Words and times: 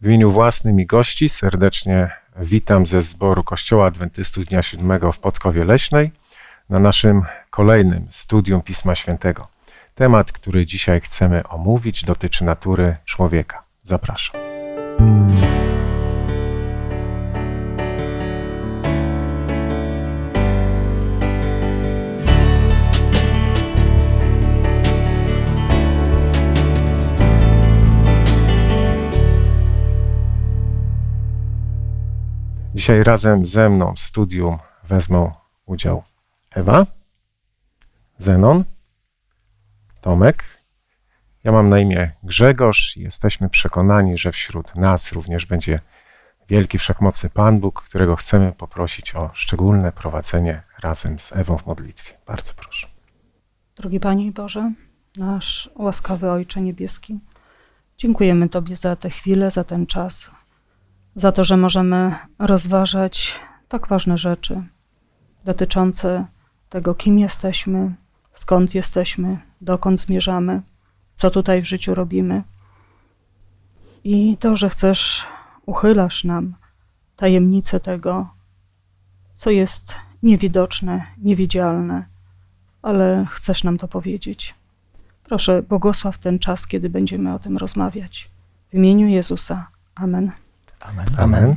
W 0.00 0.06
imieniu 0.06 0.30
własnym 0.30 0.80
i 0.80 0.86
gości 0.86 1.28
serdecznie 1.28 2.10
witam 2.38 2.86
ze 2.86 3.02
zboru 3.02 3.44
Kościoła 3.44 3.86
Adwentystów 3.86 4.44
Dnia 4.44 4.62
Siódmego 4.62 5.12
w 5.12 5.18
Podkowie 5.18 5.64
Leśnej 5.64 6.10
na 6.68 6.78
naszym 6.78 7.22
kolejnym 7.50 8.06
studium 8.10 8.62
Pisma 8.62 8.94
Świętego. 8.94 9.48
Temat, 9.94 10.32
który 10.32 10.66
dzisiaj 10.66 11.00
chcemy 11.00 11.48
omówić, 11.48 12.04
dotyczy 12.04 12.44
natury 12.44 12.96
człowieka. 13.04 13.62
Zapraszam. 13.82 14.40
Dzisiaj 32.86 33.04
razem 33.04 33.46
ze 33.46 33.68
mną 33.68 33.94
w 33.94 33.98
studium 34.00 34.58
wezmą 34.88 35.32
udział 35.64 36.02
Ewa, 36.50 36.86
Zenon, 38.18 38.64
Tomek. 40.00 40.44
Ja 41.44 41.52
mam 41.52 41.68
na 41.68 41.78
imię 41.78 42.10
Grzegorz 42.22 42.96
i 42.96 43.00
jesteśmy 43.00 43.48
przekonani, 43.48 44.18
że 44.18 44.32
wśród 44.32 44.74
nas 44.74 45.12
również 45.12 45.46
będzie 45.46 45.80
wielki 46.48 46.78
wszechmocny 46.78 47.30
Pan 47.30 47.60
Bóg, 47.60 47.82
którego 47.82 48.16
chcemy 48.16 48.52
poprosić 48.52 49.14
o 49.14 49.30
szczególne 49.34 49.92
prowadzenie 49.92 50.62
razem 50.78 51.18
z 51.18 51.32
Ewą 51.32 51.58
w 51.58 51.66
modlitwie. 51.66 52.12
Bardzo 52.26 52.52
proszę. 52.56 52.86
Drogi 53.76 54.00
Panie 54.00 54.32
Boże, 54.32 54.72
nasz 55.16 55.70
łaskawy 55.76 56.30
Ojcze 56.30 56.60
Niebieski, 56.60 57.18
dziękujemy 57.98 58.48
Tobie 58.48 58.76
za 58.76 58.96
tę 58.96 59.10
chwilę, 59.10 59.50
za 59.50 59.64
ten 59.64 59.86
czas, 59.86 60.30
za 61.16 61.32
to, 61.32 61.44
że 61.44 61.56
możemy 61.56 62.14
rozważać 62.38 63.40
tak 63.68 63.88
ważne 63.88 64.18
rzeczy 64.18 64.62
dotyczące 65.44 66.26
tego, 66.68 66.94
kim 66.94 67.18
jesteśmy, 67.18 67.94
skąd 68.32 68.74
jesteśmy, 68.74 69.38
dokąd 69.60 70.00
zmierzamy, 70.00 70.62
co 71.14 71.30
tutaj 71.30 71.62
w 71.62 71.64
życiu 71.64 71.94
robimy. 71.94 72.42
I 74.04 74.36
to, 74.36 74.56
że 74.56 74.70
chcesz, 74.70 75.26
uchylasz 75.66 76.24
nam 76.24 76.54
tajemnicę 77.16 77.80
tego, 77.80 78.28
co 79.34 79.50
jest 79.50 79.94
niewidoczne, 80.22 81.06
niewidzialne, 81.18 82.06
ale 82.82 83.26
chcesz 83.30 83.64
nam 83.64 83.78
to 83.78 83.88
powiedzieć. 83.88 84.54
Proszę, 85.24 85.62
błogosław 85.62 86.18
ten 86.18 86.38
czas, 86.38 86.66
kiedy 86.66 86.90
będziemy 86.90 87.34
o 87.34 87.38
tym 87.38 87.56
rozmawiać. 87.56 88.30
W 88.70 88.74
imieniu 88.74 89.08
Jezusa. 89.08 89.68
Amen. 89.94 90.45
Amen. 90.88 91.06
Amen. 91.18 91.56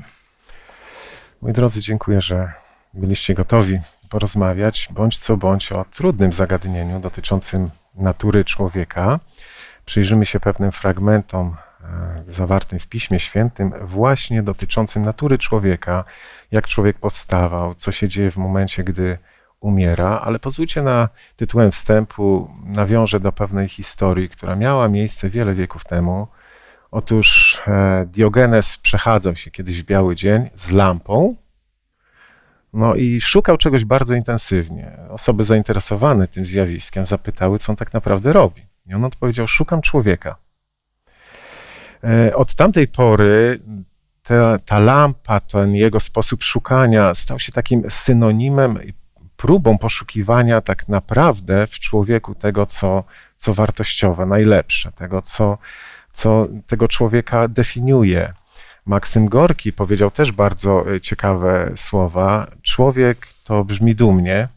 Moi 1.42 1.54
drodzy, 1.54 1.82
dziękuję, 1.82 2.22
że 2.22 2.52
byliście 2.94 3.34
gotowi 3.34 3.80
porozmawiać, 4.10 4.90
bądź 4.92 5.18
co 5.18 5.38
bądź, 5.38 5.72
o 5.72 5.86
trudnym 5.92 6.34
zagadnieniu 6.34 7.00
dotyczącym 7.00 7.70
natury 7.96 8.46
człowieka. 8.46 9.20
Przyjrzymy 9.86 10.26
się 10.26 10.40
pewnym 10.40 10.72
fragmentom 10.72 11.56
e, 11.84 12.24
zawartym 12.28 12.80
w 12.80 12.88
Piśmie 12.88 13.20
Świętym, 13.20 13.74
właśnie 13.82 14.44
dotyczącym 14.44 15.04
natury 15.04 15.38
człowieka, 15.38 16.04
jak 16.52 16.68
człowiek 16.68 17.00
powstawał, 17.00 17.76
co 17.76 17.92
się 17.92 18.08
dzieje 18.08 18.32
w 18.32 18.38
momencie, 18.38 18.84
gdy 18.84 19.18
umiera, 19.60 20.22
ale 20.24 20.40
pozwólcie 20.40 20.82
na 20.82 21.10
tytułem 21.36 21.72
wstępu 21.72 22.52
nawiążę 22.64 23.20
do 23.20 23.32
pewnej 23.32 23.70
historii, 23.70 24.30
która 24.30 24.56
miała 24.56 24.88
miejsce 24.88 25.30
wiele 25.30 25.54
wieków 25.54 25.86
temu 25.86 26.28
Otóż 26.92 27.58
e, 27.68 28.06
Diogenes 28.06 28.78
przechadzał 28.78 29.36
się 29.36 29.52
kiedyś 29.52 29.82
w 29.82 29.86
biały 29.86 30.16
dzień 30.16 30.50
z 30.56 30.72
lampą, 30.72 31.36
no 32.74 32.96
i 32.96 33.22
szukał 33.22 33.58
czegoś 33.58 33.86
bardzo 33.86 34.16
intensywnie. 34.16 34.98
Osoby 35.10 35.44
zainteresowane 35.44 36.28
tym 36.28 36.46
zjawiskiem 36.46 37.06
zapytały, 37.06 37.60
co 37.60 37.72
on 37.72 37.76
tak 37.76 37.94
naprawdę 37.94 38.34
robi. 38.34 38.62
I 38.86 38.94
on 38.94 39.06
odpowiedział: 39.06 39.48
Szukam 39.48 39.82
człowieka. 39.82 40.36
E, 42.04 42.36
od 42.36 42.56
tamtej 42.56 42.88
pory 42.88 43.60
ta, 44.24 44.60
ta 44.60 44.80
lampa, 44.80 45.40
ten 45.40 45.76
jego 45.76 46.00
sposób 46.00 46.44
szukania 46.44 47.14
stał 47.16 47.40
się 47.40 47.52
takim 47.52 47.84
synonimem 47.90 48.84
i 48.84 48.94
próbą 49.38 49.78
poszukiwania 49.78 50.62
tak 50.62 50.90
naprawdę 50.90 51.68
w 51.68 51.80
człowieku 51.80 52.36
tego, 52.36 52.66
co, 52.66 53.04
co 53.38 53.54
wartościowe, 53.54 54.26
najlepsze, 54.26 54.92
tego, 54.92 55.22
co, 55.22 55.58
co 56.12 56.48
tego 56.68 56.88
człowieka 56.88 57.48
definiuje. 57.48 58.34
Maksym 58.86 59.26
Gorki 59.26 59.74
powiedział 59.74 60.12
też 60.12 60.32
bardzo 60.32 60.96
e, 60.96 61.02
ciekawe 61.02 61.72
słowa. 61.76 62.48
Człowiek 62.62 63.28
to 63.44 63.64
brzmi 63.64 63.96
dumnie. 63.96 64.48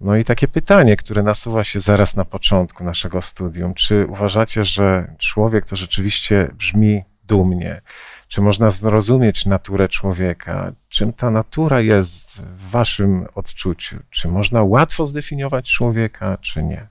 No 0.00 0.16
i 0.16 0.24
takie 0.24 0.48
pytanie, 0.48 0.96
które 0.96 1.22
nasuwa 1.22 1.64
się 1.64 1.80
zaraz 1.80 2.16
na 2.16 2.24
początku 2.24 2.84
naszego 2.84 3.22
studium. 3.22 3.74
Czy 3.74 4.06
uważacie, 4.06 4.64
że 4.64 5.14
człowiek 5.18 5.66
to 5.66 5.76
rzeczywiście 5.76 6.48
brzmi 6.54 7.02
dumnie? 7.24 7.80
Czy 8.28 8.40
można 8.40 8.70
zrozumieć 8.70 9.46
naturę 9.46 9.88
człowieka? 9.88 10.72
Czym 10.88 11.12
ta 11.12 11.30
natura 11.30 11.80
jest 11.80 12.42
w 12.42 12.70
waszym 12.70 13.26
odczuciu? 13.34 13.96
Czy 14.10 14.28
można 14.28 14.62
łatwo 14.62 15.06
zdefiniować 15.06 15.70
człowieka, 15.72 16.38
czy 16.40 16.62
nie? 16.62 16.88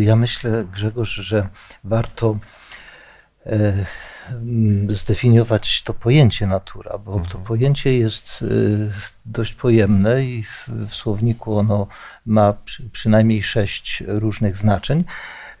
Ja 0.00 0.16
myślę, 0.16 0.64
Grzegorz, 0.72 1.14
że 1.14 1.48
warto 1.84 2.38
e, 3.46 3.72
zdefiniować 4.88 5.82
to 5.82 5.94
pojęcie 5.94 6.46
natura, 6.46 6.98
bo 6.98 7.12
to 7.12 7.18
mhm. 7.18 7.44
pojęcie 7.44 7.98
jest 7.98 8.42
e, 8.42 8.46
dość 9.26 9.52
pojemne 9.52 10.24
i 10.24 10.42
w, 10.42 10.68
w 10.88 10.94
słowniku 10.94 11.58
ono 11.58 11.86
ma 12.26 12.54
przynajmniej 12.92 13.42
sześć 13.42 14.04
różnych 14.06 14.56
znaczeń. 14.56 15.04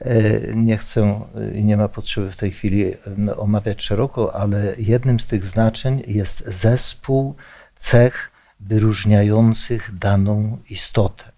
E, 0.00 0.14
nie 0.54 0.76
chcę 0.76 1.20
i 1.54 1.64
nie 1.64 1.76
ma 1.76 1.88
potrzeby 1.88 2.30
w 2.30 2.36
tej 2.36 2.50
chwili 2.50 2.94
omawiać 3.36 3.82
szeroko, 3.82 4.34
ale 4.34 4.74
jednym 4.78 5.20
z 5.20 5.26
tych 5.26 5.44
znaczeń 5.44 6.02
jest 6.06 6.44
zespół 6.46 7.34
cech 7.76 8.30
wyróżniających 8.60 9.98
daną 9.98 10.58
istotę. 10.70 11.29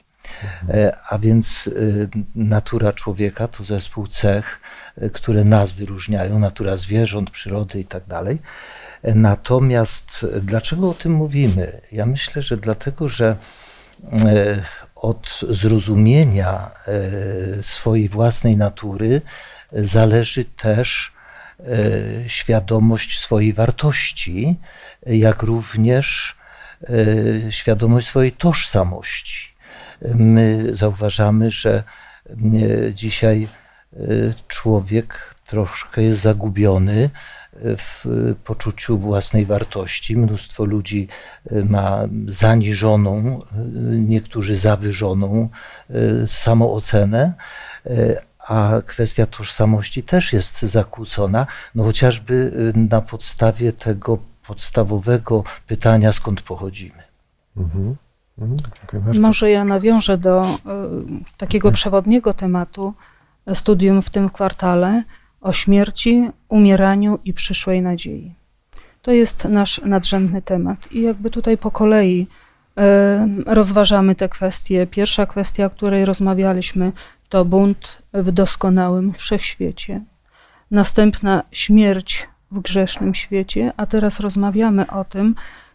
E, 0.68 0.96
a 1.08 1.18
więc 1.18 1.70
e, 2.04 2.08
natura 2.34 2.92
człowieka 2.92 3.48
to 3.48 3.64
zespół 3.64 4.06
cech, 4.06 4.60
e, 4.96 5.10
które 5.10 5.44
nas 5.44 5.72
wyróżniają, 5.72 6.38
natura 6.38 6.76
zwierząt, 6.76 7.30
przyrody 7.30 7.80
i 7.80 7.84
tak. 7.84 8.02
Natomiast 9.14 10.26
dlaczego 10.42 10.90
o 10.90 10.94
tym 10.94 11.12
mówimy? 11.12 11.80
Ja 11.92 12.06
myślę, 12.06 12.42
że 12.42 12.56
dlatego, 12.56 13.08
że 13.08 13.36
od 14.94 15.40
zrozumienia 15.50 16.70
swojej 17.62 18.08
własnej 18.08 18.56
natury 18.56 19.20
zależy 19.72 20.44
też 20.44 21.12
świadomość 22.26 23.20
swojej 23.20 23.52
wartości, 23.52 24.56
jak 25.06 25.42
również 25.42 26.36
świadomość 27.50 28.06
swojej 28.06 28.32
tożsamości 28.32 29.51
my 30.14 30.68
zauważamy, 30.72 31.50
że 31.50 31.82
e, 32.30 32.94
dzisiaj 32.94 33.48
e, 33.92 33.98
człowiek 34.48 35.34
troszkę 35.46 36.02
jest 36.02 36.20
zagubiony 36.20 37.10
w 37.62 38.04
poczuciu 38.44 38.98
własnej 38.98 39.46
wartości. 39.46 40.16
Mnóstwo 40.16 40.64
ludzi 40.64 41.08
e, 41.50 41.64
ma 41.64 41.98
zaniżoną, 42.26 43.40
niektórzy 43.90 44.56
zawyżoną 44.56 45.48
samoocenę, 46.26 47.32
a 48.38 48.72
kwestia 48.86 49.26
tożsamości 49.26 50.02
też 50.02 50.32
jest 50.32 50.62
zakłócona, 50.62 51.46
no 51.74 51.84
chociażby 51.84 52.52
na 52.74 53.00
podstawie 53.00 53.72
tego 53.72 54.18
podstawowego 54.46 55.44
pytania, 55.66 56.12
skąd 56.12 56.42
pochodzimy. 56.42 57.02
Mhm. 57.56 57.96
Mhm, 58.38 59.20
Może 59.20 59.50
ja 59.50 59.64
nawiążę 59.64 60.18
do 60.18 60.44
y, 60.44 60.48
takiego 61.36 61.68
mhm. 61.68 61.74
przewodniego 61.74 62.34
tematu 62.34 62.94
studium 63.54 64.02
w 64.02 64.10
tym 64.10 64.30
kwartale 64.30 65.02
o 65.40 65.52
śmierci, 65.52 66.30
umieraniu 66.48 67.18
i 67.24 67.32
przyszłej 67.32 67.82
nadziei. 67.82 68.34
To 69.02 69.12
jest 69.12 69.44
nasz 69.44 69.80
nadrzędny 69.84 70.42
temat 70.42 70.92
i 70.92 71.02
jakby 71.02 71.30
tutaj 71.30 71.58
po 71.58 71.70
kolei 71.70 72.26
y, 72.26 72.82
rozważamy 73.46 74.14
te 74.14 74.28
kwestie. 74.28 74.86
Pierwsza 74.86 75.26
kwestia, 75.26 75.66
o 75.66 75.70
której 75.70 76.04
rozmawialiśmy, 76.04 76.92
to 77.28 77.44
bunt 77.44 78.02
w 78.12 78.30
doskonałym 78.30 79.12
wszechświecie. 79.12 80.00
Następna 80.70 81.42
śmierć 81.52 82.28
w 82.50 82.60
grzesznym 82.60 83.14
świecie, 83.14 83.72
a 83.76 83.86
teraz 83.86 84.20
rozmawiamy 84.20 84.90
o 84.90 85.04
tym, 85.04 85.34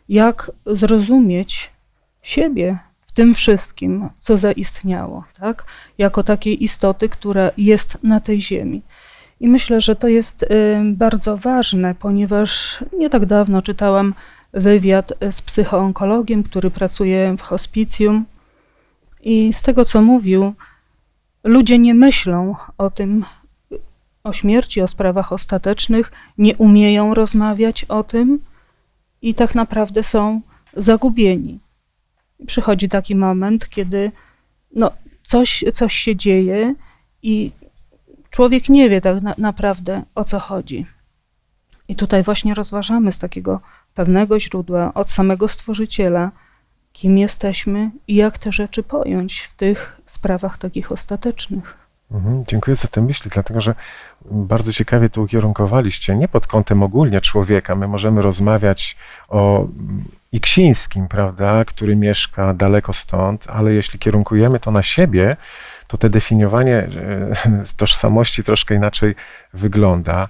jak 0.10 0.51
zrozumieć 0.65 1.76
siebie 2.21 2.79
w 3.01 3.11
tym 3.11 3.35
wszystkim, 3.35 4.09
co 4.19 4.37
zaistniało, 4.37 5.23
tak? 5.39 5.65
jako 5.97 6.23
takiej 6.23 6.63
istoty, 6.63 7.09
która 7.09 7.51
jest 7.57 7.97
na 8.03 8.19
tej 8.19 8.41
ziemi. 8.41 8.81
I 9.39 9.47
myślę, 9.47 9.81
że 9.81 9.95
to 9.95 10.07
jest 10.07 10.43
y, 10.43 10.47
bardzo 10.85 11.37
ważne, 11.37 11.95
ponieważ 11.95 12.83
nie 12.93 13.09
tak 13.09 13.25
dawno 13.25 13.61
czytałam 13.61 14.13
wywiad 14.53 15.13
z 15.31 15.41
psychoonkologiem, 15.41 16.43
który 16.43 16.71
pracuje 16.71 17.35
w 17.37 17.41
hospicjum. 17.41 18.25
I 19.21 19.53
z 19.53 19.61
tego, 19.61 19.85
co 19.85 20.01
mówił, 20.01 20.53
ludzie 21.43 21.77
nie 21.77 21.93
myślą 21.93 22.55
o 22.77 22.89
tym, 22.89 23.25
o 24.23 24.33
śmierci, 24.33 24.81
o 24.81 24.87
sprawach 24.87 25.33
ostatecznych, 25.33 26.11
nie 26.37 26.55
umieją 26.55 27.13
rozmawiać 27.13 27.83
o 27.83 28.03
tym 28.03 28.39
i 29.21 29.33
tak 29.35 29.55
naprawdę 29.55 30.03
są 30.03 30.41
zagubieni. 30.73 31.59
Przychodzi 32.48 32.89
taki 32.89 33.16
moment, 33.16 33.69
kiedy 33.69 34.12
no, 34.75 34.92
coś, 35.24 35.63
coś 35.74 35.94
się 35.94 36.16
dzieje 36.16 36.75
i 37.22 37.51
człowiek 38.30 38.69
nie 38.69 38.89
wie 38.89 39.01
tak 39.01 39.22
na, 39.22 39.36
naprawdę 39.38 40.04
o 40.16 40.24
co 40.24 40.39
chodzi. 40.39 40.86
I 41.88 41.95
tutaj 41.95 42.24
właśnie 42.24 42.54
rozważamy 42.54 43.12
z 43.12 43.19
takiego 43.19 43.62
pewnego 43.95 44.39
źródła, 44.39 44.94
od 44.94 45.10
samego 45.10 45.48
Stworzyciela, 45.48 46.31
kim 46.94 47.18
jesteśmy 47.18 47.92
i 48.07 48.16
jak 48.16 48.38
te 48.38 48.51
rzeczy 48.51 48.84
pojąć 48.84 49.39
w 49.39 49.54
tych 49.54 50.01
sprawach 50.06 50.57
takich 50.57 50.92
ostatecznych. 50.92 51.78
Mhm, 52.12 52.44
dziękuję 52.48 52.75
za 52.75 52.88
te 52.88 53.01
myśli, 53.01 53.31
dlatego 53.34 53.62
że 53.62 53.75
bardzo 54.31 54.74
ciekawie 54.74 55.10
to 55.10 55.22
ukierunkowaliście. 55.22 56.18
Nie 56.18 56.28
pod 56.28 56.48
kątem 56.48 56.84
ogólnie 56.84 57.22
człowieka. 57.22 57.75
My 57.75 57.88
możemy 57.88 58.22
rozmawiać 58.22 58.98
o 59.28 59.68
Iksińskim, 60.31 61.07
prawda, 61.07 61.65
który 61.65 61.95
mieszka 61.95 62.53
daleko 62.53 62.94
stąd, 62.94 63.45
ale 63.50 63.74
jeśli 63.74 64.00
kierunkujemy 64.00 64.59
to 64.59 64.71
na 64.71 64.83
siebie, 64.83 65.38
to 65.88 65.97
te 65.97 66.09
definiowanie 66.09 66.75
e, 66.75 66.89
tożsamości 67.77 68.44
troszkę 68.44 68.75
inaczej 68.75 69.15
wygląda. 69.53 70.27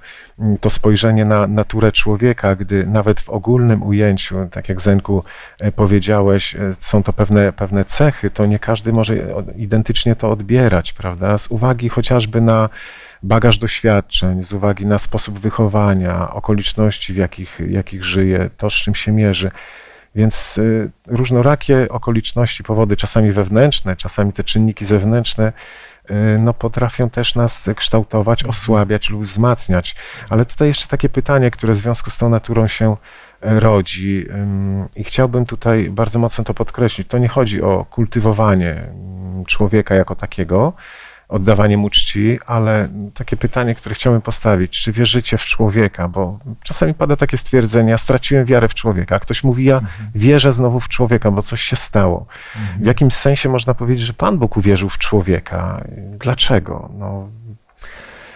To 0.62 0.70
spojrzenie 0.70 1.26
na 1.26 1.48
naturę 1.48 1.92
człowieka, 1.92 2.56
gdy 2.56 2.88
nawet 2.88 3.20
w 3.20 3.30
ogólnym 3.30 3.84
ujęciu, 3.84 4.48
tak 4.52 4.70
jak 4.70 4.82
Zenku 4.82 5.24
e, 5.60 5.72
powiedziałeś, 5.72 6.56
e, 6.56 6.60
są 6.80 7.04
to 7.04 7.14
pewne, 7.14 7.54
pewne 7.54 7.86
cechy, 7.86 8.30
to 8.30 8.46
nie 8.46 8.60
każdy 8.60 8.94
może 8.94 9.16
identycznie 9.56 10.16
to 10.16 10.32
odbierać, 10.32 10.94
prawda? 10.94 11.38
Z 11.38 11.48
uwagi 11.48 11.90
chociażby 11.90 12.42
na 12.42 12.70
bagaż 13.24 13.58
doświadczeń, 13.58 14.44
z 14.44 14.54
uwagi 14.54 14.86
na 14.86 15.00
sposób 15.00 15.40
wychowania, 15.40 16.34
okoliczności, 16.34 17.14
w 17.14 17.18
jakich, 17.18 17.60
jakich 17.70 18.04
żyje, 18.04 18.50
to, 18.58 18.70
z 18.70 18.74
czym 18.74 18.96
się 18.96 19.12
mierzy. 19.12 19.52
Więc 20.18 20.58
y, 20.58 20.92
różnorakie 21.08 21.88
okoliczności, 21.90 22.64
powody, 22.64 22.98
czasami 22.98 23.32
wewnętrzne, 23.32 23.96
czasami 23.96 24.34
te 24.34 24.44
czynniki 24.44 24.86
zewnętrzne, 24.86 25.54
y, 26.12 26.14
no, 26.40 26.54
potrafią 26.54 27.10
też 27.10 27.36
nas 27.36 27.70
kształtować, 27.76 28.40
mhm. 28.42 28.50
osłabiać 28.50 29.10
lub 29.10 29.24
wzmacniać. 29.24 29.96
Ale 30.30 30.46
tutaj 30.46 30.68
jeszcze 30.68 30.88
takie 30.88 31.10
pytanie, 31.10 31.52
które 31.52 31.74
w 31.74 31.78
związku 31.78 32.10
z 32.10 32.18
tą 32.18 32.30
naturą 32.30 32.68
się 32.68 32.98
e, 33.42 33.60
rodzi 33.60 34.26
i 34.96 35.04
chciałbym 35.04 35.46
tutaj 35.46 35.90
bardzo 35.90 36.20
mocno 36.20 36.44
to 36.44 36.54
podkreślić. 36.54 37.08
To 37.08 37.18
nie 37.18 37.28
chodzi 37.28 37.62
o 37.62 37.86
kultywowanie 37.90 38.76
człowieka 39.48 39.96
jako 39.96 40.16
takiego, 40.16 40.74
oddawanie 41.30 41.78
mu 41.78 41.90
czci, 41.90 42.40
ale 42.46 42.90
takie 43.14 43.38
pytanie, 43.38 43.76
które 43.76 43.96
chciałbym 43.96 44.22
postawić, 44.22 44.82
czy 44.82 44.92
wierzycie 44.92 45.38
w 45.38 45.46
człowieka, 45.46 46.08
bo 46.08 46.40
czasami 46.64 46.94
pada 46.94 47.16
takie 47.16 47.38
stwierdzenie, 47.38 47.90
ja 47.90 47.98
straciłem 47.98 48.46
wiarę 48.46 48.68
w 48.68 48.74
człowieka, 48.74 49.20
ktoś 49.20 49.44
mówi, 49.44 49.66
ja 49.66 49.78
mhm. 49.78 50.12
wierzę 50.16 50.54
znowu 50.54 50.80
w 50.80 50.88
człowieka, 50.88 51.32
bo 51.32 51.42
coś 51.42 51.62
się 51.62 51.76
stało. 51.76 52.26
Mhm. 52.56 52.84
W 52.84 52.86
jakimś 52.86 53.14
sensie 53.14 53.50
można 53.50 53.74
powiedzieć, 53.74 54.06
że 54.06 54.14
Pan 54.14 54.38
Bóg 54.38 54.58
uwierzył 54.58 54.90
w 54.90 54.98
człowieka. 54.98 55.84
Dlaczego? 56.20 56.90
No. 56.98 57.30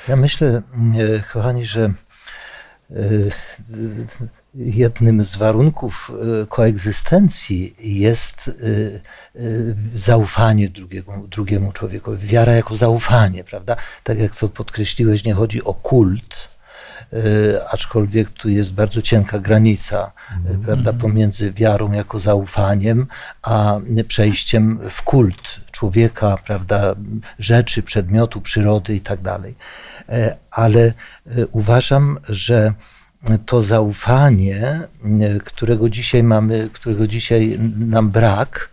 Ja 0.08 0.16
myślę, 0.16 0.62
e, 1.18 1.20
kochani, 1.34 1.66
że 1.66 1.94
e, 2.92 2.96
jednym 4.56 5.24
z 5.24 5.36
warunków 5.36 6.12
e, 6.44 6.46
koegzystencji 6.46 7.76
jest 7.80 8.48
e, 8.48 8.52
e, 8.52 9.42
zaufanie 9.96 10.70
drugiemu, 10.70 11.28
drugiemu 11.28 11.72
człowiekowi, 11.72 12.28
wiara 12.28 12.54
jako 12.54 12.76
zaufanie, 12.76 13.44
prawda? 13.44 13.76
Tak 14.04 14.20
jak 14.20 14.36
to 14.36 14.50
podkreśliłeś, 14.50 15.26
nie 15.26 15.34
chodzi 15.34 15.64
o 15.64 15.74
kult, 15.74 16.52
aczkolwiek 17.72 18.30
tu 18.30 18.50
jest 18.50 18.74
bardzo 18.74 19.02
cienka 19.02 19.40
granica, 19.40 20.12
mm. 20.46 20.62
prawda, 20.62 20.94
pomiędzy 20.94 21.52
wiarą 21.52 21.92
jako 21.92 22.20
zaufaniem, 22.20 23.08
a 23.42 23.80
przejściem 24.08 24.80
w 24.90 25.02
kult 25.02 25.60
człowieka, 25.72 26.38
prawda, 26.46 26.96
rzeczy, 27.40 27.84
przedmiotu, 27.84 28.42
przyrody 28.42 28.96
i 28.96 29.02
tak 29.02 29.22
dalej. 29.22 29.56
Ale 30.52 30.94
uważam, 31.52 32.20
że 32.30 32.74
to 33.46 33.62
zaufanie, 33.62 34.80
którego 35.46 35.90
dzisiaj 35.90 36.24
mamy, 36.24 36.70
którego 36.74 37.08
dzisiaj 37.08 37.60
nam 37.78 38.10
brak, 38.10 38.70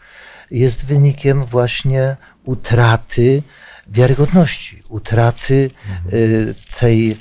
jest 0.50 0.86
wynikiem 0.86 1.44
właśnie 1.44 2.16
utraty 2.44 3.42
wiarygodności, 3.88 4.82
utraty 4.88 5.70
mhm. 5.88 6.54
tej 6.78 7.16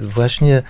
właśnie 0.00 0.62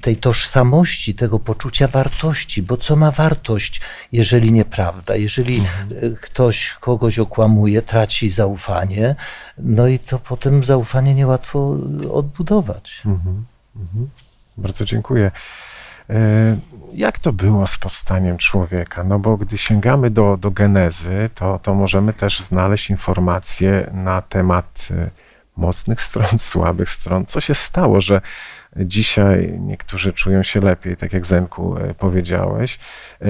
tej 0.00 0.16
tożsamości, 0.16 1.14
tego 1.14 1.38
poczucia 1.38 1.88
wartości, 1.88 2.62
bo 2.62 2.76
co 2.76 2.96
ma 2.96 3.10
wartość, 3.10 3.80
jeżeli 4.12 4.52
nieprawda, 4.52 5.16
jeżeli 5.16 5.58
mhm. 5.58 6.16
ktoś 6.16 6.76
kogoś 6.80 7.18
okłamuje, 7.18 7.82
traci 7.82 8.30
zaufanie, 8.30 9.16
no 9.58 9.88
i 9.88 9.98
to 9.98 10.18
potem 10.18 10.64
zaufanie 10.64 11.14
niełatwo 11.14 11.76
odbudować. 12.12 13.02
Mhm. 13.06 13.44
Mhm. 13.76 14.08
Bardzo 14.56 14.84
dziękuję. 14.84 15.30
E, 16.10 16.56
jak 16.92 17.18
to 17.18 17.32
było 17.32 17.66
z 17.66 17.78
powstaniem 17.78 18.38
człowieka? 18.38 19.04
No 19.04 19.18
bo 19.18 19.36
gdy 19.36 19.58
sięgamy 19.58 20.10
do, 20.10 20.36
do 20.36 20.50
genezy, 20.50 21.30
to, 21.34 21.60
to 21.62 21.74
możemy 21.74 22.12
też 22.12 22.40
znaleźć 22.40 22.90
informacje 22.90 23.90
na 23.92 24.22
temat 24.22 24.88
e, 24.90 25.10
mocnych 25.56 26.02
stron, 26.02 26.38
słabych 26.52 26.90
stron. 26.90 27.26
Co 27.26 27.40
się 27.40 27.54
stało, 27.54 28.00
że 28.00 28.20
dzisiaj 28.76 29.58
niektórzy 29.60 30.12
czują 30.12 30.42
się 30.42 30.60
lepiej, 30.60 30.96
tak 30.96 31.12
jak 31.12 31.26
Zenku 31.26 31.76
e, 31.76 31.94
powiedziałeś, 31.94 32.78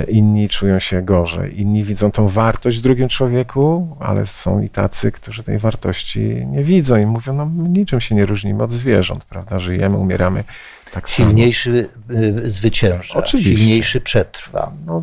inni 0.08 0.48
czują 0.48 0.78
się 0.78 1.02
gorzej, 1.02 1.60
inni 1.60 1.84
widzą 1.84 2.10
tą 2.10 2.28
wartość 2.28 2.78
w 2.78 2.82
drugim 2.82 3.08
człowieku, 3.08 3.96
ale 4.00 4.26
są 4.26 4.60
i 4.60 4.68
tacy, 4.68 5.12
którzy 5.12 5.42
tej 5.42 5.58
wartości 5.58 6.46
nie 6.46 6.64
widzą 6.64 6.96
i 6.96 7.06
mówią, 7.06 7.34
no 7.34 7.68
niczym 7.68 8.00
się 8.00 8.14
nie 8.14 8.26
różnimy 8.26 8.62
od 8.62 8.70
zwierząt, 8.70 9.24
prawda? 9.24 9.58
Żyjemy, 9.58 9.96
umieramy 9.96 10.44
tak 10.92 11.08
silniejszy 11.08 11.88
samo. 12.08 12.20
Y, 12.20 12.50
zwycięża, 12.50 13.14
Oczywiście. 13.14 13.56
silniejszy 13.56 14.00
przetrwa. 14.00 14.72
No, 14.86 15.00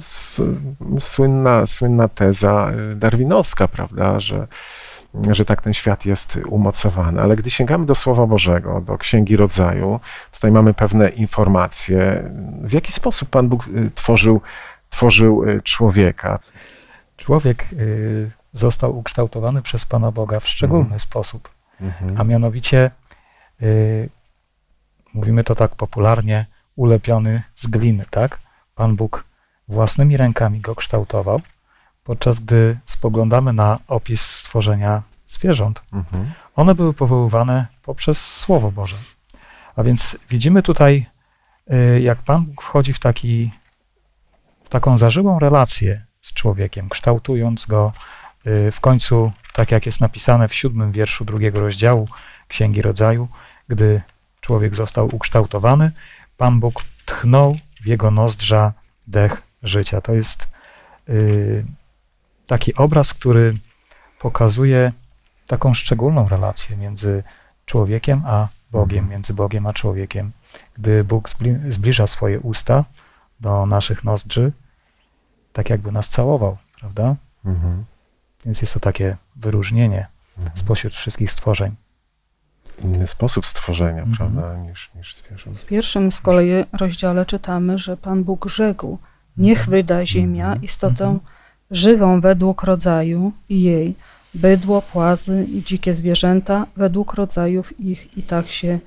słynna, 1.00 1.66
słynna 1.66 2.08
teza 2.08 2.72
darwinowska, 2.96 3.68
prawda, 3.68 4.20
że, 4.20 4.48
że 5.32 5.46
tak 5.46 5.62
ten 5.62 5.74
świat 5.74 6.06
jest 6.06 6.40
umocowany. 6.48 7.22
Ale 7.22 7.36
gdy 7.36 7.50
sięgamy 7.50 7.86
do 7.86 7.96
Słowa 7.96 8.28
Bożego, 8.28 8.82
do 8.82 8.98
Księgi 8.98 9.38
Rodzaju, 9.38 10.00
tutaj 10.32 10.52
mamy 10.52 10.74
pewne 10.74 11.10
informacje, 11.10 12.32
w 12.62 12.74
jaki 12.74 12.92
sposób 12.92 13.30
Pan 13.30 13.50
Bóg 13.50 13.68
y, 13.68 13.92
tworzył, 13.96 14.42
tworzył 14.90 15.44
człowieka. 15.64 16.40
Człowiek 17.18 17.66
został 18.54 18.98
ukształtowany 18.98 19.62
przez 19.62 19.86
Pana 19.86 20.12
Boga 20.12 20.40
w 20.40 20.48
szczególny 20.48 20.84
mhm. 20.84 21.00
sposób, 21.00 21.50
mhm. 21.82 22.22
a 22.22 22.24
mianowicie 22.24 22.92
mówimy 25.14 25.44
to 25.44 25.56
tak 25.56 25.76
popularnie, 25.76 26.46
ulepiony 26.76 27.44
z 27.56 27.68
gliny, 27.68 28.06
tak? 28.10 28.40
Pan 28.76 28.96
Bóg 28.96 29.24
własnymi 29.68 30.18
rękami 30.18 30.60
go 30.60 30.76
kształtował, 30.76 31.42
podczas 32.08 32.40
gdy 32.40 32.78
spoglądamy 32.86 33.54
na 33.54 33.80
opis 33.88 34.22
stworzenia 34.22 35.02
zwierząt, 35.28 35.82
mhm. 35.94 36.32
one 36.56 36.76
były 36.76 36.94
powoływane 36.94 37.68
poprzez 37.84 38.36
Słowo 38.36 38.72
Boże. 38.72 38.98
A 39.76 39.84
więc 39.84 40.18
widzimy 40.30 40.64
tutaj, 40.64 41.06
y, 41.72 42.02
jak 42.02 42.18
Pan 42.22 42.46
Bóg 42.46 42.62
wchodzi 42.62 42.94
w, 42.94 43.00
taki, 43.00 43.52
w 44.64 44.70
taką 44.70 44.98
zażyłą 44.98 45.40
relację 45.40 46.06
z 46.22 46.34
człowiekiem, 46.34 46.90
kształtując 46.90 47.66
go 47.66 47.94
y, 48.48 48.72
w 48.72 48.80
końcu, 48.80 49.32
tak 49.54 49.72
jak 49.72 49.86
jest 49.86 50.02
napisane 50.02 50.48
w 50.48 50.56
siódmym 50.56 50.92
wierszu 50.92 51.26
drugiego 51.26 51.60
rozdziału 51.60 52.08
Księgi 52.48 52.82
Rodzaju, 52.82 53.28
gdy 53.68 54.02
człowiek 54.42 54.76
został 54.76 55.16
ukształtowany, 55.16 55.92
Pan 56.38 56.60
Bóg 56.60 56.84
tchnął 57.06 57.58
w 57.82 57.86
jego 57.86 58.12
nozdrza 58.12 58.74
dech 59.08 59.42
życia. 59.64 60.02
To 60.02 60.14
jest 60.14 60.48
y, 61.10 61.66
taki 62.48 62.76
obraz, 62.76 63.14
który 63.14 63.58
pokazuje 64.20 64.92
taką 65.48 65.74
szczególną 65.74 66.30
relację 66.30 66.78
między 66.78 67.24
człowiekiem 67.66 68.24
a 68.26 68.48
Bogiem, 68.72 69.00
mhm. 69.00 69.12
między 69.12 69.34
Bogiem 69.34 69.68
a 69.68 69.74
człowiekiem. 69.74 70.32
Gdy 70.78 71.04
Bóg 71.04 71.30
zbliża 71.70 72.08
swoje 72.08 72.40
usta 72.40 72.86
do 73.40 73.66
naszych 73.66 74.04
nozdrzy, 74.04 74.52
tak 75.54 75.70
jakby 75.70 75.92
nas 75.92 76.10
całował, 76.10 76.58
prawda? 76.80 77.16
Mhm. 77.46 77.86
Więc 78.46 78.62
jest 78.62 78.74
to 78.74 78.80
takie 78.80 79.18
wyróżnienie 79.36 80.08
mhm. 80.38 80.58
spośród 80.58 80.94
wszystkich 80.94 81.32
stworzeń. 81.32 81.76
inny 82.84 83.08
sposób 83.08 83.46
stworzenia, 83.46 84.02
Mhm. 84.04 84.18
prawda, 84.18 84.58
niż, 84.58 84.92
niż 84.96 85.16
zwierząt. 85.16 85.60
W 85.62 85.66
pierwszym 85.66 86.12
z 86.12 86.22
kolei 86.22 86.66
rozdziale 86.74 87.26
czytamy, 87.26 87.78
że 87.78 87.98
Pan 87.98 88.24
Bóg 88.24 88.46
rzekł: 88.50 88.98
Niech 89.38 89.66
wyda 89.66 90.06
ziemia 90.06 90.56
istotę 90.56 91.06
Mhm. 91.06 91.20
Żywą 91.72 92.22
według 92.22 92.64
rodzaju 92.64 93.32
i 93.50 93.62
jej, 93.62 93.96
bydło, 94.34 94.82
płazy 94.82 95.46
i 95.54 95.64
dzikie 95.64 95.94
zwierzęta 95.94 96.66
według 96.76 97.14
rodzajów 97.14 97.80
ich, 97.80 98.18
i 98.18 98.24
tak 98.24 98.48
się 98.48 98.80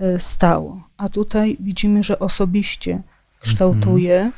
e, 0.00 0.20
stało. 0.20 0.82
A 0.96 1.08
tutaj 1.08 1.56
widzimy, 1.60 2.02
że 2.02 2.18
osobiście 2.18 3.02
kształtuje 3.40 4.30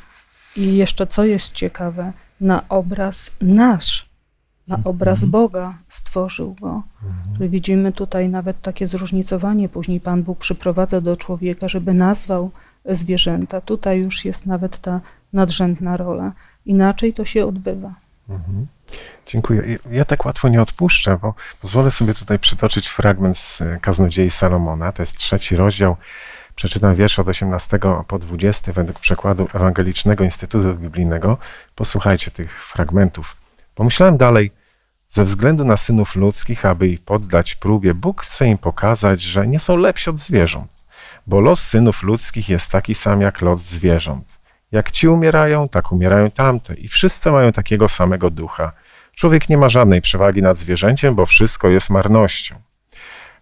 i 0.55 0.75
jeszcze 0.75 1.07
co 1.07 1.23
jest 1.23 1.53
ciekawe, 1.53 2.13
na 2.41 2.69
obraz 2.69 3.31
nasz, 3.41 4.09
na 4.67 4.79
obraz 4.83 5.25
Boga 5.25 5.77
stworzył 5.87 6.55
go. 6.61 6.83
Czyli 7.37 7.49
widzimy 7.49 7.91
tutaj 7.91 8.29
nawet 8.29 8.61
takie 8.61 8.87
zróżnicowanie. 8.87 9.69
Później 9.69 9.99
Pan 9.99 10.23
Bóg 10.23 10.39
przyprowadza 10.39 11.01
do 11.01 11.17
człowieka, 11.17 11.67
żeby 11.67 11.93
nazwał 11.93 12.51
zwierzęta. 12.85 13.61
Tutaj 13.61 13.99
już 13.99 14.25
jest 14.25 14.45
nawet 14.45 14.79
ta 14.79 15.01
nadrzędna 15.33 15.97
rola. 15.97 16.31
Inaczej 16.69 17.13
to 17.13 17.25
się 17.25 17.45
odbywa. 17.45 17.93
Mhm. 18.29 18.67
Dziękuję. 19.25 19.77
Ja 19.91 20.05
tak 20.05 20.25
łatwo 20.25 20.49
nie 20.49 20.61
odpuszczę, 20.61 21.17
bo 21.21 21.33
pozwolę 21.61 21.91
sobie 21.91 22.13
tutaj 22.13 22.39
przytoczyć 22.39 22.87
fragment 22.87 23.37
z 23.37 23.61
e, 23.61 23.79
Kaznodziei 23.81 24.29
Salomona. 24.29 24.91
To 24.91 25.01
jest 25.01 25.17
trzeci 25.17 25.55
rozdział. 25.55 25.95
Przeczytam 26.55 26.95
wiersz 26.95 27.19
od 27.19 27.27
18 27.27 27.79
po 28.07 28.19
20 28.19 28.73
według 28.73 28.99
przekładu 28.99 29.47
Ewangelicznego 29.53 30.23
Instytutu 30.23 30.75
Biblijnego. 30.75 31.37
Posłuchajcie 31.75 32.31
tych 32.31 32.65
fragmentów. 32.65 33.35
Pomyślałem 33.75 34.17
dalej, 34.17 34.51
ze 35.07 35.25
względu 35.25 35.65
na 35.65 35.77
synów 35.77 36.15
ludzkich, 36.15 36.65
aby 36.65 36.87
ich 36.87 37.01
poddać 37.01 37.55
próbie, 37.55 37.93
Bóg 37.93 38.21
chce 38.21 38.47
im 38.47 38.57
pokazać, 38.57 39.21
że 39.21 39.47
nie 39.47 39.59
są 39.59 39.77
lepsi 39.77 40.09
od 40.09 40.19
zwierząt, 40.19 40.85
bo 41.27 41.41
los 41.41 41.61
synów 41.67 42.03
ludzkich 42.03 42.49
jest 42.49 42.71
taki 42.71 42.95
sam 42.95 43.21
jak 43.21 43.41
los 43.41 43.61
zwierząt. 43.61 44.38
Jak 44.71 44.91
ci 44.91 45.07
umierają, 45.07 45.69
tak 45.69 45.91
umierają 45.91 46.31
tamte 46.31 46.73
i 46.73 46.87
wszyscy 46.87 47.31
mają 47.31 47.51
takiego 47.51 47.89
samego 47.89 48.29
ducha. 48.29 48.71
Człowiek 49.15 49.49
nie 49.49 49.57
ma 49.57 49.69
żadnej 49.69 50.01
przewagi 50.01 50.41
nad 50.41 50.57
zwierzęciem, 50.57 51.15
bo 51.15 51.25
wszystko 51.25 51.69
jest 51.69 51.89
marnością. 51.89 52.55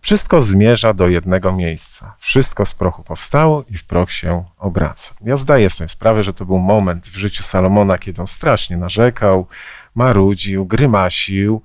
Wszystko 0.01 0.41
zmierza 0.41 0.93
do 0.93 1.07
jednego 1.07 1.51
miejsca. 1.51 2.15
Wszystko 2.19 2.65
z 2.65 2.73
prochu 2.73 3.03
powstało 3.03 3.63
i 3.69 3.77
w 3.77 3.83
proch 3.83 4.11
się 4.11 4.43
obraca. 4.57 5.13
Ja 5.21 5.37
zdaję 5.37 5.69
sobie 5.69 5.87
sprawę, 5.87 6.23
że 6.23 6.33
to 6.33 6.45
był 6.45 6.59
moment 6.59 7.05
w 7.05 7.15
życiu 7.15 7.43
Salomona, 7.43 7.97
kiedy 7.97 8.21
on 8.21 8.27
strasznie 8.27 8.77
narzekał, 8.77 9.47
marudził, 9.95 10.65
grymasił, 10.65 11.61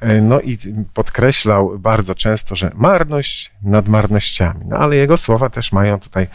e, 0.00 0.20
no 0.20 0.40
i 0.40 0.58
podkreślał 0.94 1.78
bardzo 1.78 2.14
często, 2.14 2.56
że 2.56 2.70
marność 2.74 3.52
nad 3.62 3.88
marnościami. 3.88 4.60
No 4.64 4.76
ale 4.76 4.96
jego 4.96 5.16
słowa 5.16 5.50
też 5.50 5.72
mają 5.72 6.00
tutaj 6.00 6.26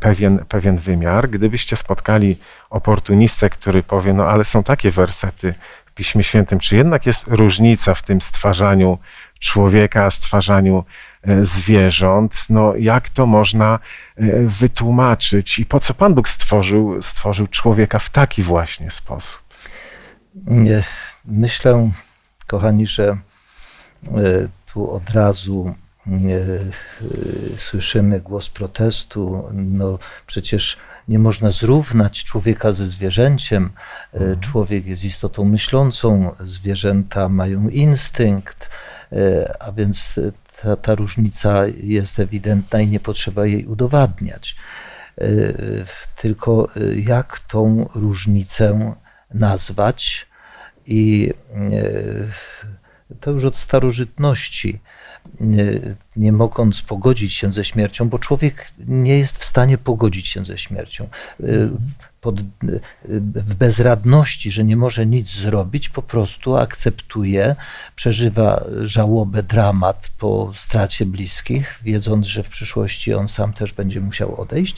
pewien, 0.00 0.44
pewien 0.48 0.76
wymiar. 0.76 1.30
Gdybyście 1.30 1.76
spotkali 1.76 2.36
oportunistę, 2.70 3.50
który 3.50 3.82
powie, 3.82 4.12
no 4.14 4.24
ale 4.24 4.44
są 4.44 4.62
takie 4.62 4.90
wersety 4.90 5.54
w 5.86 5.92
Piśmie 5.94 6.24
Świętym, 6.24 6.58
czy 6.58 6.76
jednak 6.76 7.06
jest 7.06 7.28
różnica 7.28 7.94
w 7.94 8.02
tym 8.02 8.20
stwarzaniu 8.20 8.98
człowieka, 9.38 10.10
stwarzaniu 10.10 10.84
e, 11.22 11.44
zwierząt, 11.44 12.46
no 12.50 12.76
jak 12.76 13.08
to 13.08 13.26
można 13.26 13.78
e, 14.16 14.22
wytłumaczyć 14.46 15.58
i 15.58 15.66
po 15.66 15.80
co 15.80 15.94
Pan 15.94 16.14
Bóg 16.14 16.28
stworzył, 16.28 17.02
stworzył 17.02 17.46
człowieka 17.46 17.98
w 17.98 18.10
taki 18.10 18.42
właśnie 18.42 18.90
sposób? 18.90 19.42
Myślę, 21.24 21.90
kochani, 22.46 22.86
że 22.86 23.08
e, 23.08 23.18
tu 24.72 24.90
od 24.90 25.10
razu 25.10 25.74
słyszymy 27.56 28.20
głos 28.20 28.48
protestu. 28.48 29.48
No 29.52 29.98
przecież 30.26 30.76
nie 31.08 31.18
można 31.18 31.50
zrównać 31.50 32.24
człowieka 32.24 32.72
ze 32.72 32.88
zwierzęciem. 32.88 33.70
E, 34.14 34.36
Człowiek 34.36 34.86
jest 34.86 35.04
istotą 35.04 35.44
myślącą, 35.44 36.34
zwierzęta 36.40 37.28
mają 37.28 37.68
instynkt, 37.68 38.70
e, 39.12 39.56
a 39.62 39.72
więc 39.72 40.20
ta, 40.62 40.76
ta 40.76 40.94
różnica 40.94 41.66
jest 41.66 42.20
ewidentna 42.20 42.80
i 42.80 42.88
nie 42.88 43.00
potrzeba 43.00 43.46
jej 43.46 43.66
udowadniać. 43.66 44.56
Tylko 46.16 46.68
jak 46.96 47.38
tą 47.38 47.88
różnicę 47.94 48.94
nazwać? 49.34 50.26
I 50.86 51.32
to 53.20 53.30
już 53.30 53.44
od 53.44 53.56
starożytności, 53.56 54.80
nie 56.16 56.32
mogąc 56.32 56.82
pogodzić 56.82 57.32
się 57.32 57.52
ze 57.52 57.64
śmiercią, 57.64 58.08
bo 58.08 58.18
człowiek 58.18 58.68
nie 58.78 59.18
jest 59.18 59.38
w 59.38 59.44
stanie 59.44 59.78
pogodzić 59.78 60.28
się 60.28 60.44
ze 60.44 60.58
śmiercią. 60.58 61.08
E, 61.42 61.46
Pod, 62.20 62.40
e, 62.40 62.44
w 63.34 63.54
bezradności, 63.54 64.50
że 64.50 64.64
nie 64.64 64.76
może 64.76 65.06
nic 65.06 65.30
zrobić, 65.30 65.88
po 65.88 66.02
prostu 66.02 66.56
akceptuje, 66.56 67.56
przeżywa 67.96 68.64
żałobę, 68.84 69.42
dramat 69.42 70.10
po 70.18 70.52
stracie 70.54 71.06
bliskich, 71.06 71.78
wiedząc, 71.82 72.26
że 72.26 72.42
w 72.42 72.48
przyszłości 72.48 73.14
on 73.14 73.28
sam 73.28 73.52
też 73.52 73.72
będzie 73.72 74.00
musiał 74.00 74.40
odejść. 74.40 74.76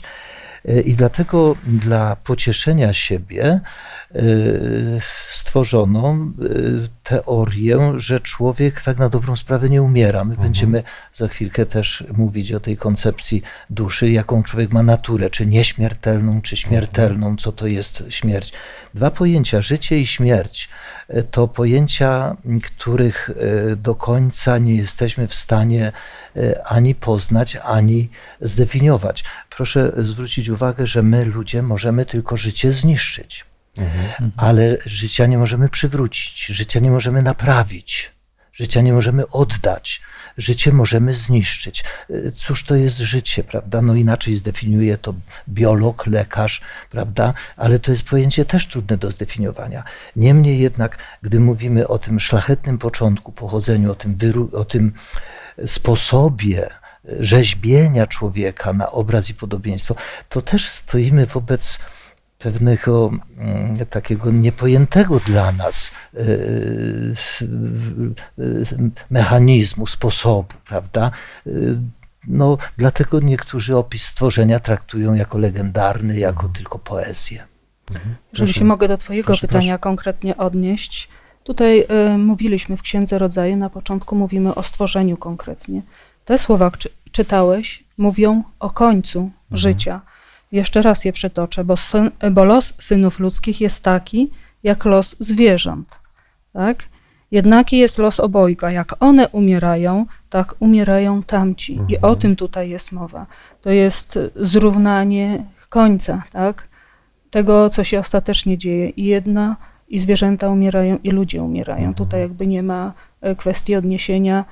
E, 0.67 0.81
I 0.81 0.93
dlatego 0.93 1.55
dla 1.63 2.15
pocieszenia 2.15 2.93
siebie 2.93 3.43
e, 3.43 4.21
stworzono 5.29 6.09
e, 6.09 6.17
teorię, 7.03 7.93
że 7.97 8.19
człowiek 8.19 8.81
tak 8.81 8.97
na 8.97 9.09
dobrą 9.09 9.35
sprawę 9.35 9.69
nie 9.69 9.81
umiera. 9.81 10.23
My 10.23 10.37
będziemy 10.37 10.83
za 11.13 11.27
chwilkę 11.27 11.65
też 11.65 12.03
mówić 12.17 12.53
o 12.53 12.59
tej 12.59 12.77
koncepcji 12.77 13.41
duszy, 13.69 14.11
jaką 14.11 14.43
człowiek 14.43 14.71
ma 14.71 14.83
naturę, 14.83 15.29
czy 15.29 15.45
nieśmiertelną, 15.45 16.41
czy 16.41 16.57
śmiertelną, 16.57 17.35
co 17.35 17.51
to 17.51 17.67
jest 17.67 18.03
śmierć. 18.09 18.53
Dwa 18.93 19.11
pojęcia, 19.11 19.61
życie 19.61 19.99
i 19.99 20.07
śmierć, 20.07 20.69
to 21.31 21.47
pojęcia, 21.47 22.37
których 22.63 23.29
do 23.77 23.95
końca 23.95 24.57
nie 24.57 24.75
jesteśmy 24.75 25.27
w 25.27 25.35
stanie 25.35 25.91
ani 26.65 26.95
poznać, 26.95 27.55
ani 27.55 28.09
zdefiniować. 28.41 29.23
Proszę 29.55 29.91
zwrócić 29.97 30.49
uwagę, 30.49 30.87
że 30.87 31.03
my 31.03 31.25
ludzie 31.25 31.61
możemy 31.61 32.05
tylko 32.05 32.37
życie 32.37 32.73
zniszczyć, 32.73 33.45
ale 34.37 34.77
życia 34.85 35.25
nie 35.25 35.37
możemy 35.37 35.69
przywrócić, 35.69 36.45
życia 36.45 36.79
nie 36.79 36.91
możemy 36.91 37.21
naprawić, 37.21 38.11
życia 38.53 38.81
nie 38.81 38.93
możemy 38.93 39.27
oddać. 39.27 40.01
Życie 40.37 40.73
możemy 40.73 41.13
zniszczyć. 41.13 41.83
E, 42.09 42.31
Cóż 42.31 42.63
to 42.63 42.75
jest 42.75 42.97
życie, 42.97 43.43
prawda? 43.43 43.81
No 43.81 43.95
inaczej 43.95 44.35
zdefiniuje 44.35 44.97
to 44.97 45.13
biolog, 45.49 46.07
lekarz, 46.07 46.61
prawda? 46.89 47.33
Ale 47.57 47.79
to 47.79 47.91
jest 47.91 48.03
pojęcie 48.03 48.45
też 48.45 48.67
trudne 48.67 48.97
do 48.97 49.11
zdefiniowania. 49.11 49.83
Niemniej 50.15 50.59
jednak, 50.59 50.97
gdy 51.21 51.39
mówimy 51.39 51.87
o 51.87 51.99
tym 51.99 52.19
szlachetnym 52.19 52.77
początku, 52.77 53.31
pochodzeniu, 53.31 53.91
o 53.91 53.95
tym, 53.95 54.17
o 54.53 54.65
tym 54.65 54.93
sposobie 55.65 56.69
rzeźbienia 57.19 58.07
człowieka 58.07 58.73
na 58.73 58.91
obraz 58.91 59.29
i 59.29 59.33
podobieństwo, 59.33 59.95
to 60.29 60.41
też 60.41 60.69
stoimy 60.69 61.25
wobec 61.25 61.79
pewnego 62.39 63.11
mm, 63.37 63.85
takiego 63.85 64.31
niepojętego 64.31 65.19
dla 65.19 65.51
nas 65.51 65.91
e, 66.13 66.19
e, 66.19 67.45
mechanizmu, 69.09 69.87
sposobu, 69.87 70.53
prawda? 70.65 71.11
E, 71.47 71.51
No, 72.27 72.57
dlatego 72.77 73.19
niektórzy 73.19 73.77
opis 73.77 74.05
stworzenia 74.05 74.59
traktują 74.59 75.13
jako 75.13 75.37
legendarny, 75.37 76.19
jako 76.19 76.47
tylko 76.47 76.79
poezję. 76.79 77.43
Jeżeli 77.89 78.19
Proszę. 78.31 78.53
się 78.53 78.65
mogę 78.65 78.87
do 78.87 78.97
Twojego 78.97 79.25
Proszę, 79.25 79.47
pytania 79.47 79.77
konkretnie 79.77 80.37
odnieść. 80.37 81.09
Tutaj 81.43 81.85
y, 82.13 82.17
mówiliśmy 82.17 82.77
w 82.77 82.81
Księdze 82.81 83.17
Rodzaje, 83.17 83.57
na 83.57 83.69
początku 83.69 84.15
mówimy 84.15 84.55
o 84.55 84.63
stworzeniu 84.63 85.17
konkretnie. 85.17 85.81
Te 86.25 86.37
słowa 86.37 86.71
czy, 86.71 86.89
czytałeś 87.11 87.83
mówią 87.97 88.43
o 88.59 88.69
końcu 88.69 89.31
życia. 89.51 90.01
Jeszcze 90.51 90.81
raz 90.81 91.05
je 91.05 91.13
przytoczę, 91.13 91.63
bo, 91.63 91.77
syn, 91.77 92.11
bo 92.31 92.45
los 92.45 92.73
synów 92.79 93.19
ludzkich 93.19 93.61
jest 93.61 93.83
taki, 93.83 94.31
jak 94.63 94.85
los 94.85 95.15
zwierząt. 95.19 95.99
Tak? 96.53 96.83
Jednaki 97.31 97.77
jest 97.77 97.97
los 97.97 98.19
obojga. 98.19 98.71
Jak 98.71 99.03
one 99.03 99.27
umierają, 99.29 100.05
tak 100.29 100.55
umierają 100.59 101.23
tamci. 101.23 101.79
I 101.87 101.97
o 101.97 102.15
tym 102.15 102.35
tutaj 102.35 102.69
jest 102.69 102.91
mowa. 102.91 103.25
To 103.61 103.69
jest 103.69 104.19
zrównanie 104.35 105.45
końca, 105.69 106.23
tak? 106.31 106.67
tego, 107.35 107.69
co 107.69 107.83
się 107.83 107.99
ostatecznie 107.99 108.57
dzieje. 108.57 108.89
I 108.89 109.05
jedna, 109.05 109.55
i 109.89 109.99
zwierzęta 109.99 110.49
umierają, 110.49 110.97
i 111.03 111.11
ludzie 111.11 111.43
umierają. 111.43 111.93
Tutaj 111.93 112.21
jakby 112.21 112.47
nie 112.47 112.63
ma 112.63 112.93
e, 113.21 113.35
kwestii 113.35 113.75
odniesienia, 113.75 114.45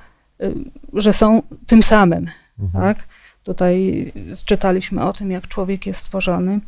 że 0.92 1.12
są 1.12 1.42
tym 1.66 1.82
samym. 1.82 2.26
Tak? 2.72 3.08
Tutaj 3.44 4.12
czytaliśmy 4.46 5.04
o 5.04 5.12
tym, 5.12 5.30
jak 5.30 5.48
człowiek 5.48 5.86
jest 5.86 6.00
stworzony, 6.00 6.60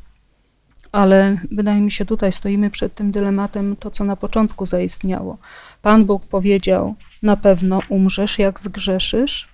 ale 0.92 1.36
wydaje 1.50 1.80
mi 1.80 1.90
się, 1.90 2.04
tutaj 2.04 2.32
stoimy 2.32 2.70
przed 2.70 2.94
tym 2.94 3.12
dylematem, 3.12 3.76
to 3.76 3.90
co 3.90 4.04
na 4.04 4.16
początku 4.16 4.66
zaistniało. 4.66 5.38
Pan 5.82 6.04
Bóg 6.04 6.26
powiedział: 6.26 6.94
Na 7.22 7.36
pewno 7.36 7.80
umrzesz, 7.88 8.38
jak 8.38 8.60
zgrzeszysz, 8.60 9.48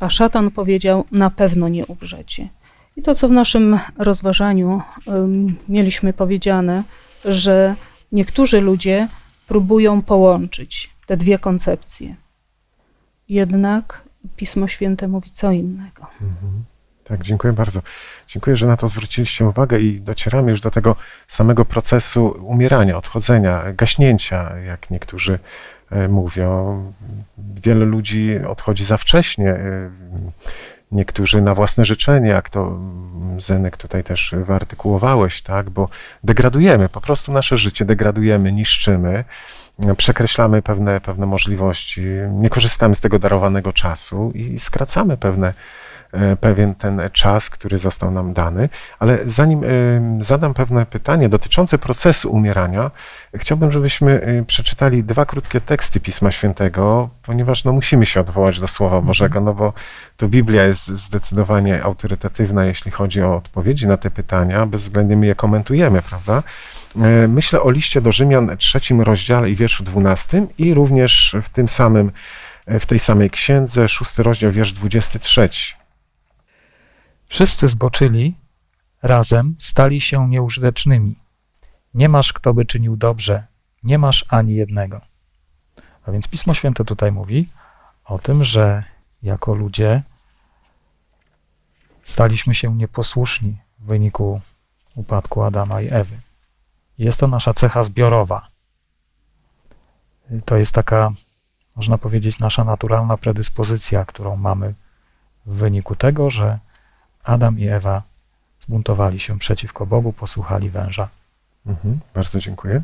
a 0.00 0.10
szatan 0.10 0.50
powiedział: 0.50 1.04
Na 1.10 1.30
pewno 1.30 1.68
nie 1.68 1.86
umrzecie. 1.86 2.48
I 2.96 3.02
to, 3.02 3.14
co 3.14 3.28
w 3.28 3.32
naszym 3.32 3.78
rozważaniu 3.98 4.82
um, 5.06 5.56
mieliśmy 5.68 6.12
powiedziane, 6.12 6.84
że 7.24 7.74
niektórzy 8.12 8.60
ludzie 8.60 9.08
próbują 9.46 10.02
połączyć 10.02 10.90
te 11.06 11.16
dwie 11.16 11.38
koncepcje. 11.38 12.14
Jednak 13.28 14.02
Pismo 14.36 14.68
Święte 14.68 15.08
mówi 15.08 15.30
co 15.30 15.52
innego. 15.52 16.06
Mhm. 16.20 16.64
Tak, 17.04 17.22
dziękuję 17.22 17.52
bardzo. 17.52 17.80
Dziękuję, 18.26 18.56
że 18.56 18.66
na 18.66 18.76
to 18.76 18.88
zwróciliście 18.88 19.46
uwagę 19.46 19.80
i 19.80 20.00
docieramy 20.00 20.50
już 20.50 20.60
do 20.60 20.70
tego 20.70 20.96
samego 21.26 21.64
procesu 21.64 22.26
umierania, 22.26 22.96
odchodzenia, 22.98 23.62
gaśnięcia, 23.72 24.58
jak 24.58 24.90
niektórzy 24.90 25.38
e, 25.90 26.08
mówią. 26.08 26.92
Wiele 27.38 27.84
ludzi 27.84 28.38
odchodzi 28.48 28.84
za 28.84 28.96
wcześnie, 28.96 29.50
e, 29.50 29.90
niektórzy 30.92 31.42
na 31.42 31.54
własne 31.54 31.84
życzenie, 31.84 32.28
jak 32.28 32.50
to 32.50 32.66
mm, 32.66 33.40
Zenek 33.40 33.76
tutaj 33.76 34.04
też 34.04 34.34
wyartykułowałeś, 34.38 35.42
tak, 35.42 35.70
bo 35.70 35.88
degradujemy, 36.24 36.88
po 36.88 37.00
prostu 37.00 37.32
nasze 37.32 37.58
życie 37.58 37.84
degradujemy, 37.84 38.52
niszczymy 38.52 39.24
przekreślamy 39.96 40.62
pewne, 40.62 41.00
pewne 41.00 41.26
możliwości, 41.26 42.02
nie 42.30 42.50
korzystamy 42.50 42.94
z 42.94 43.00
tego 43.00 43.18
darowanego 43.18 43.72
czasu 43.72 44.32
i 44.34 44.58
skracamy 44.58 45.16
pewne, 45.16 45.54
e, 46.12 46.36
pewien 46.36 46.74
ten 46.74 47.00
czas, 47.12 47.50
który 47.50 47.78
został 47.78 48.10
nam 48.10 48.32
dany. 48.32 48.68
Ale 48.98 49.18
zanim 49.26 49.64
e, 49.64 49.66
zadam 50.20 50.54
pewne 50.54 50.86
pytanie 50.86 51.28
dotyczące 51.28 51.78
procesu 51.78 52.32
umierania, 52.32 52.90
chciałbym, 53.36 53.72
żebyśmy 53.72 54.20
e, 54.22 54.44
przeczytali 54.44 55.04
dwa 55.04 55.26
krótkie 55.26 55.60
teksty 55.60 56.00
Pisma 56.00 56.30
Świętego, 56.30 57.08
ponieważ 57.22 57.64
no, 57.64 57.72
musimy 57.72 58.06
się 58.06 58.20
odwołać 58.20 58.60
do 58.60 58.68
Słowa 58.68 58.96
mhm. 58.96 59.06
Bożego, 59.06 59.40
no 59.40 59.54
bo 59.54 59.72
to 60.16 60.28
Biblia 60.28 60.64
jest 60.64 60.86
zdecydowanie 60.86 61.82
autorytatywna, 61.82 62.64
jeśli 62.64 62.90
chodzi 62.90 63.22
o 63.22 63.36
odpowiedzi 63.36 63.86
na 63.86 63.96
te 63.96 64.10
pytania, 64.10 64.66
bezwzględnie 64.66 65.16
my 65.16 65.26
je 65.26 65.34
komentujemy, 65.34 66.02
prawda? 66.02 66.42
E, 67.02 67.28
myślę 67.28 67.62
o 67.62 67.70
liście 67.70 68.00
do 68.00 68.12
Rzymian, 68.12 68.56
trzecim 68.56 69.00
rozdziale 69.00 69.50
i 69.50 69.54
wierszu 69.54 69.84
dwunastym 69.84 70.48
i 70.58 70.74
również 70.74 71.36
w 71.42 71.48
tym 71.48 71.68
samym, 71.68 72.12
e, 72.66 72.80
w 72.80 72.86
tej 72.86 72.98
samej 72.98 73.30
księdze, 73.30 73.88
szósty 73.88 74.22
rozdział, 74.22 74.52
wiersz 74.52 74.72
23. 74.72 75.48
Wszyscy 77.26 77.68
zboczyli, 77.68 78.34
razem 79.02 79.56
stali 79.58 80.00
się 80.00 80.28
nieużytecznymi. 80.28 81.16
Nie 81.94 82.08
masz, 82.08 82.32
kto 82.32 82.54
by 82.54 82.64
czynił 82.64 82.96
dobrze, 82.96 83.46
nie 83.82 83.98
masz 83.98 84.24
ani 84.28 84.54
jednego. 84.54 85.00
A 86.06 86.12
więc 86.12 86.28
Pismo 86.28 86.54
Święte 86.54 86.84
tutaj 86.84 87.12
mówi 87.12 87.48
o 88.04 88.18
tym, 88.18 88.44
że 88.44 88.84
jako 89.22 89.54
ludzie 89.54 90.02
staliśmy 92.02 92.54
się 92.54 92.76
nieposłuszni 92.76 93.56
w 93.78 93.86
wyniku 93.86 94.40
upadku 94.94 95.42
Adama 95.42 95.80
i 95.80 95.88
Ewy. 95.90 96.23
Jest 96.98 97.20
to 97.20 97.26
nasza 97.26 97.54
cecha 97.54 97.82
zbiorowa. 97.82 98.48
To 100.44 100.56
jest 100.56 100.74
taka, 100.74 101.12
można 101.76 101.98
powiedzieć, 101.98 102.38
nasza 102.38 102.64
naturalna 102.64 103.16
predyspozycja, 103.16 104.04
którą 104.04 104.36
mamy 104.36 104.74
w 105.46 105.54
wyniku 105.54 105.96
tego, 105.96 106.30
że 106.30 106.58
Adam 107.24 107.58
i 107.58 107.68
Ewa 107.68 108.02
zbuntowali 108.60 109.20
się 109.20 109.38
przeciwko 109.38 109.86
Bogu, 109.86 110.12
posłuchali 110.12 110.70
węża. 110.70 111.08
Mhm, 111.66 112.00
bardzo 112.14 112.38
dziękuję. 112.38 112.82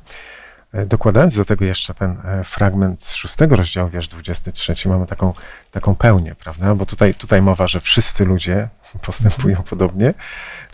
E, 0.72 0.86
dokładając 0.86 1.36
do 1.36 1.44
tego 1.44 1.64
jeszcze 1.64 1.94
ten 1.94 2.16
e, 2.24 2.44
fragment 2.44 3.04
z 3.04 3.14
szóstego 3.14 3.56
rozdziału, 3.56 3.88
wiersz 3.88 4.08
23, 4.08 4.88
mamy 4.88 5.06
taką, 5.06 5.34
taką 5.70 5.94
pełnię, 5.94 6.34
prawda? 6.34 6.74
Bo 6.74 6.86
tutaj, 6.86 7.14
tutaj 7.14 7.42
mowa, 7.42 7.66
że 7.66 7.80
wszyscy 7.80 8.24
ludzie 8.24 8.68
postępują 9.06 9.56
mhm. 9.56 9.68
podobnie. 9.68 10.14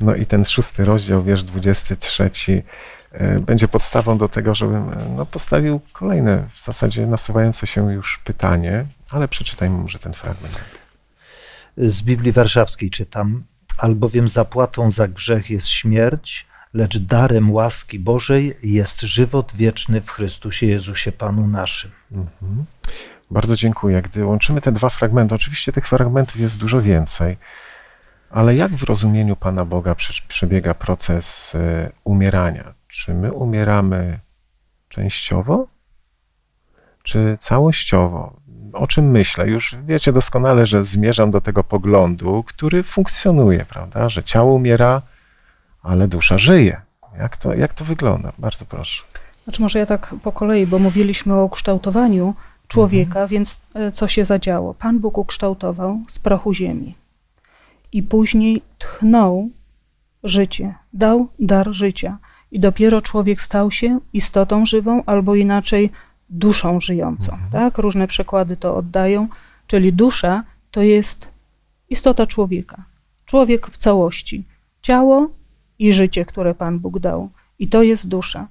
No 0.01 0.15
i 0.15 0.27
ten 0.27 0.45
szósty 0.45 0.85
rozdział, 0.85 1.23
wiersz 1.23 1.43
23 1.43 2.31
E, 2.31 2.63
będzie 3.41 3.69
podstawą 3.69 4.19
do 4.19 4.29
tego, 4.29 4.55
żebym 4.55 4.89
e, 4.93 4.97
no, 5.17 5.27
postawił 5.27 5.81
kolejne, 5.93 6.49
w 6.55 6.65
zasadzie 6.65 7.07
nasuwające 7.07 7.67
się 7.67 7.93
już 7.93 8.19
pytanie, 8.19 8.87
ale 9.11 9.29
przeczytajmy 9.29 9.79
może 9.79 9.99
ten 9.99 10.13
fragment. 10.13 10.61
Z 11.77 12.03
Biblii 12.03 12.33
Warszawskiej 12.33 12.91
czytam: 12.91 13.45
Albowiem 13.79 14.29
zapłatą 14.29 14.91
za 14.91 15.09
grzech 15.09 15.51
jest 15.51 15.69
śmierć, 15.69 16.47
lecz 16.75 16.99
darem 16.99 17.53
łaski 17.53 17.99
Bożej 17.99 18.57
jest 18.63 19.01
żywot 19.01 19.53
wieczny 19.55 20.01
w 20.01 20.11
Chrystusie 20.11 20.67
Jezusie 20.67 21.13
Panu 21.13 21.47
naszym. 21.47 21.91
Mhm. 22.13 22.65
Bardzo 23.31 23.57
dziękuję. 23.57 24.03
Gdy 24.03 24.25
łączymy 24.25 24.61
te 24.61 24.73
dwa 24.73 24.89
fragmenty, 24.89 25.35
oczywiście 25.35 25.73
tych 25.73 25.89
fragmentów 25.89 26.41
jest 26.41 26.59
dużo 26.59 26.83
więcej, 26.83 27.37
ale 28.31 28.57
jak 28.57 28.73
w 28.73 28.83
rozumieniu 28.83 29.37
Pana 29.37 29.65
Boga 29.65 29.95
przebiega 30.29 30.75
proces 30.75 31.55
e, 31.55 31.91
umierania? 32.05 32.75
Czy 32.97 33.15
my 33.15 33.33
umieramy 33.33 34.19
częściowo, 34.89 35.67
czy 37.03 37.37
całościowo? 37.41 38.37
O 38.73 38.87
czym 38.87 39.11
myślę? 39.11 39.49
Już 39.49 39.77
wiecie 39.85 40.13
doskonale, 40.13 40.67
że 40.67 40.85
zmierzam 40.85 41.31
do 41.31 41.41
tego 41.41 41.65
poglądu, 41.65 42.43
który 42.47 42.83
funkcjonuje, 42.83 43.65
prawda? 43.65 44.09
Że 44.09 44.25
ciało 44.25 44.55
umiera, 44.55 45.03
ale 45.83 46.09
dusza 46.09 46.39
żyje. 46.39 46.81
Jak 47.19 47.37
to, 47.37 47.55
jak 47.55 47.75
to 47.75 47.85
wygląda? 47.85 48.33
Bardzo 48.39 48.65
proszę. 48.65 49.05
Znaczy, 49.45 49.63
może 49.63 49.79
ja 49.79 49.87
tak 49.87 50.15
po 50.23 50.33
kolei, 50.33 50.67
bo 50.67 50.79
mówiliśmy 50.79 51.35
o 51.35 51.45
ukształtowaniu 51.45 52.35
człowieka, 52.69 53.21
mhm. 53.21 53.29
więc 53.29 53.61
e, 53.75 53.91
co 53.91 54.09
się 54.09 54.25
zadziało? 54.25 54.75
Pan 54.75 54.99
Bóg 54.99 55.19
ukształtował 55.19 56.01
z 56.09 56.19
prochu 56.19 56.55
ziemi 56.55 56.95
i 57.93 58.03
później 58.03 58.63
tchnął 58.79 59.51
życie, 60.25 60.75
dał 60.93 61.29
dar 61.39 61.73
życia 61.73 62.19
i 62.57 62.61
dopiero 62.61 63.03
człowiek 63.03 63.41
stał 63.41 63.71
się 63.71 64.01
istotą 64.13 64.67
żywą, 64.67 65.03
albo 65.07 65.35
inaczej 65.35 65.91
duszą 66.31 66.81
żyjącą. 66.81 67.33
Mhm. 67.33 67.51
Tak? 67.51 67.79
Różne 67.79 68.07
przekłady 68.07 68.57
to 68.57 68.77
oddają, 68.77 69.29
czyli 69.67 69.93
dusza 69.93 70.43
to 70.71 70.83
jest 70.83 71.29
istota 71.91 72.27
człowieka. 72.27 72.85
Człowiek 73.27 73.67
w 73.67 73.77
całości. 73.77 74.45
Ciało 74.83 75.31
i 75.79 75.93
życie, 75.93 76.25
które 76.25 76.55
Pan 76.55 76.79
Bóg 76.79 76.99
dał. 76.99 77.31
I 77.59 77.69
to 77.69 77.83
jest 77.83 78.09
dusza. 78.09 78.47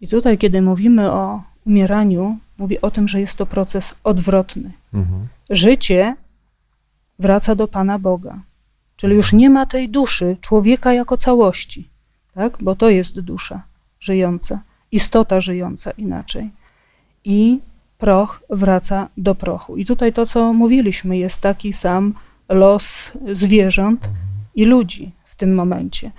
I 0.00 0.08
tutaj, 0.08 0.38
kiedy 0.38 0.62
mówimy 0.62 1.12
o 1.12 1.42
umieraniu, 1.66 2.38
mówi 2.58 2.80
o 2.80 2.90
tym, 2.90 3.08
że 3.08 3.20
jest 3.20 3.38
to 3.38 3.46
proces 3.46 3.94
odwrotny. 4.04 4.72
Mhm. 4.94 5.28
Życie 5.50 6.16
wraca 7.18 7.54
do 7.54 7.68
Pana 7.68 7.98
Boga. 7.98 8.38
Czyli 8.96 9.14
już 9.14 9.32
nie 9.32 9.50
ma 9.50 9.66
tej 9.66 9.88
duszy, 9.88 10.36
człowieka 10.40 10.92
jako 10.92 11.16
całości 11.16 11.93
tak? 12.34 12.58
bo 12.60 12.76
to 12.76 12.90
jest 12.90 13.20
dusza 13.20 13.62
żyjąca, 14.00 14.60
istota 14.92 15.40
żyjąca 15.40 15.90
inaczej. 15.90 16.50
I 17.24 17.60
proch 17.98 18.42
wraca 18.50 19.08
do 19.16 19.34
prochu. 19.34 19.76
I 19.76 19.86
tutaj 19.86 20.12
to, 20.12 20.26
co 20.26 20.52
mówiliśmy, 20.52 21.18
jest 21.18 21.40
taki 21.40 21.72
sam 21.72 22.14
los 22.48 23.12
zwierząt 23.32 24.08
i 24.54 24.64
ludzi 24.64 25.10
w 25.24 25.34
tym 25.34 25.54
momencie. 25.54 26.10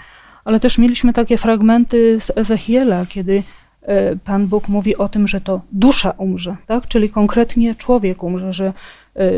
Ale 0.45 0.59
też 0.59 0.77
mieliśmy 0.77 1.13
takie 1.13 1.37
fragmenty 1.37 2.19
z 2.19 2.31
Ezechiela, 2.37 3.05
kiedy 3.05 3.43
e, 3.81 4.15
Pan 4.15 4.47
Bóg 4.47 4.67
mówi 4.67 4.97
o 4.97 5.09
tym, 5.09 5.27
że 5.27 5.41
to 5.41 5.61
dusza 5.71 6.11
umrze, 6.11 6.57
tak? 6.65 6.87
czyli 6.87 7.09
konkretnie 7.09 7.75
człowiek 7.75 8.23
umrze, 8.23 8.53
że 8.53 8.65
e, 8.65 9.21
e, 9.21 9.31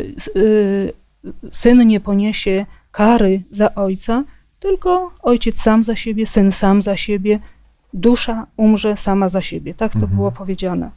syn 1.52 1.88
nie 1.88 2.00
poniesie 2.00 2.66
kary 2.92 3.42
za 3.52 3.76
ojca, 3.76 4.24
tylko 4.60 5.12
ojciec 5.22 5.62
sam 5.62 5.84
za 5.84 5.96
siebie, 5.96 6.28
syn 6.28 6.52
sam 6.52 6.82
za 6.82 6.98
siebie, 6.98 7.40
dusza 7.94 8.48
umrze 8.58 8.98
sama 8.98 9.30
za 9.30 9.42
siebie. 9.42 9.74
Tak 9.74 9.92
to 9.92 10.00
mhm. 10.00 10.16
było 10.16 10.32
powiedziane. 10.32 10.92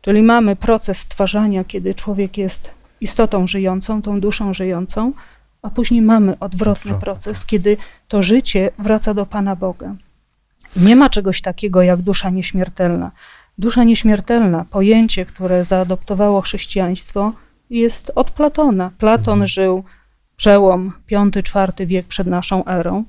Czyli 0.00 0.22
mamy 0.22 0.56
proces 0.56 0.98
stwarzania, 0.98 1.64
kiedy 1.64 1.94
człowiek 1.94 2.38
jest 2.38 2.70
istotą 3.00 3.46
żyjącą, 3.46 4.02
tą 4.02 4.20
duszą 4.20 4.54
żyjącą, 4.54 5.12
a 5.62 5.70
później 5.70 6.02
mamy 6.02 6.38
odwrotny 6.38 6.94
proces, 6.94 7.46
kiedy 7.46 7.76
to 8.08 8.22
życie 8.22 8.70
wraca 8.78 9.14
do 9.14 9.26
Pana 9.26 9.56
Boga. 9.56 9.94
Nie 10.76 10.96
ma 10.96 11.10
czegoś 11.10 11.42
takiego 11.42 11.82
jak 11.82 12.00
dusza 12.02 12.30
nieśmiertelna. 12.30 13.10
Dusza 13.58 13.84
nieśmiertelna, 13.84 14.64
pojęcie, 14.70 15.26
które 15.26 15.64
zaadoptowało 15.64 16.40
chrześcijaństwo, 16.40 17.32
jest 17.70 18.12
od 18.14 18.30
Platona. 18.30 18.90
Platon 18.98 19.34
mhm. 19.34 19.46
żył 19.46 19.84
przełom 20.40 20.92
V-IV 21.10 21.86
wiek 21.86 22.06
przed 22.06 22.26
naszą 22.26 22.64
erą. 22.64 23.04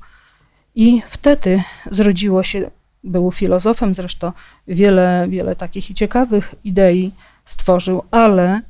I 0.76 1.02
wtedy 1.08 1.64
zrodziło 1.92 2.44
się, 2.44 2.72
był 3.04 3.32
filozofem 3.32 3.94
zresztą, 3.94 4.32
wiele, 4.68 5.26
wiele 5.30 5.56
takich 5.56 5.94
ciekawych 5.94 6.56
idei 6.64 7.12
stworzył, 7.46 8.04
ale 8.12 8.62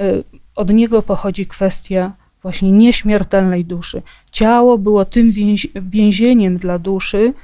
y, 0.00 0.24
od 0.56 0.70
niego 0.70 1.02
pochodzi 1.02 1.46
kwestia 1.46 2.12
właśnie 2.42 2.72
nieśmiertelnej 2.72 3.64
duszy. 3.64 4.02
Ciało 4.32 4.78
było 4.78 5.04
tym 5.04 5.30
więzieniem 5.74 6.56
dla 6.58 6.78
duszy, 6.78 7.34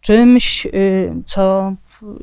czymś, 0.00 0.66
y, 0.66 1.12
co 1.26 1.74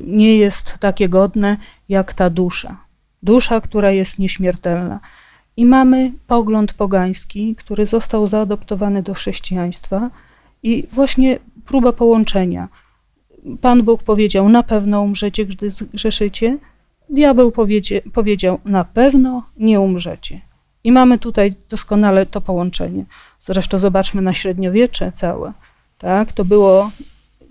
nie 0.06 0.36
jest 0.36 0.78
takie 0.80 1.08
godne 1.08 1.56
jak 1.88 2.12
ta 2.12 2.30
dusza. 2.30 2.76
Dusza, 3.22 3.60
która 3.60 3.90
jest 3.90 4.18
nieśmiertelna. 4.18 5.00
I 5.58 5.64
mamy 5.64 6.12
pogląd 6.26 6.72
pogański, 6.72 7.54
który 7.54 7.86
został 7.86 8.26
zaadoptowany 8.26 9.02
do 9.02 9.14
chrześcijaństwa, 9.14 10.10
i 10.62 10.86
właśnie 10.92 11.38
próba 11.66 11.92
połączenia. 11.92 12.68
Pan 13.60 13.82
Bóg 13.82 14.02
powiedział: 14.02 14.48
Na 14.48 14.62
pewno 14.62 15.02
umrzecie, 15.02 15.46
gdy 15.46 15.70
zgrzeszycie. 15.70 16.58
Diabeł 17.10 17.52
powiedzie, 17.52 18.02
powiedział: 18.12 18.60
Na 18.64 18.84
pewno 18.84 19.42
nie 19.56 19.80
umrzecie. 19.80 20.40
I 20.84 20.92
mamy 20.92 21.18
tutaj 21.18 21.54
doskonale 21.68 22.26
to 22.26 22.40
połączenie. 22.40 23.04
Zresztą 23.40 23.78
zobaczmy 23.78 24.22
na 24.22 24.34
średniowiecze 24.34 25.12
całe. 25.12 25.52
Tak? 25.98 26.32
To 26.32 26.44
było, 26.44 26.90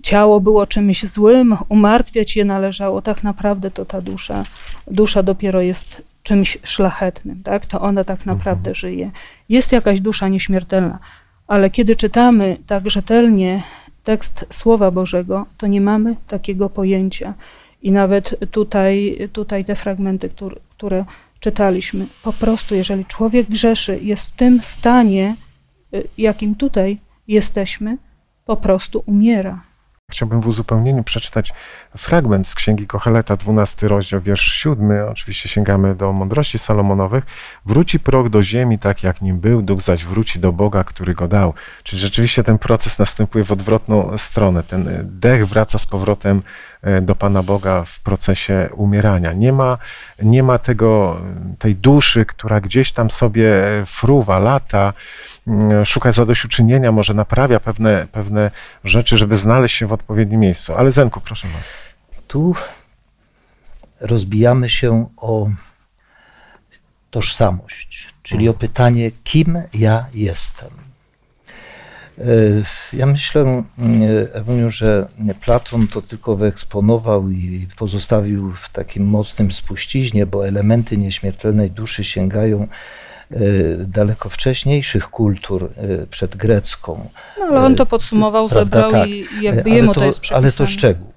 ciało 0.02 0.39
było 0.39 0.67
czymś 0.67 1.06
złym, 1.06 1.58
umartwiać 1.70 2.36
je 2.36 2.46
należało. 2.46 3.02
Tak 3.02 3.24
naprawdę 3.24 3.72
to 3.72 3.86
ta 3.86 4.02
dusza, 4.02 4.43
dusza 4.88 5.24
dopiero 5.24 5.62
jest 5.62 6.02
czymś 6.27 6.57
szlachetnym. 6.63 7.43
Tak? 7.43 7.65
To 7.65 7.81
ona 7.81 8.03
tak 8.03 8.19
mhm. 8.19 8.37
naprawdę 8.37 8.75
żyje. 8.75 9.11
Jest 9.49 9.71
jakaś 9.71 10.01
dusza 10.01 10.27
nieśmiertelna, 10.27 10.99
ale 11.47 11.69
kiedy 11.69 11.95
czytamy 11.95 12.57
tak 12.67 12.89
rzetelnie 12.89 13.63
tekst 14.03 14.45
Słowa 14.49 14.91
Bożego, 14.91 15.45
to 15.57 15.67
nie 15.67 15.81
mamy 15.81 16.15
takiego 16.27 16.69
pojęcia. 16.69 17.33
I 17.81 17.91
nawet 17.91 18.35
tutaj, 18.51 19.17
tutaj 19.33 19.65
te 19.65 19.75
fragmenty, 19.75 20.29
które, 20.29 20.55
które 20.69 21.05
czytaliśmy, 21.39 22.05
po 22.23 22.33
prostu, 22.33 22.75
jeżeli 22.75 23.05
człowiek 23.05 23.49
grzeszy, 23.49 23.99
jest 24.01 24.31
w 24.31 24.35
tym 24.35 24.59
stanie, 24.63 25.35
y, 25.93 26.07
jakim 26.17 26.55
tutaj 26.55 26.97
jesteśmy, 27.27 27.97
po 28.45 28.57
prostu 28.57 29.03
umiera. 29.05 29.61
Chciałbym 30.12 30.41
w 30.41 30.48
uzupełnieniu 30.48 31.04
przeczytać 31.04 31.54
fragment 31.98 32.48
z 32.48 32.56
Księgi 32.56 32.88
Kocheleta, 32.88 33.36
12 33.36 33.88
rozdział, 33.88 34.22
wiersz 34.22 34.52
7. 34.52 34.91
Oczywiście 35.12 35.50
sięgamy 35.50 35.96
do 35.96 36.13
mądrości 36.13 36.60
Salomonowych. 36.60 37.26
Wróci 37.65 38.00
prok 38.00 38.30
do 38.30 38.43
ziemi 38.43 38.80
tak, 38.80 39.04
jak 39.04 39.22
nim 39.22 39.39
był, 39.39 39.62
duch 39.62 39.82
zaś 39.82 40.06
wróci 40.06 40.39
do 40.39 40.52
Boga, 40.52 40.84
który 40.84 41.13
go 41.13 41.28
dał. 41.28 41.54
Czyli 41.84 42.02
rzeczywiście 42.02 42.43
ten 42.43 42.58
proces 42.58 43.00
następuje 43.00 43.43
w 43.43 43.52
odwrotną 43.52 44.17
stronę. 44.17 44.63
Ten 44.63 44.89
dech 45.04 45.48
wraca 45.48 45.78
z 45.78 45.86
powrotem 45.86 46.41
e, 46.82 47.02
do 47.02 47.15
Pana 47.15 47.43
Boga 47.43 47.84
w 47.86 48.00
procesie 48.00 48.70
umierania. 48.76 49.34
Nie 49.34 49.54
ma, 49.54 49.78
nie 50.24 50.43
ma 50.43 50.58
tego, 50.58 51.22
tej 51.60 51.76
duszy, 51.76 52.26
która 52.26 52.62
gdzieś 52.62 52.91
tam 52.91 53.10
sobie 53.10 53.54
fruwa, 53.86 54.39
lata, 54.39 54.93
szuka 55.86 56.12
zadośćuczynienia, 56.12 56.91
może 56.91 57.13
naprawia 57.13 57.60
pewne, 57.60 58.07
pewne 58.12 58.51
rzeczy, 58.83 59.17
żeby 59.17 59.38
znaleźć 59.38 59.75
się 59.75 59.88
w 59.88 59.93
odpowiednim 59.93 60.39
miejscu. 60.39 60.75
Ale 60.75 60.91
Zenku, 60.91 61.21
proszę 61.21 61.47
bardzo. 61.47 61.67
Tu 62.27 62.55
rozbijamy 63.99 64.69
się 64.69 65.10
o 65.17 65.49
tożsamość, 67.12 68.07
czyli 68.23 68.49
o 68.49 68.53
pytanie, 68.53 69.12
kim 69.23 69.62
ja 69.73 70.05
jestem. 70.13 70.69
E, 72.17 72.23
ja 72.93 73.05
myślę, 73.05 73.63
Ewuniu, 74.33 74.69
że 74.69 75.07
Platon 75.41 75.88
to 75.88 76.01
tylko 76.01 76.36
wyeksponował 76.36 77.29
i 77.29 77.67
pozostawił 77.75 78.53
w 78.53 78.69
takim 78.69 79.05
mocnym 79.05 79.51
spuściźnie, 79.51 80.25
bo 80.25 80.47
elementy 80.47 80.97
nieśmiertelnej 80.97 81.71
duszy 81.71 82.03
sięgają 82.03 82.67
daleko 83.87 84.29
wcześniejszych 84.29 85.09
kultur 85.09 85.69
e, 85.77 86.07
przedgrecką. 86.07 87.09
No, 87.39 87.45
ale 87.45 87.59
on 87.59 87.75
to 87.75 87.85
podsumował, 87.85 88.49
Prawda, 88.49 88.81
zebrał 88.81 88.91
tak. 88.91 89.09
i 89.09 89.25
jakby 89.41 89.69
jemu 89.69 89.93
to, 89.93 89.99
to 89.99 90.05
jest 90.05 90.19
przypisane. 90.19 90.47
Ale 90.47 90.51
to 90.51 90.67
szczegół. 90.67 91.13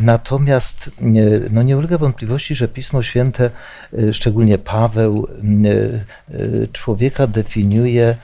Natomiast 0.00 0.90
no 1.50 1.62
nie 1.62 1.76
ulega 1.76 1.98
wątpliwości, 1.98 2.54
że 2.54 2.68
Pismo 2.68 3.02
Święte, 3.02 3.50
szczególnie 4.12 4.58
Paweł, 4.58 5.28
człowieka 6.72 7.26
definiuje 7.26 8.16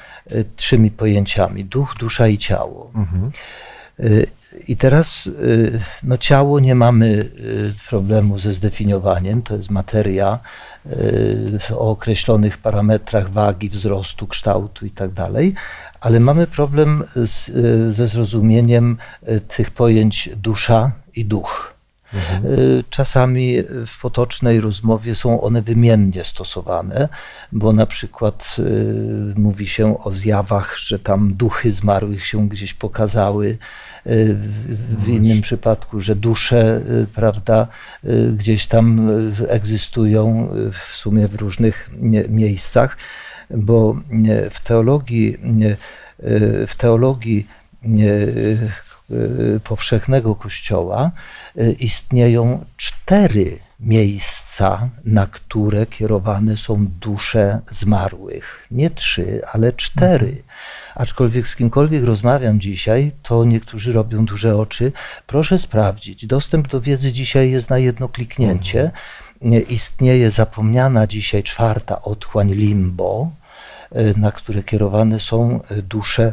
trzymi 0.56 0.90
pojęciami: 0.90 1.64
duch, 1.64 1.94
dusza 1.98 2.28
i 2.28 2.38
ciało. 2.38 2.90
Mhm. 2.94 3.30
I 4.68 4.76
teraz 4.76 5.30
no, 6.02 6.18
ciało 6.18 6.60
nie 6.60 6.74
mamy 6.74 7.30
problemu 7.88 8.38
ze 8.38 8.52
zdefiniowaniem, 8.52 9.42
to 9.42 9.56
jest 9.56 9.70
materia 9.70 10.38
o 11.72 11.90
określonych 11.90 12.58
parametrach 12.58 13.30
wagi, 13.30 13.68
wzrostu, 13.68 14.26
kształtu 14.26 14.86
i 14.86 14.90
tak 14.90 15.10
ale 16.00 16.20
mamy 16.20 16.46
problem 16.46 17.04
z, 17.14 17.50
ze 17.94 18.08
zrozumieniem 18.08 18.96
tych 19.56 19.70
pojęć 19.70 20.30
dusza 20.36 20.92
i 21.14 21.24
duch. 21.24 21.75
Mhm. 22.14 22.46
Y, 22.46 22.84
czasami 22.90 23.56
w 23.86 24.00
potocznej 24.00 24.60
rozmowie 24.60 25.14
są 25.14 25.40
one 25.40 25.62
wymiennie 25.62 26.24
stosowane, 26.24 27.08
bo 27.52 27.72
na 27.72 27.86
przykład 27.86 28.56
y, 28.58 29.34
mówi 29.36 29.66
się 29.66 30.04
o 30.04 30.12
zjawach, 30.12 30.76
że 30.78 30.98
tam 30.98 31.34
duchy 31.34 31.72
zmarłych 31.72 32.26
się 32.26 32.48
gdzieś 32.48 32.74
pokazały, 32.74 33.58
y, 34.06 34.36
w 34.98 35.08
innym 35.08 35.40
przypadku, 35.40 36.00
że 36.00 36.16
dusze, 36.16 36.80
prawda, 37.14 37.66
gdzieś 38.32 38.66
tam 38.66 39.10
egzystują 39.48 40.48
w 40.72 40.96
sumie 40.96 41.28
w 41.28 41.34
różnych 41.34 41.90
miejscach, 42.28 42.96
bo 43.50 43.96
w 44.50 44.60
teologii, 44.60 45.38
w 46.66 46.74
teologii 46.76 47.46
powszechnego 49.64 50.34
Kościoła 50.34 51.10
y, 51.58 51.76
istnieją 51.80 52.64
cztery 52.76 53.58
miejsca, 53.80 54.88
na 55.04 55.26
które 55.26 55.86
kierowane 55.86 56.56
są 56.56 56.86
dusze 57.00 57.60
zmarłych. 57.70 58.66
Nie 58.70 58.90
trzy, 58.90 59.40
ale 59.52 59.72
cztery. 59.72 60.42
Aczkolwiek 60.94 61.48
z 61.48 61.56
kimkolwiek 61.56 62.04
rozmawiam 62.04 62.60
dzisiaj, 62.60 63.12
to 63.22 63.44
niektórzy 63.44 63.92
robią 63.92 64.24
duże 64.24 64.56
oczy. 64.56 64.92
Proszę 65.26 65.58
sprawdzić. 65.58 66.26
Dostęp 66.26 66.68
do 66.68 66.80
wiedzy 66.80 67.12
dzisiaj 67.12 67.50
jest 67.50 67.70
na 67.70 67.78
jedno 67.78 68.08
kliknięcie. 68.08 68.90
Mhm. 69.42 69.66
Istnieje 69.68 70.30
zapomniana 70.30 71.06
dzisiaj 71.06 71.42
czwarta 71.42 72.02
otchłań 72.02 72.52
limbo, 72.52 73.30
y, 73.92 74.14
na 74.16 74.32
które 74.32 74.62
kierowane 74.62 75.20
są 75.20 75.60
dusze 75.88 76.32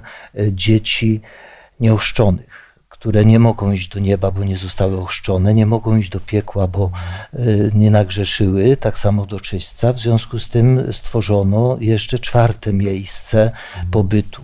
dzieci 0.51 1.21
nieoszczonych 1.79 2.62
które 3.03 3.25
nie 3.25 3.39
mogą 3.39 3.71
iść 3.71 3.87
do 3.87 3.99
nieba, 3.99 4.31
bo 4.31 4.43
nie 4.43 4.57
zostały 4.57 5.01
ochrzczone, 5.01 5.53
nie 5.53 5.65
mogą 5.65 5.97
iść 5.97 6.09
do 6.09 6.19
piekła, 6.19 6.67
bo 6.67 6.91
y, 7.33 7.71
nie 7.73 7.91
nagrzeszyły, 7.91 8.77
tak 8.77 8.99
samo 8.99 9.25
do 9.25 9.39
czyśćca. 9.39 9.93
W 9.93 9.99
związku 9.99 10.39
z 10.39 10.49
tym 10.49 10.93
stworzono 10.93 11.77
jeszcze 11.79 12.19
czwarte 12.19 12.73
miejsce 12.73 13.51
pobytu. 13.91 14.41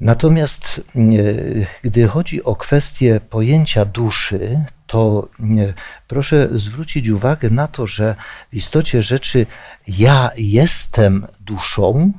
Natomiast 0.00 0.80
y, 0.96 1.66
gdy 1.82 2.08
chodzi 2.08 2.44
o 2.44 2.56
kwestię 2.56 3.20
pojęcia 3.30 3.84
duszy, 3.84 4.64
to 4.86 5.28
y, 5.40 5.74
proszę 6.08 6.48
zwrócić 6.52 7.08
uwagę 7.08 7.50
na 7.50 7.68
to, 7.68 7.86
że 7.86 8.16
w 8.50 8.54
istocie 8.54 9.02
rzeczy 9.02 9.46
ja 9.88 10.30
jestem 10.36 11.26
duszą, 11.40 12.12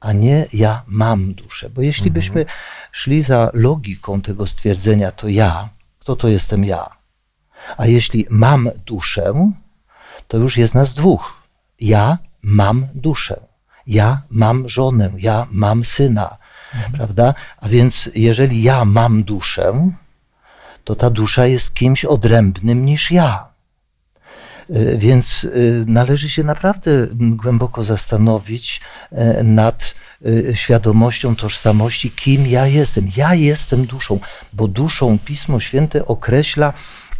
a 0.00 0.12
nie 0.12 0.46
ja 0.52 0.82
mam 0.86 1.34
duszę. 1.34 1.70
Bo 1.70 1.82
jeśli 1.82 2.08
mhm. 2.08 2.14
byśmy 2.14 2.46
szli 2.92 3.22
za 3.22 3.50
logiką 3.52 4.20
tego 4.20 4.46
stwierdzenia, 4.46 5.12
to 5.12 5.28
ja, 5.28 5.68
kto 5.98 6.16
to 6.16 6.28
jestem 6.28 6.64
ja? 6.64 6.90
A 7.76 7.86
jeśli 7.86 8.26
mam 8.30 8.70
duszę, 8.86 9.52
to 10.28 10.36
już 10.36 10.56
jest 10.56 10.74
nas 10.74 10.94
dwóch. 10.94 11.32
Ja 11.80 12.18
mam 12.42 12.86
duszę. 12.94 13.40
Ja 13.86 14.22
mam 14.30 14.68
żonę, 14.68 15.10
ja 15.18 15.46
mam 15.50 15.84
syna, 15.84 16.36
mhm. 16.74 16.92
prawda? 16.92 17.34
A 17.56 17.68
więc 17.68 18.10
jeżeli 18.14 18.62
ja 18.62 18.84
mam 18.84 19.22
duszę, 19.22 19.90
to 20.84 20.94
ta 20.94 21.10
dusza 21.10 21.46
jest 21.46 21.74
kimś 21.74 22.04
odrębnym 22.04 22.84
niż 22.84 23.10
ja. 23.10 23.48
Y, 24.70 24.98
więc 24.98 25.44
y, 25.44 25.84
należy 25.86 26.28
się 26.28 26.44
naprawdę 26.44 27.06
głęboko 27.12 27.84
zastanowić 27.84 28.80
e, 29.12 29.42
nad 29.42 29.94
świadomością 30.54 31.36
tożsamości, 31.36 32.10
kim 32.10 32.46
ja 32.46 32.66
jestem. 32.66 33.08
Ja 33.16 33.34
jestem 33.34 33.86
duszą, 33.86 34.20
bo 34.52 34.68
duszą 34.68 35.18
Pismo 35.24 35.60
Święte 35.60 36.06
określa 36.06 36.72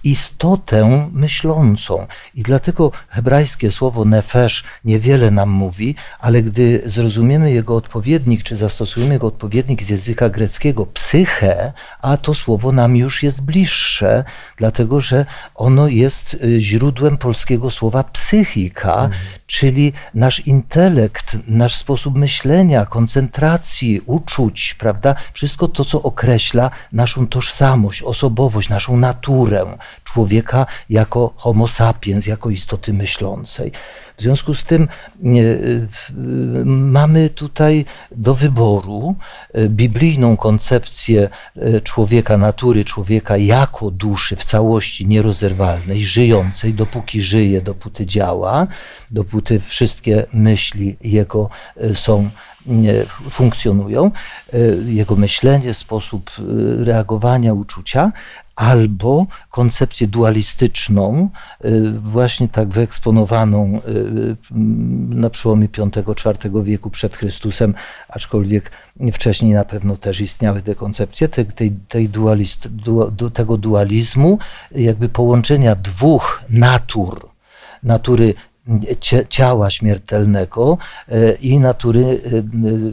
istotę 0.08 1.08
myślącą. 1.12 2.06
I 2.34 2.42
dlatego 2.42 2.92
hebrajskie 3.08 3.70
słowo 3.70 4.04
nefesh 4.04 4.64
niewiele 4.84 5.30
nam 5.30 5.50
mówi, 5.50 5.94
ale 6.18 6.42
gdy 6.42 6.82
zrozumiemy 6.86 7.52
jego 7.52 7.76
odpowiednik, 7.76 8.42
czy 8.42 8.56
zastosujemy 8.56 9.14
jego 9.14 9.26
odpowiednik 9.26 9.82
z 9.82 9.88
języka 9.88 10.28
greckiego, 10.28 10.86
psyche, 10.86 11.72
a 12.02 12.16
to 12.16 12.34
słowo 12.34 12.72
nam 12.72 12.96
już 12.96 13.22
jest 13.22 13.44
bliższe, 13.44 14.24
dlatego 14.56 15.00
że 15.00 15.26
ono 15.54 15.88
jest 15.88 16.34
y, 16.34 16.60
źródłem 16.60 17.18
polskiego 17.18 17.70
słowa 17.70 18.04
psychika, 18.04 18.92
mhm. 18.92 19.12
czyli 19.46 19.92
nasz 20.14 20.40
intelekt, 20.40 21.36
nasz 21.48 21.74
sposób 21.74 22.14
myślenia, 22.14 22.86
koncentracji, 22.86 24.00
uczuć, 24.06 24.74
prawda? 24.78 25.14
Wszystko 25.32 25.68
to, 25.68 25.84
co 25.84 26.02
określa 26.02 26.70
naszą 26.92 27.26
tożsamość, 27.26 28.02
osobowość, 28.02 28.68
naszą 28.68 28.96
naturę 28.96 29.58
człowieka 30.04 30.66
jako 30.90 31.32
homo 31.36 31.68
sapiens, 31.68 32.26
jako 32.26 32.50
istoty 32.50 32.92
myślącej. 32.92 33.72
W 34.16 34.22
związku 34.22 34.54
z 34.54 34.64
tym 34.64 34.88
mamy 36.64 37.30
tutaj 37.30 37.84
do 38.10 38.34
wyboru 38.34 39.14
biblijną 39.68 40.36
koncepcję 40.36 41.28
człowieka, 41.84 42.38
natury 42.38 42.84
człowieka 42.84 43.36
jako 43.36 43.90
duszy 43.90 44.36
w 44.36 44.44
całości 44.44 45.06
nierozerwalnej, 45.06 46.00
żyjącej, 46.00 46.74
dopóki 46.74 47.22
żyje, 47.22 47.60
dopóty 47.60 48.06
działa, 48.06 48.66
dopóty 49.10 49.60
wszystkie 49.60 50.26
myśli 50.32 50.96
jego 51.00 51.50
są 51.94 52.30
funkcjonują, 53.30 54.10
e, 54.52 54.58
jego 54.86 55.16
myślenie, 55.16 55.74
sposób 55.74 56.30
e, 56.38 56.84
reagowania, 56.84 57.54
uczucia, 57.54 58.12
albo 58.58 59.26
koncepcję 59.50 60.06
dualistyczną, 60.06 61.30
e, 61.60 61.70
właśnie 61.90 62.48
tak 62.48 62.68
wyeksponowaną 62.68 63.80
na 65.08 65.30
przełomie 65.30 65.68
V-IV 65.74 66.62
wieku 66.62 66.90
przed 66.90 67.16
Chrystusem, 67.16 67.74
aczkolwiek 68.08 68.70
wcześniej 69.12 69.52
na 69.52 69.64
pewno 69.64 69.96
też 69.96 70.20
istniały 70.20 70.62
te 70.62 70.74
koncepcje, 70.74 71.28
tej, 71.28 71.72
tej, 71.88 72.08
dualist, 72.08 72.68
du, 72.68 73.30
tego 73.30 73.56
dualizmu, 73.56 74.38
jakby 74.70 75.08
połączenia 75.08 75.74
dwóch 75.74 76.42
natur, 76.50 77.28
natury 77.82 78.34
ciała 79.28 79.70
śmiertelnego 79.70 80.78
i 81.40 81.58
natury 81.58 82.20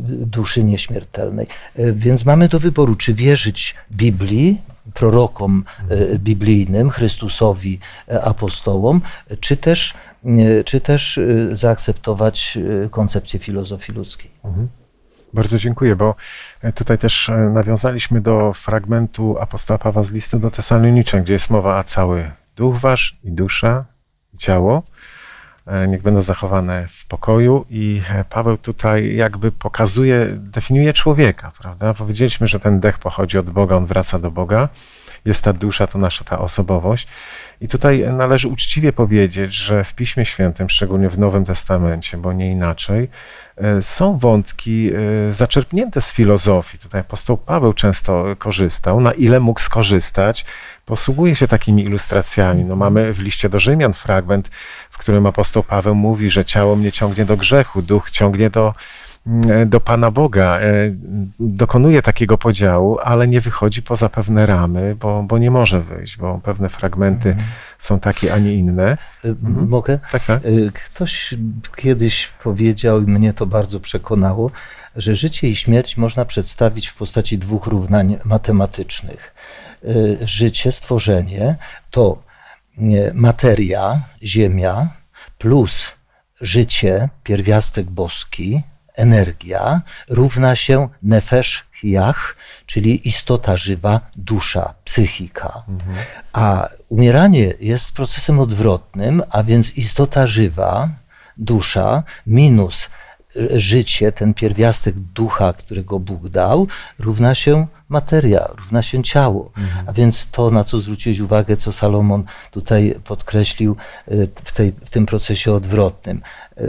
duszy 0.10 0.64
nieśmiertelnej. 0.64 1.48
Więc 1.76 2.26
mamy 2.26 2.50
do 2.50 2.60
wyboru, 2.60 2.96
czy 2.96 3.14
wierzyć 3.14 3.76
Biblii, 3.92 4.62
prorokom 4.94 5.64
biblijnym, 6.16 6.90
Chrystusowi, 6.90 7.80
apostołom, 8.24 9.02
czy 9.40 9.58
też, 9.58 9.94
czy 10.66 10.82
też 10.82 11.20
zaakceptować 11.52 12.58
koncepcję 12.92 13.40
filozofii 13.40 13.92
ludzkiej. 13.92 14.32
Mhm. 14.44 14.68
Bardzo 15.34 15.58
dziękuję, 15.58 15.96
bo 15.96 16.16
tutaj 16.76 16.98
też 16.98 17.32
nawiązaliśmy 17.54 18.22
do 18.22 18.54
fragmentu 18.54 19.38
apostoła 19.40 19.78
Pawła 19.78 20.04
z 20.04 20.12
listu 20.12 20.40
do 20.40 20.52
Tesaloniczan, 20.52 21.24
gdzie 21.24 21.34
jest 21.34 21.50
mowa 21.50 21.80
o 21.80 21.84
cały 21.84 22.32
duch 22.56 22.78
wasz 22.78 23.18
i 23.24 23.32
dusza, 23.32 23.86
i 24.34 24.38
ciało. 24.38 24.84
E, 25.68 25.88
niech 25.88 26.02
będą 26.02 26.22
zachowane 26.22 26.88
w 26.88 27.06
pokoju. 27.06 27.66
I 27.70 28.02
e, 28.10 28.24
Paweł 28.24 28.58
tutaj 28.58 29.16
jakby 29.16 29.52
pokazuje, 29.52 30.28
definiuje 30.30 30.94
człowieka, 30.94 31.52
prawda? 31.62 31.94
Powiedzieliśmy, 31.94 32.48
że 32.48 32.60
ten 32.60 32.80
dech 32.80 33.00
pochodzi 33.00 33.38
od 33.38 33.50
Boga, 33.50 33.76
on 33.76 33.86
wraca 33.86 34.20
do 34.20 34.32
Boga. 34.32 34.70
Jest 35.26 35.44
ta 35.44 35.54
dusza, 35.54 35.88
to 35.88 35.98
nasza 35.98 36.24
ta 36.24 36.40
osobowość. 36.40 37.08
I 37.62 37.68
tutaj 37.68 38.06
należy 38.14 38.48
uczciwie 38.48 38.94
powiedzieć, 38.94 39.54
że 39.54 39.84
w 39.84 39.94
Piśmie 39.94 40.26
Świętym, 40.26 40.70
szczególnie 40.70 41.10
w 41.10 41.20
Nowym 41.20 41.46
Testamencie, 41.46 42.18
bo 42.18 42.34
nie 42.34 42.52
inaczej, 42.52 43.10
e, 43.58 43.82
są 43.82 44.18
wątki 44.18 44.92
zaczerpnięte 45.30 46.02
z 46.02 46.12
filozofii. 46.12 46.78
Tutaj 46.78 47.02
apostoł 47.02 47.38
Paweł 47.38 47.74
często 47.74 48.26
korzystał, 48.40 49.02
na 49.02 49.12
ile 49.12 49.40
mógł 49.40 49.60
skorzystać, 49.60 50.46
posługuje 50.86 51.36
się 51.36 51.48
takimi 51.48 51.84
ilustracjami. 51.84 52.66
No, 52.66 52.76
mamy 52.76 53.14
w 53.14 53.20
liście 53.20 53.50
do 53.50 53.60
Rzymian 53.60 53.94
fragment, 53.94 54.50
w 54.90 54.98
którym 54.98 55.26
apostoł 55.26 55.64
Paweł 55.64 55.96
mówi, 55.96 56.30
że 56.30 56.46
ciało 56.46 56.76
mnie 56.76 56.92
ciągnie 56.92 57.26
do 57.26 57.38
grzechu, 57.38 57.82
duch 57.82 58.12
ciągnie 58.12 58.50
do, 58.50 58.74
mm, 59.28 59.70
do 59.70 59.80
Pana 59.80 60.12
Boga. 60.12 60.60
E, 60.60 60.72
dokonuje 61.40 62.02
takiego 62.02 62.38
podziału, 62.38 63.00
ale 63.04 63.28
nie 63.28 63.42
wychodzi 63.42 63.84
poza 63.84 64.10
pewne 64.10 64.46
ramy, 64.46 64.96
bo, 65.00 65.24
bo 65.24 65.38
nie 65.38 65.52
może 65.52 65.82
wyjść, 65.82 66.18
bo 66.18 66.40
pewne 66.44 66.70
fragmenty 66.70 67.30
mhm. 67.30 67.48
są 67.80 68.00
takie, 68.00 68.34
a 68.34 68.38
nie 68.38 68.54
inne. 68.54 68.98
E, 69.26 69.28
mhm. 69.28 69.70
Mogę? 69.70 70.00
Tak, 70.12 70.26
tak. 70.26 70.42
E, 70.46 70.50
ktoś 70.72 71.34
kiedyś 71.76 72.28
powiedział, 72.44 73.02
i 73.02 73.06
mnie 73.06 73.34
to 73.34 73.46
bardzo 73.46 73.80
przekonało, 73.80 74.52
że 74.96 75.16
życie 75.16 75.48
i 75.48 75.56
śmierć 75.56 75.98
można 75.98 76.26
przedstawić 76.26 76.88
w 76.88 76.96
postaci 76.96 77.38
dwóch 77.38 77.68
równań 77.68 78.18
matematycznych. 78.26 79.36
Życie, 80.22 80.72
stworzenie 80.72 81.56
to 81.92 82.24
materia, 83.14 84.02
ziemia, 84.24 84.90
plus 85.38 85.92
życie, 86.42 87.10
pierwiastek 87.24 87.86
boski, 87.86 88.62
energia, 88.96 89.82
równa 90.10 90.56
się 90.56 90.90
nefesh 91.04 91.66
jach, 91.84 92.36
czyli 92.66 93.08
istota 93.08 93.58
żywa, 93.58 94.02
dusza, 94.16 94.74
psychika. 94.84 95.64
Mhm. 95.68 95.96
A 96.34 96.68
umieranie 96.90 97.54
jest 97.60 97.96
procesem 97.96 98.40
odwrotnym, 98.40 99.24
a 99.30 99.44
więc 99.44 99.78
istota 99.78 100.28
żywa, 100.28 100.90
dusza, 101.38 102.04
minus 102.28 102.90
życie, 103.56 104.12
ten 104.12 104.34
pierwiastek 104.34 105.00
ducha, 105.00 105.54
którego 105.54 106.00
Bóg 106.00 106.30
dał, 106.30 106.68
równa 107.00 107.36
się 107.36 107.68
materia, 107.90 108.48
równa 108.58 108.82
się 108.82 109.04
ciało. 109.04 109.52
Mhm. 109.58 109.90
A 109.90 109.94
więc 109.94 110.32
to, 110.32 110.52
na 110.52 110.64
co 110.64 110.80
zwróciłeś 110.80 111.20
uwagę, 111.20 111.58
co 111.58 111.72
Salomon 111.72 112.24
tutaj 112.52 112.96
podkreślił 113.04 113.76
e, 114.08 114.12
w, 114.44 114.52
tej, 114.52 114.72
w 114.86 114.90
tym 114.90 115.06
procesie 115.06 115.54
odwrotnym. 115.54 116.22
E, 116.58 116.64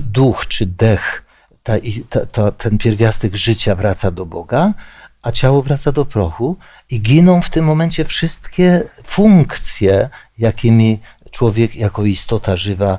duch 0.00 0.46
czy 0.46 0.66
dech, 0.66 1.24
ta, 1.62 1.74
ta, 2.10 2.26
ta, 2.26 2.52
ten 2.52 2.78
pierwiastek 2.78 3.36
życia 3.36 3.74
wraca 3.74 4.10
do 4.10 4.26
Boga, 4.26 4.72
a 5.22 5.32
ciało 5.32 5.62
wraca 5.62 5.92
do 5.92 6.04
prochu 6.04 6.56
i 6.90 7.00
giną 7.00 7.42
w 7.42 7.50
tym 7.50 7.64
momencie 7.64 8.04
wszystkie 8.04 8.82
funkcje, 9.04 10.08
jakimi 10.38 11.00
człowiek 11.30 11.76
jako 11.76 12.04
istota 12.04 12.56
żywa 12.56 12.98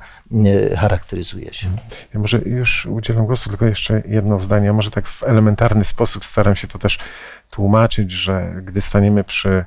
charakteryzuje 0.77 1.53
się. 1.53 1.67
Ja 2.13 2.19
może 2.19 2.39
już 2.45 2.85
udzielam 2.85 3.25
głosu, 3.25 3.49
tylko 3.49 3.65
jeszcze 3.65 4.03
jedno 4.07 4.39
zdanie. 4.39 4.73
Może 4.73 4.91
tak 4.91 5.07
w 5.07 5.23
elementarny 5.23 5.85
sposób 5.85 6.25
staram 6.25 6.55
się 6.55 6.67
to 6.67 6.79
też 6.79 6.99
tłumaczyć, 7.49 8.11
że 8.11 8.53
gdy 8.61 8.81
staniemy 8.81 9.23
przy, 9.23 9.65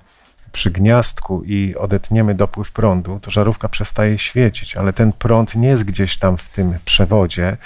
przy 0.52 0.70
gniazdku 0.70 1.42
i 1.44 1.74
odetniemy 1.76 2.34
dopływ 2.34 2.72
prądu, 2.72 3.20
to 3.20 3.30
żarówka 3.30 3.68
przestaje 3.68 4.18
świecić, 4.18 4.76
ale 4.76 4.92
ten 4.92 5.12
prąd 5.12 5.54
nie 5.54 5.68
jest 5.68 5.84
gdzieś 5.84 6.16
tam 6.16 6.36
w 6.36 6.48
tym 6.48 6.74
przewodzie, 6.84 7.56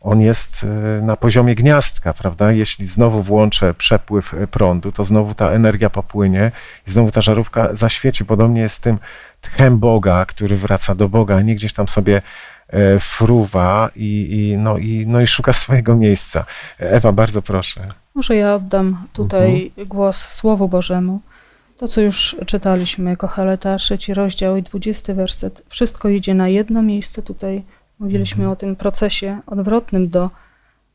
on 0.00 0.20
jest 0.20 0.64
e, 0.64 1.02
na 1.02 1.16
poziomie 1.16 1.54
gniazdka, 1.54 2.14
prawda? 2.14 2.52
Jeśli 2.52 2.86
znowu 2.86 3.22
włączę 3.22 3.74
przepływ 3.74 4.34
prądu, 4.50 4.92
to 4.92 5.04
znowu 5.04 5.34
ta 5.34 5.50
energia 5.50 5.90
popłynie 5.90 6.52
i 6.86 6.90
znowu 6.90 7.10
ta 7.10 7.20
żarówka 7.20 7.68
zaświeci. 7.72 8.24
Podobnie 8.24 8.60
jest 8.60 8.74
z 8.74 8.80
tym 8.80 8.98
tchem 9.40 9.78
Boga, 9.78 10.24
który 10.24 10.56
wraca 10.56 10.94
do 10.94 11.08
Boga, 11.08 11.36
a 11.36 11.42
nie 11.42 11.54
gdzieś 11.54 11.72
tam 11.72 11.88
sobie 11.88 12.22
e, 12.68 12.98
fruwa 12.98 13.90
i, 13.96 14.28
i, 14.30 14.58
no, 14.58 14.78
i, 14.78 15.04
no 15.06 15.20
i 15.20 15.26
szuka 15.26 15.52
swojego 15.52 15.96
miejsca. 15.96 16.44
Ewa, 16.78 17.12
bardzo 17.12 17.42
proszę. 17.42 17.80
Może 18.14 18.36
ja 18.36 18.54
oddam 18.54 19.06
tutaj 19.12 19.66
mhm. 19.66 19.88
głos 19.88 20.16
Słowu 20.16 20.68
Bożemu. 20.68 21.20
To, 21.78 21.88
co 21.88 22.00
już 22.00 22.36
czytaliśmy, 22.46 23.16
Kocheleta, 23.16 23.76
trzeci 23.76 24.14
rozdział 24.14 24.56
i 24.56 24.62
dwudziesty 24.62 25.14
werset. 25.14 25.62
Wszystko 25.68 26.08
idzie 26.08 26.34
na 26.34 26.48
jedno 26.48 26.82
miejsce. 26.82 27.22
Tutaj 27.22 27.62
mówiliśmy 27.98 28.42
mhm. 28.42 28.52
o 28.52 28.56
tym 28.56 28.76
procesie 28.76 29.40
odwrotnym 29.46 30.08
do 30.08 30.30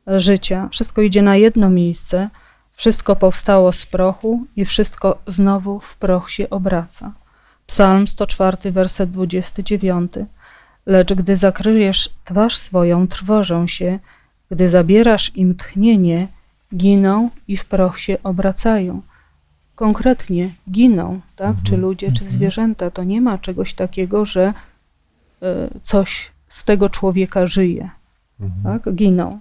życia. 0.08 0.70
Wszystko 0.72 1.02
idzie 1.02 1.22
na 1.22 1.36
jedno 1.36 1.70
miejsce. 1.70 2.30
Wszystko 2.74 3.16
powstało 3.16 3.72
z 3.72 3.86
prochu 3.86 4.46
i 4.56 4.66
wszystko 4.66 5.18
znowu 5.28 5.80
w 5.80 5.96
proch 5.96 6.32
się 6.32 6.50
obraca. 6.50 7.12
Psalm 7.68 8.08
104, 8.08 8.72
werset 8.72 9.12
29. 9.12 10.12
Lecz 10.86 11.14
gdy 11.14 11.36
zakryjesz 11.36 12.10
twarz 12.24 12.58
swoją, 12.58 13.08
trwożą 13.08 13.68
się, 13.68 14.00
gdy 14.52 14.70
zabierasz 14.70 15.36
im 15.36 15.56
tchnienie, 15.56 16.28
giną 16.76 17.30
i 17.48 17.58
w 17.58 17.66
proch 17.66 18.00
się 18.00 18.18
obracają. 18.24 19.02
Konkretnie 19.76 20.50
giną, 20.72 21.22
tak? 21.36 21.48
Mhm. 21.48 21.66
Czy 21.66 21.78
ludzie, 21.78 22.08
czy 22.08 22.22
mhm. 22.24 22.32
zwierzęta. 22.32 22.92
To 22.92 23.04
nie 23.04 23.22
ma 23.22 23.38
czegoś 23.38 23.74
takiego, 23.74 24.26
że 24.26 24.54
y, 25.44 25.80
coś 25.82 26.32
z 26.48 26.66
tego 26.66 26.90
człowieka 26.90 27.48
żyje. 27.48 27.90
Mhm. 28.40 28.64
Tak? 28.64 28.96
Giną. 28.96 29.40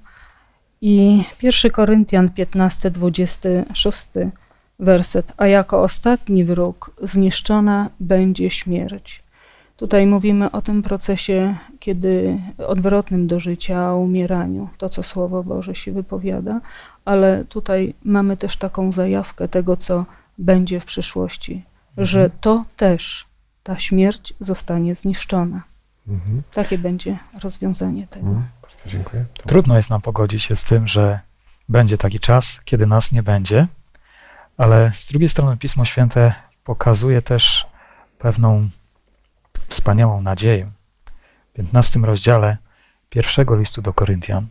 I 0.80 1.24
1 1.42 1.70
Koryntian 1.70 2.30
15, 2.30 2.90
26 2.90 4.08
werset, 4.78 5.32
a 5.36 5.46
jako 5.46 5.82
ostatni 5.82 6.44
wróg 6.44 6.90
zniszczona 7.02 7.90
będzie 8.00 8.50
śmierć. 8.50 9.24
Tutaj 9.76 10.06
mówimy 10.06 10.50
o 10.50 10.62
tym 10.62 10.82
procesie, 10.82 11.56
kiedy 11.80 12.40
odwrotnym 12.58 13.26
do 13.26 13.40
życia, 13.40 13.92
o 13.92 13.96
umieraniu, 13.96 14.68
to 14.78 14.88
co 14.88 15.02
Słowo 15.02 15.42
Boże 15.42 15.74
się 15.74 15.92
wypowiada, 15.92 16.60
ale 17.04 17.44
tutaj 17.44 17.94
mamy 18.04 18.36
też 18.36 18.56
taką 18.56 18.92
zajawkę 18.92 19.48
tego, 19.48 19.76
co 19.76 20.04
będzie 20.38 20.80
w 20.80 20.84
przyszłości, 20.84 21.64
mhm. 21.90 22.06
że 22.06 22.30
to 22.40 22.64
też, 22.76 23.26
ta 23.62 23.78
śmierć 23.78 24.34
zostanie 24.40 24.94
zniszczona. 24.94 25.62
Mhm. 26.08 26.42
Takie 26.54 26.78
będzie 26.78 27.18
rozwiązanie 27.42 28.06
tego. 28.06 28.26
Mhm. 28.26 28.46
Bardzo 28.62 28.88
dziękuję. 28.88 29.24
Trudno 29.46 29.76
jest 29.76 29.90
nam 29.90 30.00
pogodzić 30.00 30.42
się 30.42 30.56
z 30.56 30.64
tym, 30.64 30.88
że 30.88 31.20
będzie 31.68 31.98
taki 31.98 32.20
czas, 32.20 32.60
kiedy 32.64 32.86
nas 32.86 33.12
nie 33.12 33.22
będzie, 33.22 33.66
ale 34.56 34.92
z 34.94 35.06
drugiej 35.06 35.28
strony 35.28 35.56
Pismo 35.56 35.84
Święte 35.84 36.34
pokazuje 36.64 37.22
też 37.22 37.66
pewną 38.18 38.68
wspaniałą 39.68 40.22
nadzieję. 40.22 40.70
W 41.50 41.52
15 41.52 42.00
rozdziale 42.00 42.56
pierwszego 43.10 43.56
listu 43.56 43.82
do 43.82 43.92
Koryntian 43.92 44.46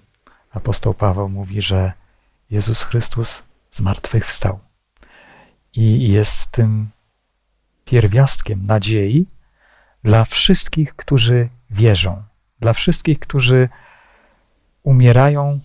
apostoł 0.51 0.93
Paweł 0.93 1.29
mówi, 1.29 1.61
że 1.61 1.91
Jezus 2.49 2.83
Chrystus 2.83 3.43
zmartwychwstał 3.71 4.59
i 5.73 6.11
jest 6.11 6.51
tym 6.51 6.89
pierwiastkiem 7.85 8.65
nadziei 8.65 9.27
dla 10.03 10.25
wszystkich, 10.25 10.95
którzy 10.95 11.49
wierzą, 11.69 12.23
dla 12.59 12.73
wszystkich, 12.73 13.19
którzy 13.19 13.69
umierają 14.83 15.59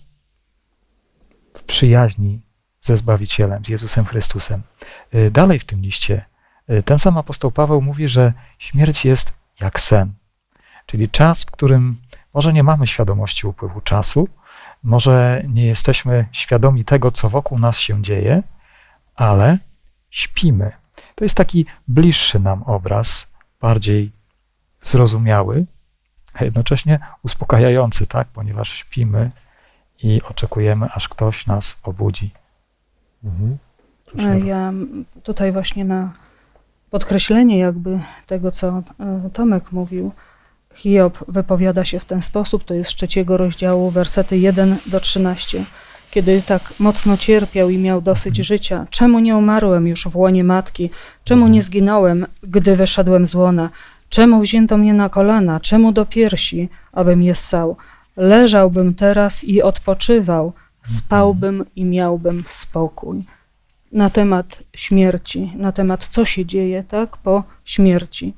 w 1.53 1.63
przyjaźni 1.63 2.41
ze 2.89 2.97
Zbawicielem, 2.97 3.65
z 3.65 3.69
Jezusem 3.69 4.05
Chrystusem. 4.05 4.61
Y, 5.13 5.31
dalej 5.31 5.59
w 5.59 5.65
tym 5.65 5.81
liście 5.81 6.25
y, 6.69 6.83
ten 6.83 6.99
sam 6.99 7.17
apostoł 7.17 7.51
Paweł 7.51 7.81
mówi, 7.81 8.09
że 8.09 8.33
śmierć 8.59 9.05
jest 9.05 9.33
jak 9.59 9.79
sen, 9.79 10.13
czyli 10.85 11.09
czas, 11.09 11.43
w 11.43 11.51
którym 11.51 11.97
może 12.33 12.53
nie 12.53 12.63
mamy 12.63 12.87
świadomości 12.87 13.47
upływu 13.47 13.81
czasu, 13.81 14.27
może 14.83 15.43
nie 15.47 15.65
jesteśmy 15.65 16.25
świadomi 16.31 16.85
tego, 16.85 17.11
co 17.11 17.29
wokół 17.29 17.59
nas 17.59 17.77
się 17.77 18.03
dzieje, 18.03 18.43
ale 19.15 19.57
śpimy. 20.09 20.71
To 21.15 21.25
jest 21.25 21.35
taki 21.35 21.65
bliższy 21.87 22.39
nam 22.39 22.63
obraz, 22.63 23.27
bardziej 23.61 24.11
zrozumiały, 24.81 25.65
a 26.33 26.43
jednocześnie 26.43 26.99
uspokajający, 27.23 28.07
tak? 28.07 28.27
ponieważ 28.27 28.73
śpimy 28.73 29.31
i 30.03 30.21
oczekujemy, 30.21 30.89
aż 30.93 31.09
ktoś 31.09 31.47
nas 31.47 31.79
obudzi. 31.83 32.38
Mhm. 33.23 33.57
Ja 34.45 34.73
tutaj 35.23 35.51
właśnie 35.51 35.85
na 35.85 36.13
podkreślenie 36.89 37.57
jakby 37.57 37.99
tego, 38.27 38.51
co 38.51 38.83
e, 38.99 39.29
Tomek 39.33 39.71
mówił, 39.71 40.11
Hiob 40.75 41.25
wypowiada 41.27 41.85
się 41.85 41.99
w 41.99 42.05
ten 42.05 42.21
sposób, 42.21 42.63
to 42.63 42.73
jest 42.73 42.91
z 42.91 42.95
trzeciego 42.95 43.37
rozdziału, 43.37 43.91
wersety 43.91 44.37
1 44.37 44.75
do 44.85 44.99
13. 44.99 45.63
Kiedy 46.11 46.41
tak 46.41 46.73
mocno 46.79 47.17
cierpiał 47.17 47.69
i 47.69 47.77
miał 47.77 48.01
dosyć 48.01 48.39
mhm. 48.39 48.43
życia, 48.43 48.87
czemu 48.89 49.19
nie 49.19 49.35
umarłem 49.35 49.87
już 49.87 50.07
w 50.07 50.15
łonie 50.17 50.43
matki? 50.43 50.89
Czemu 51.23 51.47
nie 51.47 51.61
zginąłem, 51.61 52.25
gdy 52.43 52.75
wyszedłem 52.75 53.27
z 53.27 53.35
łona? 53.35 53.69
Czemu 54.09 54.41
wzięto 54.41 54.77
mnie 54.77 54.93
na 54.93 55.09
kolana? 55.09 55.59
Czemu 55.59 55.91
do 55.91 56.05
piersi, 56.05 56.69
abym 56.93 57.23
je 57.23 57.35
ssał? 57.35 57.77
Leżałbym 58.17 58.93
teraz 58.93 59.43
i 59.43 59.61
odpoczywał, 59.61 60.53
spałbym 60.83 61.65
i 61.75 61.85
miałbym 61.85 62.43
spokój. 62.47 63.23
Na 63.91 64.09
temat 64.09 64.63
śmierci, 64.75 65.51
na 65.55 65.71
temat 65.71 66.07
co 66.07 66.25
się 66.25 66.45
dzieje, 66.45 66.83
tak, 66.83 67.17
po 67.17 67.43
śmierci. 67.65 68.33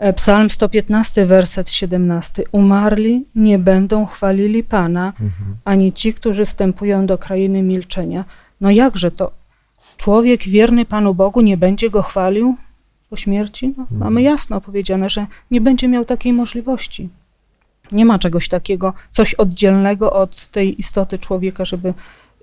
E, 0.00 0.12
Psalm 0.12 0.50
115, 0.50 1.26
werset 1.26 1.70
17. 1.70 2.44
Umarli 2.52 3.24
nie 3.34 3.58
będą 3.58 4.06
chwalili 4.06 4.64
Pana, 4.64 5.06
mhm. 5.06 5.56
ani 5.64 5.92
ci, 5.92 6.14
którzy 6.14 6.46
stępują 6.46 7.06
do 7.06 7.18
krainy 7.18 7.62
milczenia. 7.62 8.24
No 8.60 8.70
jakże 8.70 9.10
to? 9.10 9.30
Człowiek 9.96 10.42
wierny 10.42 10.84
Panu 10.84 11.14
Bogu 11.14 11.40
nie 11.40 11.56
będzie 11.56 11.90
go 11.90 12.02
chwalił 12.02 12.56
po 13.10 13.16
śmierci? 13.16 13.74
No, 13.76 13.82
mhm. 13.82 14.00
Mamy 14.00 14.22
jasno 14.22 14.60
powiedziane, 14.60 15.10
że 15.10 15.26
nie 15.50 15.60
będzie 15.60 15.88
miał 15.88 16.04
takiej 16.04 16.32
możliwości. 16.32 17.08
Nie 17.92 18.04
ma 18.04 18.18
czegoś 18.18 18.48
takiego, 18.48 18.92
coś 19.10 19.34
oddzielnego 19.34 20.12
od 20.12 20.46
tej 20.46 20.80
istoty 20.80 21.18
człowieka, 21.18 21.64
żeby 21.64 21.94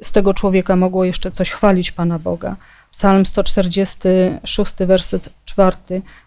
z 0.02 0.12
tego 0.12 0.34
człowieka 0.34 0.76
mogło 0.76 1.06
jeszcze 1.06 1.32
coś 1.32 1.52
chwalić 1.52 1.92
Pana 1.92 2.20
Boga. 2.20 2.56
Psalm 2.92 3.26
146, 3.26 4.76
werset 4.80 5.30
4. 5.46 5.78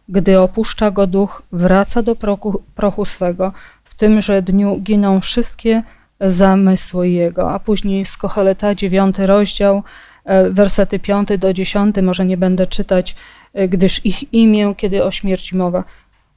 Gdy 0.08 0.40
opuszcza 0.40 0.90
go 0.90 1.06
duch, 1.06 1.42
wraca 1.52 2.02
do 2.02 2.16
prochu, 2.16 2.62
prochu 2.74 3.04
swego. 3.04 3.52
W 3.84 3.94
tymże 3.94 4.42
dniu 4.42 4.80
giną 4.80 5.20
wszystkie 5.20 5.82
zamysły 6.20 7.08
jego. 7.08 7.52
A 7.52 7.58
później 7.58 8.04
z 8.04 8.16
Kocheleta, 8.16 8.74
9 8.74 9.18
rozdział, 9.18 9.82
e, 10.24 10.50
wersety 10.50 10.98
5 10.98 11.38
do 11.38 11.52
10, 11.52 11.96
może 12.02 12.26
nie 12.26 12.36
będę 12.36 12.66
czytać, 12.66 13.16
e, 13.54 13.68
gdyż 13.68 14.06
ich 14.06 14.34
imię, 14.34 14.74
kiedy 14.76 15.04
o 15.04 15.10
śmierci 15.10 15.56
mowa, 15.56 15.84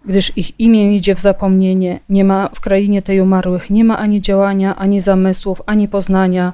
gdyż 0.05 0.37
ich 0.37 0.59
imię 0.59 0.95
idzie 0.95 1.15
w 1.15 1.19
zapomnienie, 1.19 1.99
nie 2.09 2.23
ma 2.23 2.49
w 2.55 2.59
krainie 2.59 3.01
tej 3.01 3.21
umarłych, 3.21 3.69
nie 3.69 3.83
ma 3.83 3.97
ani 3.97 4.21
działania, 4.21 4.75
ani 4.75 5.01
zamysłów, 5.01 5.61
ani 5.65 5.87
poznania, 5.87 6.53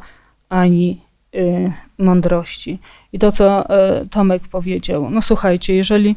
ani 0.49 1.01
y, 1.35 1.71
mądrości. 1.97 2.79
I 3.13 3.19
to, 3.19 3.31
co 3.31 3.65
y, 4.01 4.09
Tomek 4.09 4.47
powiedział, 4.47 5.09
no 5.09 5.21
słuchajcie, 5.21 5.75
jeżeli 5.75 6.15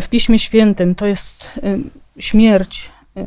w 0.00 0.08
Piśmie 0.08 0.38
Świętym 0.38 0.94
to 0.94 1.06
jest 1.06 1.50
y, 1.56 1.78
śmierć, 2.22 2.90
y, 3.16 3.24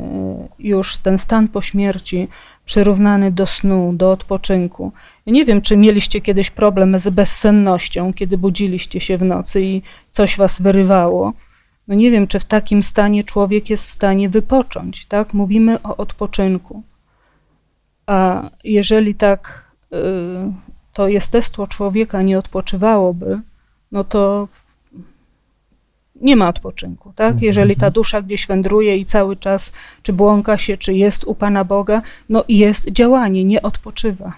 już 0.59 0.97
ten 0.97 1.17
stan 1.17 1.47
po 1.47 1.61
śmierci 1.61 2.27
przyrównany 2.65 3.31
do 3.31 3.45
snu, 3.45 3.93
do 3.93 4.11
odpoczynku. 4.11 4.91
Ja 5.25 5.33
nie 5.33 5.45
wiem, 5.45 5.61
czy 5.61 5.77
mieliście 5.77 6.21
kiedyś 6.21 6.49
problem 6.49 6.99
z 6.99 7.09
bezsennością, 7.09 8.13
kiedy 8.13 8.37
budziliście 8.37 8.99
się 8.99 9.17
w 9.17 9.23
nocy 9.23 9.61
i 9.61 9.81
coś 10.09 10.37
was 10.37 10.61
wyrywało. 10.61 11.33
No 11.87 11.95
nie 11.95 12.11
wiem, 12.11 12.27
czy 12.27 12.39
w 12.39 12.45
takim 12.45 12.83
stanie 12.83 13.23
człowiek 13.23 13.69
jest 13.69 13.85
w 13.85 13.89
stanie 13.89 14.29
wypocząć, 14.29 15.05
tak? 15.05 15.33
Mówimy 15.33 15.81
o 15.83 15.97
odpoczynku. 15.97 16.83
A 18.05 18.49
jeżeli 18.63 19.15
tak 19.15 19.71
y, 19.93 19.97
to 20.93 21.07
jestestwo 21.07 21.67
człowieka 21.67 22.21
nie 22.21 22.39
odpoczywałoby, 22.39 23.39
no 23.91 24.03
to 24.03 24.47
nie 26.21 26.35
ma 26.35 26.47
odpoczynku, 26.47 27.13
tak? 27.15 27.31
Mhm, 27.31 27.45
Jeżeli 27.45 27.75
ta 27.75 27.91
dusza 27.91 28.21
gdzieś 28.21 28.47
wędruje 28.47 28.97
i 28.97 29.05
cały 29.05 29.35
czas 29.35 29.71
czy 30.03 30.13
błąka 30.13 30.57
się, 30.57 30.77
czy 30.77 30.93
jest 30.93 31.23
u 31.23 31.35
Pana 31.35 31.63
Boga, 31.63 32.01
no 32.29 32.43
jest 32.49 32.91
działanie, 32.91 33.45
nie 33.45 33.61
odpoczywa. 33.61 34.33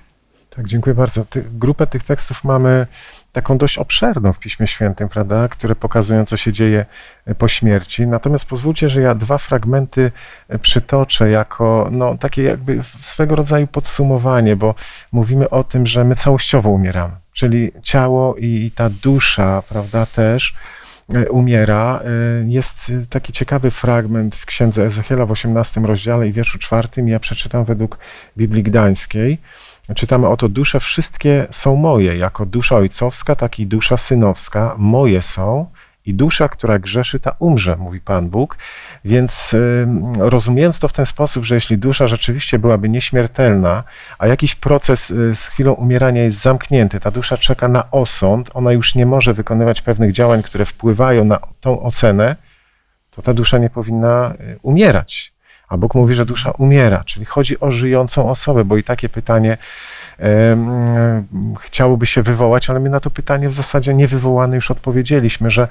Tak, 0.50 0.68
dziękuję 0.68 0.96
bardzo. 0.96 1.26
Ty, 1.26 1.46
grupę 1.54 1.88
tych 1.88 2.04
tekstów 2.04 2.44
mamy 2.44 2.88
taką 3.34 3.58
dość 3.58 3.78
obszerną 3.78 4.34
w 4.34 4.40
Piśmie 4.40 4.68
Świętym, 4.68 5.10
prawda, 5.10 5.48
które 5.48 5.76
pokazują, 5.76 6.26
co 6.26 6.38
się 6.38 6.52
dzieje 6.52 6.86
e, 7.26 7.36
po 7.36 7.48
śmierci. 7.48 8.08
Natomiast 8.08 8.46
pozwólcie, 8.46 8.90
że 8.90 9.02
ja 9.02 9.16
dwa 9.16 9.38
fragmenty 9.38 10.12
e, 10.50 10.60
przytoczę 10.60 11.30
jako 11.30 11.88
no, 11.92 12.18
takie 12.18 12.44
jakby 12.44 12.80
swego 13.00 13.36
rodzaju 13.36 13.68
podsumowanie, 13.68 14.56
bo 14.56 14.76
mówimy 15.12 15.50
o 15.50 15.64
tym, 15.64 15.86
że 15.86 16.04
my 16.04 16.16
całościowo 16.16 16.70
umieramy, 16.70 17.14
czyli 17.34 17.72
ciało 17.84 18.36
i 18.36 18.72
ta 18.76 18.90
dusza, 18.90 19.64
prawda, 19.70 20.06
też 20.06 20.56
e, 21.14 21.30
umiera. 21.30 22.00
Jest 22.46 22.92
taki 23.10 23.34
ciekawy 23.34 23.72
fragment 23.72 24.36
w 24.36 24.46
księdze 24.46 24.86
Ezechiela 24.86 25.26
w 25.26 25.32
18 25.32 25.82
rozdziale 25.82 26.28
i 26.28 26.32
wierszu 26.32 26.60
czwartym. 26.60 27.08
Ja 27.08 27.20
przeczytam 27.20 27.66
według 27.66 27.98
Biblii 28.38 28.64
Gdańskiej 28.64 29.38
czytamy 29.96 30.28
oto, 30.28 30.50
dusze 30.50 30.80
wszystkie 30.80 31.48
są 31.52 31.76
moje, 31.76 32.18
jako 32.18 32.46
dusza 32.46 32.76
ojcowska, 32.76 33.36
tak 33.36 33.60
i 33.60 33.66
dusza 33.68 33.98
synowska, 33.98 34.76
moje 34.78 35.22
są 35.22 35.68
i 36.06 36.14
dusza, 36.14 36.50
która 36.50 36.80
grzeszy, 36.80 37.20
ta 37.20 37.36
umrze, 37.40 37.76
mówi 37.76 38.02
Pan 38.02 38.30
Bóg. 38.30 38.58
Więc 39.06 39.56
rozumiejąc 40.18 40.80
to 40.80 40.88
w 40.88 40.94
ten 40.94 41.06
sposób, 41.06 41.46
że 41.46 41.56
jeśli 41.56 41.78
dusza 41.78 42.08
rzeczywiście 42.08 42.60
byłaby 42.60 42.90
nieśmiertelna, 42.90 43.84
a 44.20 44.28
jakiś 44.28 44.56
proces 44.56 45.12
y, 45.12 45.36
z 45.36 45.48
chwilą 45.48 45.74
umierania 45.74 46.24
jest 46.24 46.42
zamknięty, 46.42 47.00
ta 47.00 47.12
dusza 47.12 47.38
czeka 47.38 47.68
na 47.68 47.92
osąd, 47.92 48.50
ona 48.54 48.72
już 48.72 48.96
nie 48.96 49.06
może 49.06 49.34
wykonywać 49.34 49.82
pewnych 49.82 50.12
działań, 50.12 50.44
które 50.44 50.66
wpływają 50.66 51.26
na 51.26 51.40
tą 51.62 51.84
ocenę, 51.84 52.36
to 53.12 53.22
ta 53.22 53.34
dusza 53.34 53.58
nie 53.58 53.70
powinna 53.70 54.34
y, 54.40 54.60
umierać. 54.62 55.33
A 55.70 55.78
Bóg 55.78 55.96
mówi, 55.96 56.16
że 56.16 56.26
dusza 56.26 56.52
umiera, 56.52 57.04
czyli 57.04 57.26
chodzi 57.26 57.60
o 57.60 57.72
żyjącą 57.72 58.30
osobę, 58.30 58.66
bo 58.66 58.78
i 58.78 58.84
takie 58.84 59.10
pytanie 59.10 59.58
chciałoby 61.60 62.06
się 62.06 62.22
wywołać, 62.22 62.70
ale 62.70 62.80
my 62.80 62.90
na 62.90 63.00
to 63.00 63.10
pytanie 63.10 63.50
w 63.50 63.54
zasadzie 63.54 63.94
niewywołane 63.94 64.56
już 64.56 64.72
odpowiedzieliśmy, 64.72 65.52
że 65.52 65.68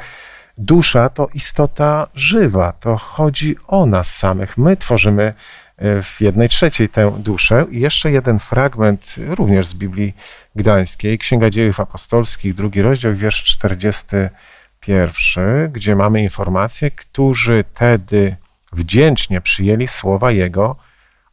dusza 0.59 1.09
to 1.09 1.29
istota 1.35 2.07
żywa, 2.15 2.73
to 2.73 2.97
chodzi 2.97 3.57
o 3.69 3.87
nas 3.87 4.17
samych. 4.17 4.59
My 4.59 4.77
tworzymy 4.77 5.35
e, 5.77 6.03
w 6.03 6.21
jednej 6.21 6.49
trzeciej 6.49 6.89
tę 6.89 7.13
duszę. 7.19 7.67
I 7.71 7.81
jeszcze 7.81 8.11
jeden 8.11 8.39
fragment, 8.39 9.15
również 9.29 9.67
z 9.67 9.75
Biblii 9.75 10.15
Gdańskiej, 10.57 11.19
Księga 11.19 11.51
Dziejów 11.51 11.81
Apostolskich, 11.81 12.55
drugi 12.55 12.83
rozdział, 12.83 13.15
wiersz 13.15 13.45
41, 13.45 15.73
gdzie 15.73 15.97
mamy 15.97 16.23
informację, 16.23 16.91
którzy 16.91 17.65
tedy 17.75 18.37
wdzięcznie 18.73 19.41
przyjęli 19.41 19.89
słowa 19.89 20.31
Jego, 20.31 20.77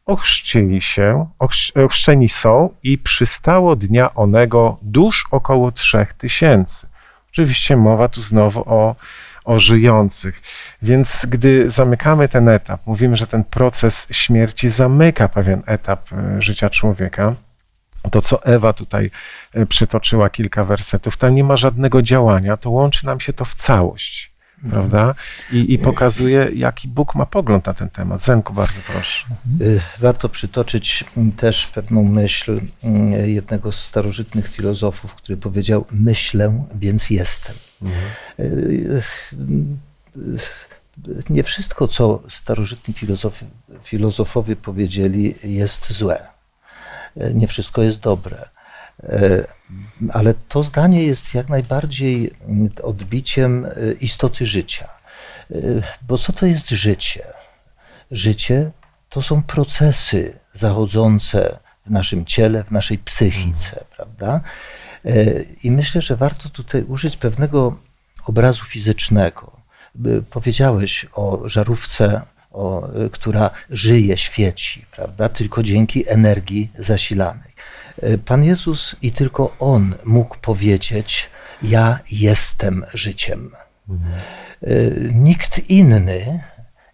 ochrzcili 0.05 0.81
się, 0.81 1.29
ochrzczeni 1.75 2.29
są 2.29 2.73
i 2.83 2.97
przystało 2.97 3.75
dnia 3.75 4.13
onego 4.15 4.77
dusz 4.81 5.25
około 5.31 5.71
trzech 5.71 6.13
tysięcy. 6.13 6.87
Oczywiście 7.31 7.77
mowa 7.77 8.07
tu 8.07 8.21
znowu 8.21 8.63
o, 8.65 8.95
o 9.45 9.59
żyjących. 9.59 10.41
Więc 10.81 11.25
gdy 11.29 11.69
zamykamy 11.69 12.29
ten 12.29 12.49
etap, 12.49 12.81
mówimy, 12.85 13.17
że 13.17 13.27
ten 13.27 13.43
proces 13.43 14.07
śmierci 14.11 14.69
zamyka 14.69 15.27
pewien 15.27 15.63
etap 15.65 16.13
e, 16.13 16.41
życia 16.41 16.69
człowieka, 16.69 17.35
to, 18.11 18.21
co 18.21 18.43
Ewa 18.43 18.73
tutaj 18.73 19.11
e, 19.53 19.65
przytoczyła 19.65 20.29
kilka 20.29 20.63
wersetów, 20.63 21.17
tam 21.17 21.35
nie 21.35 21.43
ma 21.43 21.57
żadnego 21.57 22.01
działania, 22.01 22.57
to 22.57 22.69
łączy 22.69 23.05
nam 23.05 23.19
się 23.19 23.33
to 23.33 23.45
w 23.45 23.53
całość. 23.53 24.28
Prawda? 24.69 25.15
I, 25.51 25.73
I 25.73 25.79
pokazuje, 25.79 26.49
jaki 26.53 26.87
Bóg 26.87 27.15
ma 27.15 27.25
pogląd 27.25 27.65
na 27.65 27.73
ten 27.73 27.89
temat. 27.89 28.23
Zenku, 28.23 28.53
bardzo 28.53 28.79
proszę. 28.93 29.25
Y, 29.61 29.81
Warto 29.99 30.29
przytoczyć 30.29 31.05
mm, 31.17 31.31
też 31.31 31.67
pewną 31.67 32.03
myśl 32.03 32.61
mm, 32.83 33.29
jednego 33.29 33.71
z 33.71 33.81
starożytnych 33.81 34.47
filozofów, 34.47 35.15
który 35.15 35.37
powiedział: 35.37 35.85
Myślę, 35.91 36.65
więc 36.75 37.09
jestem. 37.09 37.55
Y, 38.39 39.01
Nie 41.29 41.43
wszystko, 41.43 41.87
co 41.87 42.23
starożytni 42.29 42.93
filozofowie 43.83 44.55
powiedzieli, 44.55 45.35
jest 45.43 45.93
złe. 45.93 46.27
Nie 47.33 47.47
wszystko 47.47 47.81
jest 47.81 47.99
dobre. 47.99 48.49
Y, 49.03 49.45
Ale 50.13 50.33
to 50.33 50.63
zdanie 50.63 51.03
jest 51.03 51.33
jak 51.33 51.49
najbardziej 51.49 52.31
mm, 52.47 52.69
odbiciem 52.83 53.65
y, 53.65 53.97
istoty 54.01 54.45
życia. 54.45 54.87
Y, 55.51 55.81
Bo 56.01 56.17
co 56.17 56.33
to 56.33 56.45
jest 56.45 56.69
życie? 56.69 57.23
Życie 58.11 58.71
to 59.09 59.21
są 59.21 59.43
procesy 59.43 60.39
zachodzące 60.53 61.59
w 61.85 61.91
naszym 61.91 62.25
ciele, 62.25 62.63
w 62.63 62.71
naszej 62.71 62.97
psychice, 62.97 63.85
prawda? 63.95 64.41
E, 65.05 65.41
I 65.63 65.71
myślę, 65.71 66.01
że 66.01 66.15
warto 66.15 66.49
tutaj 66.49 66.83
użyć 66.83 67.17
pewnego 67.17 67.77
obrazu 68.25 68.65
fizycznego. 68.65 69.51
Powiedziałeś 70.29 71.05
o 71.13 71.49
żarówce, 71.49 72.21
o, 72.51 72.89
e, 72.89 73.09
która 73.09 73.49
żyje, 73.69 74.17
świeci, 74.17 74.85
prawda? 74.91 75.29
Tylko 75.29 75.63
dzięki 75.63 76.09
energii 76.09 76.71
zasilanej. 76.77 77.51
E, 78.01 78.17
Pan 78.17 78.43
Jezus 78.43 78.95
i 79.01 79.11
tylko 79.11 79.55
On 79.59 79.95
mógł 80.05 80.37
powiedzieć: 80.41 81.29
Ja 81.63 81.99
jestem 82.11 82.85
życiem. 82.93 83.51
E, 83.89 84.67
Nikt 85.13 85.69
inny, 85.69 86.43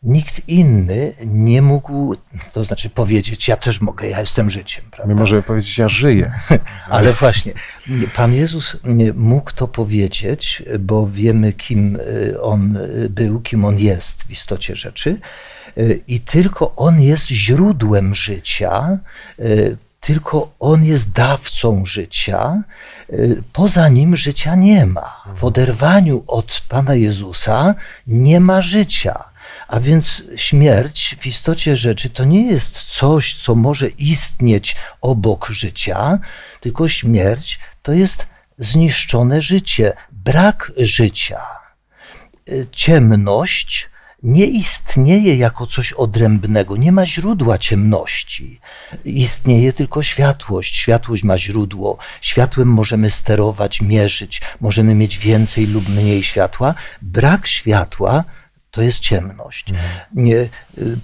nikt 0.03 0.49
inny 0.49 1.13
nie 1.25 1.61
mógł, 1.61 2.15
to 2.53 2.63
znaczy 2.63 2.89
powiedzieć, 2.89 3.47
ja 3.47 3.57
też 3.57 3.81
mogę, 3.81 4.09
ja 4.09 4.19
jestem 4.19 4.49
życiem. 4.49 4.83
Prawda? 4.91 5.13
My 5.13 5.19
możemy 5.19 5.43
powiedzieć, 5.43 5.77
ja 5.77 5.89
żyję. 5.89 6.31
Ale 6.89 7.13
właśnie, 7.13 7.53
Pan 8.15 8.33
Jezus 8.33 8.77
nie 8.83 9.13
mógł 9.13 9.51
to 9.51 9.67
powiedzieć, 9.67 10.63
bo 10.79 11.07
wiemy, 11.07 11.53
kim 11.53 11.95
y, 11.95 12.41
On 12.41 12.77
był, 13.09 13.41
kim 13.41 13.65
On 13.65 13.79
jest 13.79 14.23
w 14.23 14.31
istocie 14.31 14.75
rzeczy. 14.75 15.19
I 16.07 16.19
tylko 16.19 16.75
On 16.75 17.01
jest 17.01 17.27
źródłem 17.27 18.15
życia, 18.15 18.99
tylko 20.05 20.51
On 20.59 20.83
jest 20.83 21.11
dawcą 21.11 21.85
życia. 21.85 22.63
Y, 23.13 23.43
Poza 23.53 23.89
Nim 23.89 24.15
życia 24.15 24.55
nie 24.55 24.85
ma. 24.85 25.23
W 25.35 25.43
oderwaniu 25.43 26.23
od 26.27 26.61
Pana 26.69 26.95
Jezusa 26.95 27.75
nie 28.07 28.39
ma 28.39 28.61
życia. 28.61 29.23
A 29.67 29.79
więc 29.79 30.23
śmierć 30.35 31.15
w 31.19 31.27
istocie 31.27 31.77
rzeczy 31.77 32.09
to 32.09 32.25
nie 32.25 32.45
jest 32.47 32.81
coś, 32.81 33.35
co 33.35 33.55
może 33.55 33.87
istnieć 33.87 34.75
obok 35.01 35.47
życia, 35.47 36.19
tylko 36.61 36.87
śmierć 36.87 37.59
to 37.81 37.93
jest 37.93 38.27
zniszczone 38.57 39.41
życie, 39.41 39.93
brak 40.11 40.71
życia. 40.77 41.41
Y, 42.49 42.67
Ciemność 42.71 43.89
nie 44.23 44.45
istnieje 44.45 45.35
jako 45.35 45.67
coś 45.67 45.93
odrębnego, 45.93 46.77
nie 46.77 46.91
ma 46.91 47.05
źródła 47.05 47.57
ciemności. 47.57 48.59
Istnieje 49.05 49.73
tylko 49.73 50.03
światłość. 50.03 50.75
Światłość 50.77 51.23
ma 51.23 51.37
źródło. 51.37 51.97
Światłem 52.21 52.67
możemy 52.67 53.09
sterować, 53.09 53.81
mierzyć, 53.81 54.41
możemy 54.61 54.95
mieć 54.95 55.17
więcej 55.17 55.67
lub 55.67 55.89
mniej 55.89 56.23
światła. 56.23 56.73
Brak 57.01 57.47
światła 57.47 58.23
to 58.75 58.81
jest 58.81 58.99
ciemność. 58.99 59.65
Nie, 60.13 60.35
y, 60.35 60.49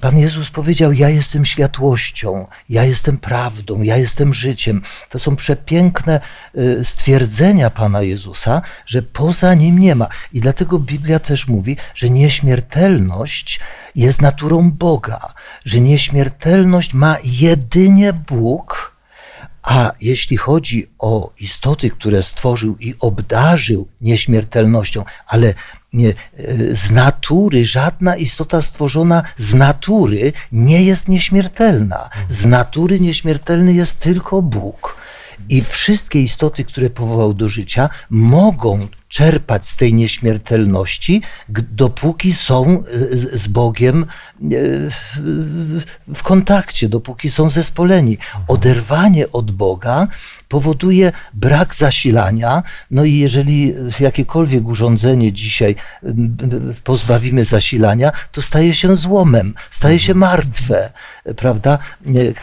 Pan 0.01 0.17
Jezus 0.17 0.49
powiedział: 0.49 0.93
Ja 0.93 1.09
jestem 1.09 1.45
światłością, 1.45 2.47
ja 2.69 2.83
jestem 2.83 3.17
prawdą, 3.17 3.81
ja 3.81 3.97
jestem 3.97 4.33
życiem. 4.33 4.81
To 5.09 5.19
są 5.19 5.35
przepiękne 5.35 6.19
y, 6.57 6.85
stwierdzenia 6.85 7.69
Pana 7.69 8.01
Jezusa, 8.01 8.61
że 8.85 9.01
poza 9.01 9.53
nim 9.53 9.79
nie 9.79 9.95
ma. 9.95 10.07
I 10.33 10.41
dlatego 10.41 10.79
Biblia 10.79 11.19
też 11.19 11.47
mówi, 11.47 11.77
że 11.95 12.09
nieśmiertelność 12.09 13.59
jest 13.95 14.21
naturą 14.21 14.71
Boga, 14.71 15.33
że 15.65 15.79
nieśmiertelność 15.79 16.93
ma 16.93 17.17
jedynie 17.23 18.13
Bóg. 18.13 18.91
A 19.63 19.91
jeśli 20.01 20.37
chodzi 20.37 20.87
o 20.99 21.31
istoty, 21.39 21.89
które 21.89 22.23
stworzył 22.23 22.77
i 22.79 22.95
obdarzył 22.99 23.87
nieśmiertelnością, 24.01 25.05
ale 25.27 25.53
nie, 25.93 26.09
e, 26.09 26.13
z 26.75 26.91
natury, 26.91 27.65
żadna 27.65 28.15
istota 28.15 28.61
stworzona 28.61 29.23
z 29.37 29.53
natury 29.53 30.33
nie 30.51 30.83
jest 30.83 31.07
nieśmiertelna. 31.07 32.09
Z 32.29 32.45
natury 32.45 32.99
nieśmiertelny 32.99 33.73
jest 33.73 33.99
tylko 33.99 34.41
Bóg. 34.41 34.97
I 35.49 35.61
wszystkie 35.61 36.21
istoty, 36.21 36.63
które 36.63 36.89
powołał 36.89 37.33
do 37.33 37.49
życia, 37.49 37.89
mogą 38.09 38.87
czerpać 39.11 39.67
z 39.69 39.75
tej 39.75 39.93
nieśmiertelności, 39.93 41.21
dopóki 41.71 42.33
są 42.33 42.83
e, 43.33 43.37
z 43.37 43.47
Bogiem 43.47 44.03
e, 44.03 44.05
w- 46.07 46.23
kontakcie, 46.23 46.89
dopóki 46.89 47.31
są 47.31 47.49
zespoleni. 47.49 48.17
Oderwanie 48.47 49.31
od 49.31 49.51
Boga 49.51 50.07
powoduje 50.47 51.11
brak 51.33 51.75
zasilania. 51.75 52.63
No 52.91 53.03
i 53.03 53.13
jeżeli 53.15 53.73
jakiekolwiek 53.99 54.67
urządzenie 54.67 55.33
dzisiaj 55.33 55.75
m, 56.03 56.37
pozbawimy 56.83 57.45
zasilania, 57.45 58.11
to 58.31 58.41
staje 58.41 58.73
się 58.73 58.95
złomem, 58.95 59.53
staje 59.71 59.99
się 59.99 60.13
martwe, 60.13 60.91
prawda? 61.35 61.77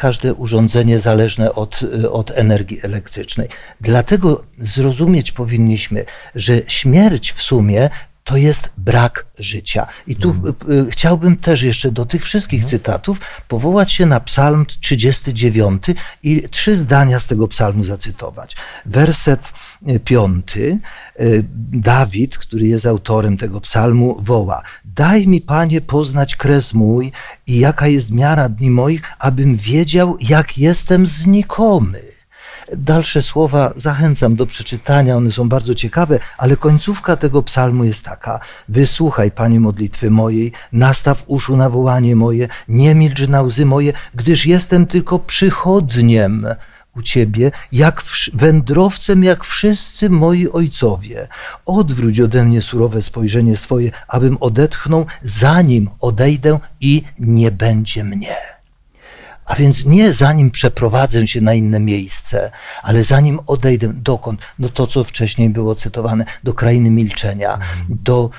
Każde 0.01 0.35
urządzenie 0.35 1.01
zależne 1.01 1.53
od, 1.55 1.81
od 2.11 2.31
energii 2.31 2.79
elektrycznej. 2.83 3.49
Dlatego 3.81 4.45
zrozumieć 4.59 5.33
powinniśmy, 5.33 6.05
że 6.35 6.58
śmierć 6.69 7.33
w 7.33 7.43
sumie 7.43 7.91
to 8.29 8.37
jest 8.37 8.73
brak 8.77 9.27
życia. 9.39 9.87
I 10.07 10.17
tu 10.17 10.31
y, 10.31 10.73
y, 10.73 10.91
chciałbym 10.91 11.37
też 11.37 11.63
jeszcze 11.63 11.93
do 11.93 12.07
tych 12.07 12.25
wszystkich 12.25 12.65
cytatów 12.65 13.21
powołać 13.49 13.93
się 13.93 14.07
na 14.07 14.21
Psalm 14.21 14.67
39 14.67 15.83
i 16.23 16.43
trzy 16.51 16.77
zdania 16.77 17.21
z 17.21 17.27
tego 17.27 17.49
psalmu 17.49 17.85
zacytować. 17.85 18.57
Werset 18.87 19.41
y, 19.89 20.01
piąty. 20.01 20.79
y, 21.21 21.45
Dawid, 21.73 22.39
który 22.39 22.67
jest 22.67 22.87
autorem 22.87 23.37
tego 23.37 23.61
psalmu, 23.61 24.17
woła: 24.21 24.63
Daj 24.85 25.27
mi, 25.27 25.41
Panie, 25.41 25.81
poznać 25.81 26.37
kres 26.37 26.75
mój 26.75 27.13
i 27.47 27.59
jaka 27.59 27.89
jest 27.89 28.11
miara 28.11 28.49
dni 28.49 28.71
moich, 28.71 29.03
abym 29.19 29.57
wiedział, 29.57 30.17
jak 30.21 30.59
jestem 30.59 31.07
znikomy. 31.07 32.08
Dalsze 32.77 33.23
słowa 33.23 33.73
zachęcam 33.77 34.37
do 34.37 34.47
przeczytania, 34.47 35.17
one 35.17 35.31
są 35.31 35.49
bardzo 35.49 35.75
ciekawe, 35.75 36.19
ale 36.39 36.57
końcówka 36.57 37.17
tego 37.17 37.43
psalmu 37.43 37.85
jest 37.85 38.05
taka: 38.05 38.41
Wysłuchaj, 38.69 39.31
Panie, 39.31 39.61
modlitwy 39.61 40.11
mojej, 40.11 40.53
nastaw 40.73 41.25
uszu 41.27 41.57
na 41.57 41.71
wołanie 41.71 42.17
moje, 42.17 42.49
nie 42.69 42.95
milcz 42.95 43.29
na 43.29 43.43
łzy 43.43 43.67
moje, 43.67 43.93
gdyż 44.15 44.47
jestem 44.47 44.87
tylko 44.87 45.19
przychodniem 45.19 46.47
u 46.97 47.03
Ciebie, 47.03 47.51
jak 47.73 48.03
wsz- 48.03 48.31
wędrowcem, 48.35 49.25
jak 49.25 49.45
wszyscy 49.45 50.11
moi 50.11 50.49
ojcowie. 50.49 51.29
Odwróć 51.67 52.21
ode 52.21 52.45
mnie 52.45 52.63
surowe 52.63 53.03
spojrzenie 53.03 53.57
swoje, 53.57 53.91
abym 54.09 54.37
odetchnął, 54.41 55.07
zanim 55.23 55.91
odejdę 56.01 56.59
i 56.81 57.03
nie 57.19 57.51
będzie 57.51 58.05
mnie. 58.05 58.58
A 59.49 59.55
więc 59.55 59.87
nie 59.87 60.13
zanim 60.13 60.51
przeprowadzę 60.51 61.27
się 61.27 61.41
na 61.41 61.55
inne 61.55 61.81
miejsce, 61.81 62.51
ale 62.83 63.05
zanim 63.05 63.41
odejdę, 63.47 63.93
dokąd? 63.95 64.41
No 64.59 64.69
to, 64.69 64.87
co 64.87 65.05
wcześniej 65.05 65.49
było 65.49 65.75
cytowane, 65.75 66.25
do 66.45 66.55
krainy 66.55 66.91
milczenia, 66.91 67.59
do, 67.89 68.31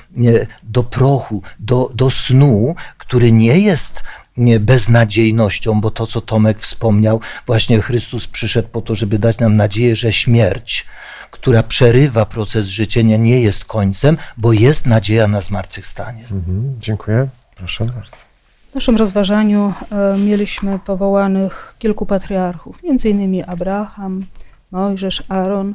do 0.64 0.84
prochu, 0.84 1.44
do, 1.60 1.90
do 1.96 2.12
snu, 2.12 2.76
który 2.98 3.32
nie 3.32 3.60
jest 3.60 4.04
beznadziejnością, 4.60 5.82
bo 5.82 5.92
to, 5.92 6.08
co 6.08 6.22
Tomek 6.22 6.60
wspomniał, 6.60 7.22
właśnie 7.46 7.82
Chrystus 7.82 8.28
przyszedł 8.28 8.68
po 8.68 8.82
to, 8.82 8.96
żeby 8.96 9.20
dać 9.20 9.38
nam 9.38 9.58
nadzieję, 9.58 9.96
że 9.96 10.14
śmierć, 10.14 10.86
która 11.32 11.64
przerywa 11.64 12.26
proces 12.26 12.68
życia, 12.68 13.02
nie 13.02 13.42
jest 13.42 13.66
końcem, 13.66 14.18
bo 14.38 14.54
jest 14.54 14.86
nadzieja 14.86 15.28
na 15.28 15.42
zmartwychwstanie. 15.42 16.24
Mhm, 16.32 16.76
dziękuję. 16.80 17.28
Proszę 17.56 17.86
bardzo. 17.86 18.29
W 18.72 18.76
naszym 18.76 18.96
rozważaniu 18.96 19.74
e, 19.92 20.18
mieliśmy 20.18 20.80
powołanych 20.80 21.76
kilku 21.80 22.06
patriarchów, 22.06 22.80
innymi 23.06 23.44
Abraham, 23.44 24.26
Mojżesz, 24.72 25.24
Aaron, 25.30 25.74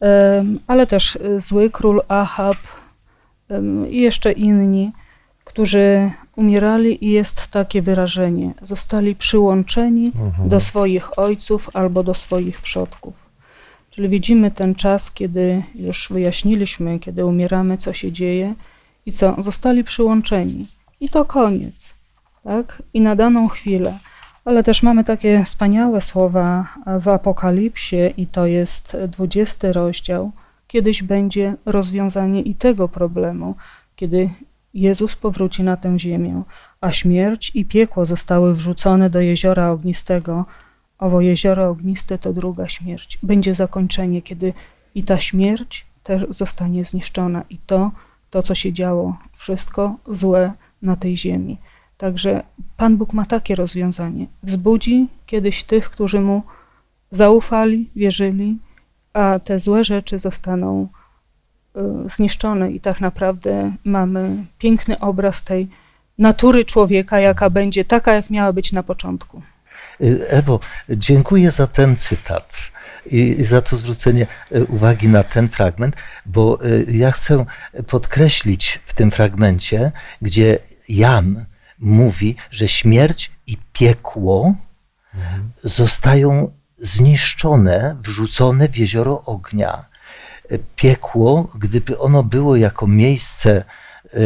em, 0.00 0.58
ale 0.66 0.86
też 0.86 1.16
e, 1.16 1.40
zły 1.40 1.70
król 1.70 2.02
Ahab 2.08 2.56
i 3.90 4.00
jeszcze 4.00 4.32
inni, 4.32 4.92
którzy 5.44 6.10
umierali 6.36 7.04
i 7.04 7.10
jest 7.10 7.46
takie 7.48 7.82
wyrażenie, 7.82 8.54
zostali 8.62 9.14
przyłączeni 9.14 10.12
Mhm. 10.18 10.48
do 10.48 10.60
swoich 10.60 11.18
ojców 11.18 11.70
albo 11.74 12.02
do 12.02 12.14
swoich 12.14 12.60
przodków. 12.60 13.26
Czyli 13.90 14.08
widzimy 14.08 14.50
ten 14.50 14.74
czas, 14.74 15.10
kiedy 15.10 15.62
już 15.74 16.08
wyjaśniliśmy, 16.10 16.98
kiedy 16.98 17.24
umieramy, 17.24 17.76
co 17.76 17.92
się 17.92 18.12
dzieje 18.12 18.54
I 19.06 19.12
co? 19.12 19.42
Zostali 19.42 19.84
przyłączeni. 19.84 20.66
I 21.00 21.08
to 21.08 21.24
koniec. 21.24 21.95
Tak? 22.46 22.82
I 22.94 23.00
na 23.00 23.16
daną 23.16 23.48
chwilę. 23.48 23.98
Ale 24.44 24.62
też 24.62 24.82
mamy 24.82 25.04
takie 25.04 25.44
wspaniałe 25.44 26.00
słowa 26.00 26.68
w 27.00 27.08
Apokalipsie, 27.08 27.96
i 28.16 28.26
to 28.26 28.46
jest 28.46 28.96
20 29.08 29.72
rozdział. 29.72 30.30
Kiedyś 30.66 31.02
będzie 31.02 31.54
rozwiązanie 31.64 32.42
i 32.42 32.54
tego 32.54 32.88
problemu, 32.88 33.54
kiedy 33.96 34.30
Jezus 34.74 35.16
powróci 35.16 35.62
na 35.62 35.76
tę 35.76 35.98
ziemię, 35.98 36.42
a 36.80 36.92
śmierć 36.92 37.52
i 37.54 37.64
piekło 37.64 38.06
zostały 38.06 38.54
wrzucone 38.54 39.10
do 39.10 39.20
jeziora 39.20 39.70
ognistego. 39.70 40.44
Owo 40.98 41.20
jezioro 41.20 41.68
ogniste 41.68 42.18
to 42.18 42.32
druga 42.32 42.68
śmierć. 42.68 43.18
Będzie 43.22 43.54
zakończenie, 43.54 44.22
kiedy 44.22 44.52
i 44.94 45.02
ta 45.02 45.18
śmierć 45.18 45.86
też 46.02 46.26
zostanie 46.28 46.84
zniszczona, 46.84 47.42
i 47.50 47.58
to, 47.58 47.90
to 48.30 48.42
co 48.42 48.54
się 48.54 48.72
działo, 48.72 49.16
wszystko 49.32 49.96
złe 50.06 50.52
na 50.82 50.96
tej 50.96 51.16
ziemi. 51.16 51.58
Także 51.98 52.42
Pan 52.76 52.96
Bóg 52.96 53.12
ma 53.12 53.26
takie 53.26 53.54
rozwiązanie. 53.54 54.26
Wzbudzi 54.42 55.08
kiedyś 55.26 55.64
tych, 55.64 55.90
którzy 55.90 56.20
mu 56.20 56.42
zaufali, 57.10 57.90
wierzyli, 57.96 58.58
a 59.12 59.38
te 59.38 59.58
złe 59.58 59.84
rzeczy 59.84 60.18
zostaną 60.18 60.88
y, 61.76 61.80
zniszczone, 62.08 62.72
i 62.72 62.80
tak 62.80 63.00
naprawdę 63.00 63.72
mamy 63.84 64.44
piękny 64.58 64.98
obraz 64.98 65.44
tej 65.44 65.68
natury 66.18 66.64
człowieka, 66.64 67.20
jaka 67.20 67.50
będzie 67.50 67.84
taka, 67.84 68.12
jak 68.12 68.30
miała 68.30 68.52
być 68.52 68.72
na 68.72 68.82
początku. 68.82 69.42
Y, 70.00 70.28
Ewo, 70.28 70.60
dziękuję 70.88 71.50
za 71.50 71.66
ten 71.66 71.96
cytat 71.96 72.56
i 73.06 73.34
za 73.44 73.60
to 73.60 73.76
zwrócenie 73.76 74.26
y, 74.52 74.64
uwagi 74.64 75.08
na 75.08 75.22
ten 75.22 75.48
fragment, 75.48 75.96
bo 76.26 76.58
ja 76.88 77.12
chcę 77.12 77.46
podkreślić 77.86 78.80
w 78.84 78.94
tym 78.94 79.10
fragmencie, 79.10 79.92
gdzie 80.22 80.58
Jan 80.88 81.44
mówi, 81.78 82.36
że 82.50 82.68
śmierć 82.68 83.30
i 83.46 83.56
piekło 83.72 84.54
zostają 85.62 86.52
zniszczone, 86.78 87.96
wrzucone 88.00 88.68
w 88.68 88.76
jezioro 88.76 89.22
ognia. 89.24 89.84
Piekło, 90.76 91.48
gdyby 91.58 91.98
ono 91.98 92.22
było 92.22 92.56
jako 92.56 92.86
miejsce 92.86 93.50
e, 93.54 94.18
e, 94.18 94.24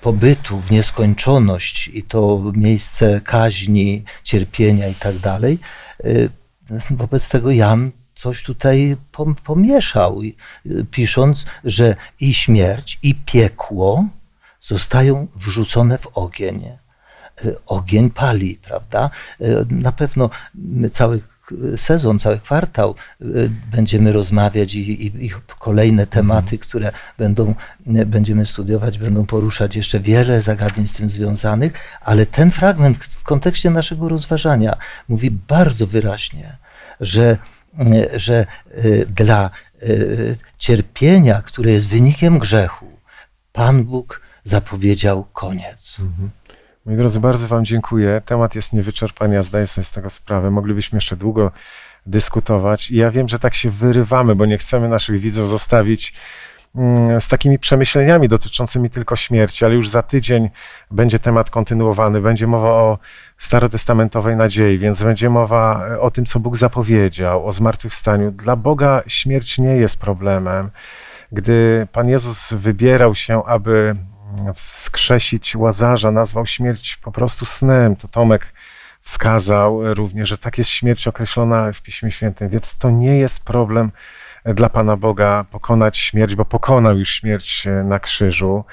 pobytu 0.00 0.60
w 0.60 0.70
nieskończoność 0.70 1.88
i 1.88 2.02
to 2.02 2.42
miejsce 2.54 3.20
kaźni, 3.20 4.04
cierpienia 4.22 4.88
i 4.88 4.94
tak 4.94 5.18
dalej, 5.18 5.58
e, 6.04 6.08
wobec 6.90 7.28
tego 7.28 7.50
Jan 7.50 7.90
coś 8.14 8.42
tutaj 8.42 8.96
pomieszał, 9.44 10.20
pisząc, 10.90 11.46
że 11.64 11.96
i 12.20 12.34
śmierć, 12.34 12.98
i 13.02 13.14
piekło 13.14 14.04
zostają 14.66 15.26
wrzucone 15.36 15.98
w 15.98 16.06
ogień. 16.06 16.64
E, 16.64 16.76
ogień 17.66 18.10
pali, 18.10 18.58
prawda? 18.62 19.10
E, 19.40 19.46
na 19.70 19.92
pewno 19.92 20.30
cały 20.92 21.20
sezon, 21.76 22.18
cały 22.18 22.38
kwartał 22.38 22.94
e, 23.20 23.24
będziemy 23.70 24.12
rozmawiać 24.12 24.74
i, 24.74 25.06
i, 25.06 25.26
i 25.26 25.30
kolejne 25.58 26.02
mhm. 26.02 26.08
tematy, 26.08 26.58
które 26.58 26.92
będą, 27.18 27.54
będziemy 27.86 28.46
studiować, 28.46 28.98
będą 28.98 29.26
poruszać 29.26 29.76
jeszcze 29.76 30.00
wiele 30.00 30.42
zagadnień 30.42 30.86
z 30.86 30.92
tym 30.92 31.10
związanych, 31.10 31.72
ale 32.00 32.26
ten 32.26 32.50
fragment 32.50 32.98
w 32.98 33.22
kontekście 33.22 33.70
naszego 33.70 34.08
rozważania 34.08 34.76
mówi 35.08 35.30
bardzo 35.30 35.86
wyraźnie, 35.86 36.56
że, 37.00 37.38
że 38.16 38.46
dla 39.08 39.50
cierpienia, 40.58 41.42
które 41.42 41.70
jest 41.70 41.88
wynikiem 41.88 42.38
grzechu, 42.38 42.92
Pan 43.52 43.84
Bóg 43.84 44.25
zapowiedział 44.46 45.24
koniec. 45.32 45.96
Mhm. 46.00 46.30
Moi 46.86 46.96
drodzy, 46.96 47.20
bardzo 47.20 47.46
Wam 47.46 47.64
dziękuję. 47.64 48.22
Temat 48.24 48.54
jest 48.54 48.72
niewyczerpany, 48.72 49.34
ja 49.34 49.42
zdaję 49.42 49.66
sobie 49.66 49.84
z 49.84 49.92
tego 49.92 50.10
sprawę. 50.10 50.50
Moglibyśmy 50.50 50.96
jeszcze 50.96 51.16
długo 51.16 51.50
dyskutować. 52.06 52.90
I 52.90 52.96
ja 52.96 53.10
wiem, 53.10 53.28
że 53.28 53.38
tak 53.38 53.54
się 53.54 53.70
wyrywamy, 53.70 54.34
bo 54.34 54.46
nie 54.46 54.58
chcemy 54.58 54.88
naszych 54.88 55.20
widzów 55.20 55.48
zostawić 55.48 56.14
mm, 56.76 57.20
z 57.20 57.28
takimi 57.28 57.58
przemyśleniami 57.58 58.28
dotyczącymi 58.28 58.90
tylko 58.90 59.16
śmierci, 59.16 59.64
ale 59.64 59.74
już 59.74 59.88
za 59.88 60.02
tydzień 60.02 60.50
będzie 60.90 61.18
temat 61.18 61.50
kontynuowany, 61.50 62.20
będzie 62.20 62.46
mowa 62.46 62.68
o 62.68 62.98
starotestamentowej 63.38 64.36
nadziei, 64.36 64.78
więc 64.78 65.02
będzie 65.02 65.30
mowa 65.30 65.86
o 66.00 66.10
tym, 66.10 66.24
co 66.24 66.40
Bóg 66.40 66.56
zapowiedział, 66.56 67.46
o 67.46 67.52
zmartwychwstaniu. 67.52 68.30
Dla 68.30 68.56
Boga 68.56 69.02
śmierć 69.06 69.58
nie 69.58 69.76
jest 69.76 70.00
problemem. 70.00 70.70
Gdy 71.32 71.86
Pan 71.92 72.08
Jezus 72.08 72.52
wybierał 72.52 73.14
się, 73.14 73.44
aby 73.44 73.96
wskrzesić 74.54 75.56
Łazarza, 75.56 76.10
nazwał 76.10 76.46
śmierć 76.46 76.96
po 76.96 77.12
prostu 77.12 77.44
snem. 77.44 77.96
To 77.96 78.08
Tomek 78.08 78.52
wskazał 79.02 79.94
również, 79.94 80.28
że 80.28 80.38
tak 80.38 80.58
jest 80.58 80.70
śmierć 80.70 81.08
określona 81.08 81.72
w 81.72 81.82
Piśmie 81.82 82.10
Świętym, 82.10 82.48
więc 82.48 82.78
to 82.78 82.90
nie 82.90 83.18
jest 83.18 83.44
problem 83.44 83.90
dla 84.54 84.68
Pana 84.68 84.96
Boga 84.96 85.44
pokonać 85.50 85.98
śmierć, 85.98 86.34
bo 86.34 86.44
pokonał 86.44 86.98
już 86.98 87.10
śmierć 87.10 87.66
na 87.84 87.98
krzyżu. 87.98 88.64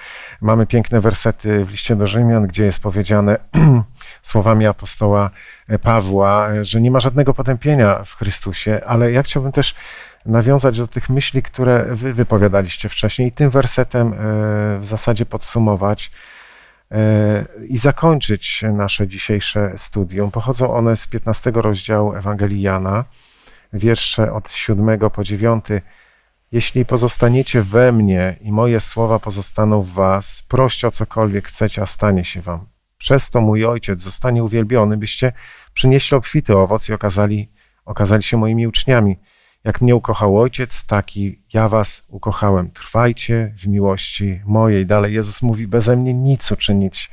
Mamy 0.42 0.66
piękne 0.66 1.02
wersety 1.02 1.66
w 1.66 1.70
liście 1.70 1.96
do 1.96 2.08
Rzymian, 2.08 2.48
gdzie 2.48 2.64
jest 2.64 2.80
powiedziane 2.80 3.38
słowami 4.22 4.66
apostoła 4.66 5.30
Pawła, 5.82 6.50
że 6.62 6.82
nie 6.82 6.92
ma 6.92 7.00
żadnego 7.00 7.34
potępienia 7.34 8.04
w 8.06 8.16
Chrystusie, 8.16 8.82
ale 8.86 9.12
ja 9.12 9.24
chciałbym 9.24 9.52
też 9.52 9.76
nawiązać 10.26 10.78
do 10.78 10.88
tych 10.88 11.10
myśli, 11.10 11.44
które 11.44 11.86
wy 11.92 12.14
wypowiadaliście 12.14 12.90
wcześniej 12.90 13.28
i 13.28 13.32
tym 13.32 13.50
wersetem 13.50 14.08
e, 14.08 14.16
w 14.80 14.86
zasadzie 14.86 15.26
podsumować 15.26 16.12
e, 16.92 17.46
i 17.68 17.78
zakończyć 17.78 18.64
nasze 18.74 19.08
dzisiejsze 19.08 19.74
studium. 19.76 20.32
Pochodzą 20.32 20.74
one 20.74 20.98
z 20.98 21.08
15 21.08 21.52
rozdziału 21.56 22.16
Ewangelii 22.16 22.62
Jana, 22.62 23.06
wiersze 23.74 24.34
od 24.34 24.52
7 24.52 25.00
po 25.10 25.24
9. 25.24 25.66
Jeśli 26.52 26.86
pozostaniecie 26.86 27.62
we 27.62 27.92
mnie 27.92 28.36
i 28.42 28.52
moje 28.52 28.80
słowa 28.80 29.20
pozostaną 29.20 29.82
w 29.82 29.90
was, 29.90 30.44
proście 30.48 30.88
o 30.88 30.92
cokolwiek 30.92 31.48
chcecie, 31.48 31.82
a 31.82 31.86
stanie 31.86 32.24
się 32.24 32.42
wam. 32.42 32.68
Przez 32.98 33.30
to 33.30 33.42
mój 33.42 33.66
ojciec 33.66 34.00
zostanie 34.00 34.44
uwielbiony, 34.44 34.98
byście 34.98 35.32
przynieśli 35.74 36.18
obfity 36.18 36.58
owoc 36.58 36.90
i 36.90 36.94
okazali, 36.94 37.52
okazali 37.86 38.24
się 38.24 38.38
moimi 38.38 38.68
uczniami. 38.68 39.20
Jak 39.64 39.82
mnie 39.82 39.96
ukochał 39.96 40.40
Ojciec, 40.40 40.86
taki 40.86 41.40
ja 41.54 41.70
was 41.70 42.04
ukochałem. 42.10 42.72
Trwajcie 42.72 43.54
w 43.58 43.68
miłości 43.68 44.42
mojej. 44.46 44.86
Dalej 44.86 45.14
Jezus 45.14 45.42
mówi, 45.42 45.68
beze 45.68 45.98
mnie 45.98 46.14
nic 46.14 46.52
uczynić 46.52 47.10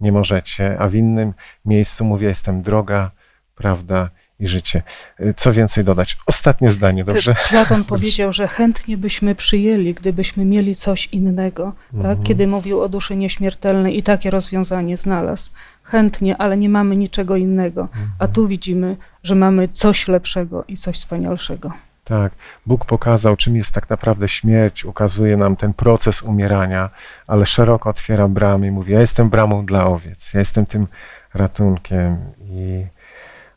nie 0.00 0.12
możecie, 0.12 0.78
a 0.78 0.88
w 0.88 0.94
innym 0.94 1.34
miejscu 1.64 2.04
mówi, 2.04 2.24
jestem 2.24 2.62
droga, 2.62 3.10
prawda 3.54 4.10
i 4.40 4.46
życie. 4.46 4.82
Co 5.36 5.52
więcej 5.52 5.84
dodać? 5.84 6.16
Ostatnie 6.26 6.70
zdanie, 6.70 7.04
dobrze? 7.04 7.34
Platon 7.48 7.84
powiedział, 7.94 8.32
że 8.32 8.48
chętnie 8.48 8.96
byśmy 8.96 9.34
przyjęli, 9.34 9.94
gdybyśmy 9.94 10.44
mieli 10.44 10.76
coś 10.76 11.08
innego, 11.12 11.72
tak? 11.90 11.94
Mhm. 11.94 12.22
kiedy 12.22 12.46
mówił 12.46 12.80
o 12.80 12.88
duszy 12.88 13.16
nieśmiertelnej 13.16 13.98
i 13.98 14.02
takie 14.02 14.30
rozwiązanie 14.30 14.96
znalazł. 14.96 15.50
Chętnie, 15.82 16.36
ale 16.36 16.56
nie 16.56 16.68
mamy 16.68 16.96
niczego 16.96 17.36
innego. 17.36 17.88
A 17.92 18.24
mhm. 18.24 18.32
tu 18.32 18.48
widzimy, 18.48 18.96
że 19.22 19.34
mamy 19.34 19.68
coś 19.68 20.08
lepszego 20.08 20.64
i 20.68 20.76
coś 20.76 20.96
wspanialszego. 20.96 21.72
Tak, 22.08 22.32
Bóg 22.66 22.84
pokazał, 22.84 23.36
czym 23.36 23.56
jest 23.56 23.74
tak 23.74 23.90
naprawdę 23.90 24.28
śmierć, 24.28 24.84
ukazuje 24.84 25.36
nam 25.36 25.56
ten 25.56 25.74
proces 25.74 26.22
umierania, 26.22 26.90
ale 27.26 27.46
szeroko 27.46 27.90
otwiera 27.90 28.28
bramy 28.28 28.66
i 28.66 28.70
mówi: 28.70 28.92
Ja 28.92 29.00
jestem 29.00 29.30
bramą 29.30 29.66
dla 29.66 29.86
owiec, 29.86 30.34
ja 30.34 30.40
jestem 30.40 30.66
tym 30.66 30.86
ratunkiem. 31.34 32.16
I 32.40 32.86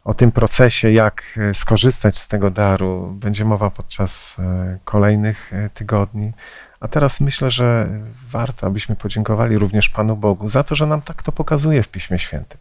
o 0.04 0.14
tym 0.14 0.32
procesie, 0.32 0.92
jak 0.92 1.24
e, 1.38 1.54
skorzystać 1.54 2.18
z 2.18 2.28
tego 2.28 2.50
daru, 2.50 3.12
będzie 3.20 3.46
mowa 3.46 3.70
podczas 3.70 4.38
e, 4.40 4.78
kolejnych 4.86 5.54
e, 5.54 5.70
tygodni. 5.70 6.32
A 6.80 6.88
teraz 6.88 7.22
myślę, 7.22 7.50
że 7.50 7.90
warto, 8.32 8.68
abyśmy 8.68 8.96
podziękowali 8.96 9.58
również 9.58 9.90
Panu 9.90 10.16
Bogu 10.16 10.50
za 10.50 10.64
to, 10.64 10.76
że 10.76 10.88
nam 10.88 11.02
tak 11.02 11.24
to 11.24 11.32
pokazuje 11.32 11.84
w 11.84 11.88
Piśmie 11.88 12.20
Świętym. 12.20 12.60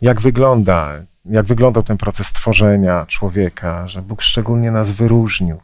Jak 0.00 0.20
wygląda 0.20 0.92
jak 1.24 1.46
wyglądał 1.46 1.82
ten 1.82 1.96
proces 1.96 2.32
tworzenia 2.32 3.06
człowieka, 3.06 3.86
że 3.86 4.02
Bóg 4.02 4.22
szczególnie 4.22 4.70
nas 4.70 4.92
wyróżnił, 4.92 5.60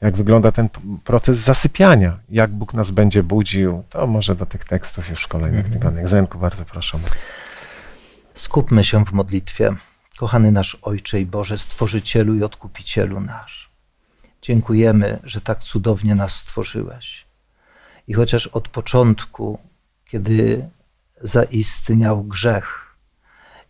jak 0.00 0.16
wygląda 0.16 0.52
ten 0.52 0.68
proces 1.04 1.38
zasypiania, 1.38 2.18
jak 2.28 2.50
Bóg 2.50 2.74
nas 2.74 2.90
będzie 2.90 3.22
budził, 3.22 3.82
to 3.90 4.06
może 4.06 4.34
do 4.34 4.46
tych 4.46 4.64
tekstów 4.64 5.10
już 5.10 5.24
w 5.24 5.28
kolejnych 5.28 5.64
mhm. 5.64 5.72
tygodniach. 5.72 6.08
Zenku, 6.08 6.38
bardzo 6.38 6.64
proszę. 6.64 6.98
Skupmy 8.34 8.84
się 8.84 9.04
w 9.04 9.12
modlitwie. 9.12 9.74
Kochany 10.16 10.52
nasz 10.52 10.78
Ojcze 10.82 11.20
i 11.20 11.26
Boże, 11.26 11.58
Stworzycielu 11.58 12.34
i 12.34 12.42
Odkupicielu 12.42 13.20
nasz. 13.20 13.70
Dziękujemy, 14.42 15.18
że 15.24 15.40
tak 15.40 15.62
cudownie 15.62 16.14
nas 16.14 16.34
stworzyłeś. 16.34 17.26
I 18.08 18.14
chociaż 18.14 18.46
od 18.46 18.68
początku, 18.68 19.58
kiedy 20.04 20.68
zaistniał 21.20 22.24
grzech 22.24 22.96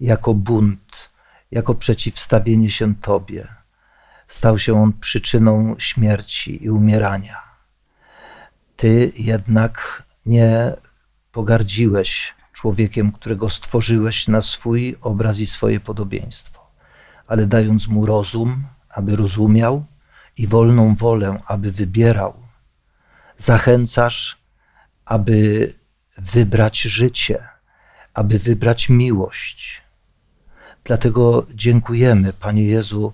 jako 0.00 0.34
bunt, 0.34 1.10
jako 1.50 1.74
przeciwstawienie 1.74 2.70
się 2.70 2.94
Tobie. 2.94 3.48
Stał 4.28 4.58
się 4.58 4.82
on 4.82 4.92
przyczyną 4.92 5.74
śmierci 5.78 6.64
i 6.64 6.70
umierania. 6.70 7.42
Ty 8.76 9.12
jednak 9.16 10.02
nie 10.26 10.72
pogardziłeś 11.32 12.34
człowiekiem, 12.52 13.12
którego 13.12 13.50
stworzyłeś 13.50 14.28
na 14.28 14.40
swój 14.40 14.96
obraz 15.00 15.38
i 15.38 15.46
swoje 15.46 15.80
podobieństwo, 15.80 16.70
ale 17.26 17.46
dając 17.46 17.88
mu 17.88 18.06
rozum, 18.06 18.64
aby 18.88 19.16
rozumiał 19.16 19.84
i 20.38 20.46
wolną 20.46 20.94
wolę, 20.94 21.42
aby 21.46 21.72
wybierał, 21.72 22.34
zachęcasz, 23.38 24.38
aby 25.04 25.72
wybrać 26.18 26.80
życie, 26.80 27.48
aby 28.14 28.38
wybrać 28.38 28.88
miłość. 28.88 29.82
Dlatego 30.86 31.46
dziękujemy, 31.54 32.32
Panie 32.32 32.64
Jezu, 32.64 33.12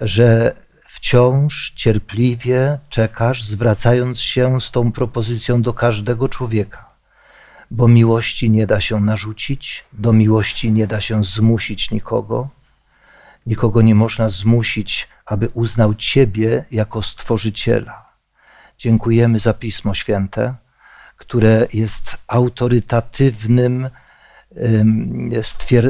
że 0.00 0.54
wciąż 0.86 1.72
cierpliwie 1.76 2.78
czekasz, 2.88 3.44
zwracając 3.44 4.20
się 4.20 4.60
z 4.60 4.70
tą 4.70 4.92
propozycją 4.92 5.62
do 5.62 5.74
każdego 5.74 6.28
człowieka, 6.28 6.90
bo 7.70 7.88
miłości 7.88 8.50
nie 8.50 8.66
da 8.66 8.80
się 8.80 9.00
narzucić, 9.00 9.84
do 9.92 10.12
miłości 10.12 10.72
nie 10.72 10.86
da 10.86 11.00
się 11.00 11.24
zmusić 11.24 11.90
nikogo. 11.90 12.48
Nikogo 13.46 13.82
nie 13.82 13.94
można 13.94 14.28
zmusić, 14.28 15.08
aby 15.26 15.48
uznał 15.48 15.94
Ciebie 15.94 16.64
jako 16.70 17.02
Stworzyciela. 17.02 18.12
Dziękujemy 18.78 19.38
za 19.38 19.54
Pismo 19.54 19.94
Święte, 19.94 20.54
które 21.16 21.66
jest 21.72 22.18
autorytatywnym, 22.26 23.90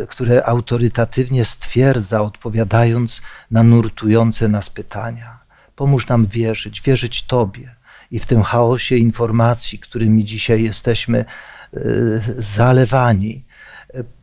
które 0.08 0.46
autorytatywnie 0.46 1.44
stwierdza, 1.44 2.22
odpowiadając 2.22 3.22
na 3.50 3.62
nurtujące 3.62 4.48
nas 4.48 4.70
pytania. 4.70 5.38
Pomóż 5.76 6.08
nam 6.08 6.26
wierzyć, 6.26 6.82
wierzyć 6.82 7.26
Tobie 7.26 7.74
i 8.10 8.18
w 8.18 8.26
tym 8.26 8.42
chaosie 8.42 8.96
informacji, 8.96 9.78
którymi 9.78 10.24
dzisiaj 10.24 10.62
jesteśmy 10.62 11.18
e, 11.18 11.80
zalewani, 12.38 13.44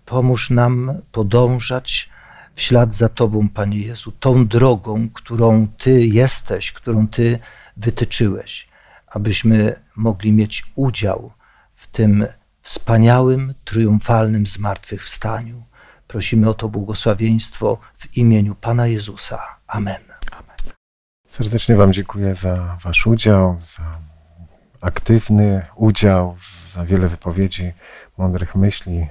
pomóż 0.06 0.50
nam 0.50 1.02
podążać 1.12 2.10
w 2.56 2.62
ślad 2.62 2.94
za 2.94 3.10
Tobą, 3.10 3.50
Panie 3.50 3.80
Jezu, 3.80 4.12
tą 4.12 4.48
drogą, 4.48 5.10
którą 5.14 5.68
Ty 5.78 6.06
jesteś, 6.06 6.72
którą 6.72 7.08
Ty 7.08 7.40
wytyczyłeś, 7.78 8.68
abyśmy 9.08 9.76
mogli 9.96 10.32
mieć 10.32 10.64
udział 10.76 11.32
w 11.76 11.88
tym 11.88 12.26
wspaniałym, 12.70 13.54
triumfalnym 13.66 14.48
zmartwychwstaniu. 14.48 15.64
Prosimy 16.08 16.50
o 16.50 16.54
to 16.54 16.70
błogosławieństwo 16.70 17.78
w 17.96 18.18
imieniu 18.18 18.56
Pana 18.56 18.88
Jezusa. 18.88 19.40
Amen. 19.68 20.02
Amen. 20.32 20.74
Serdecznie 21.28 21.76
Wam 21.76 21.94
dziękuję 21.94 22.36
za 22.36 22.78
Wasz 22.84 23.08
udział, 23.08 23.56
za 23.60 24.00
aktywny 24.82 25.66
udział, 25.76 26.38
za 26.72 26.86
wiele 26.86 27.08
wypowiedzi, 27.08 27.74
mądrych 28.18 28.56
myśli, 28.56 29.08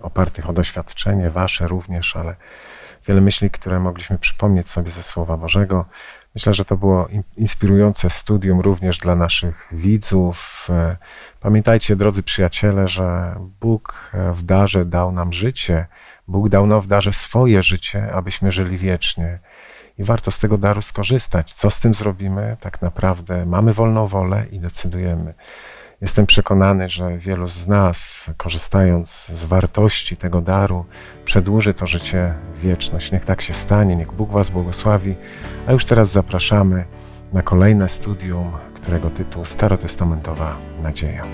opartych 0.00 0.50
o 0.50 0.52
doświadczenie 0.52 1.30
Wasze 1.30 1.68
również, 1.68 2.16
ale 2.16 2.36
wiele 3.06 3.20
myśli, 3.20 3.50
które 3.50 3.80
mogliśmy 3.80 4.18
przypomnieć 4.18 4.68
sobie 4.68 4.90
ze 4.90 5.02
Słowa 5.02 5.36
Bożego. 5.36 5.84
Myślę, 6.34 6.54
że 6.54 6.64
to 6.64 6.76
było 6.76 7.08
inspirujące 7.36 8.10
studium 8.10 8.60
również 8.60 8.98
dla 8.98 9.16
naszych 9.16 9.68
widzów. 9.72 10.68
E, 11.38 11.40
pamiętajcie, 11.40 11.96
drodzy 11.96 12.22
przyjaciele, 12.22 12.88
że 12.88 13.34
Bóg 13.60 14.10
w 14.32 14.42
darze 14.42 14.84
dał 14.84 15.12
nam 15.12 15.32
życie. 15.32 15.86
Bóg 16.28 16.48
dał 16.48 16.66
nam 16.66 16.80
w 16.80 16.86
darze 16.86 17.12
swoje 17.12 17.62
życie, 17.62 18.12
abyśmy 18.12 18.52
żyli 18.52 18.78
wiecznie. 18.78 19.38
I 19.98 20.04
warto 20.04 20.30
z 20.30 20.38
tego 20.38 20.58
daru 20.58 20.82
skorzystać. 20.82 21.52
Co 21.52 21.70
z 21.70 21.80
tym 21.80 21.94
zrobimy? 21.94 22.56
Tak 22.60 22.82
naprawdę 22.82 23.46
mamy 23.46 23.72
wolną 23.72 24.06
wolę 24.06 24.46
i 24.50 24.60
decydujemy. 24.60 25.34
Jestem 26.00 26.26
przekonany, 26.26 26.88
że 26.88 27.18
wielu 27.18 27.46
z 27.46 27.66
nas, 27.66 28.30
korzystając 28.36 29.26
z 29.26 29.44
wartości 29.44 30.16
tego 30.16 30.40
daru, 30.40 30.84
przedłuży 31.24 31.74
to 31.74 31.86
życie 31.86 32.34
wieczność. 32.56 33.12
Niech 33.12 33.24
tak 33.24 33.42
się 33.42 33.54
stanie, 33.54 33.96
niech 33.96 34.12
Bóg 34.12 34.30
Was 34.30 34.50
błogosławi. 34.50 35.14
A 35.66 35.72
już 35.72 35.84
teraz 35.84 36.10
zapraszamy 36.10 36.84
na 37.32 37.42
kolejne 37.42 37.88
studium, 37.88 38.52
którego 38.88 39.10
tytuł 39.10 39.44
Starotestamentowa 39.44 40.56
Nadzieja. 40.82 41.24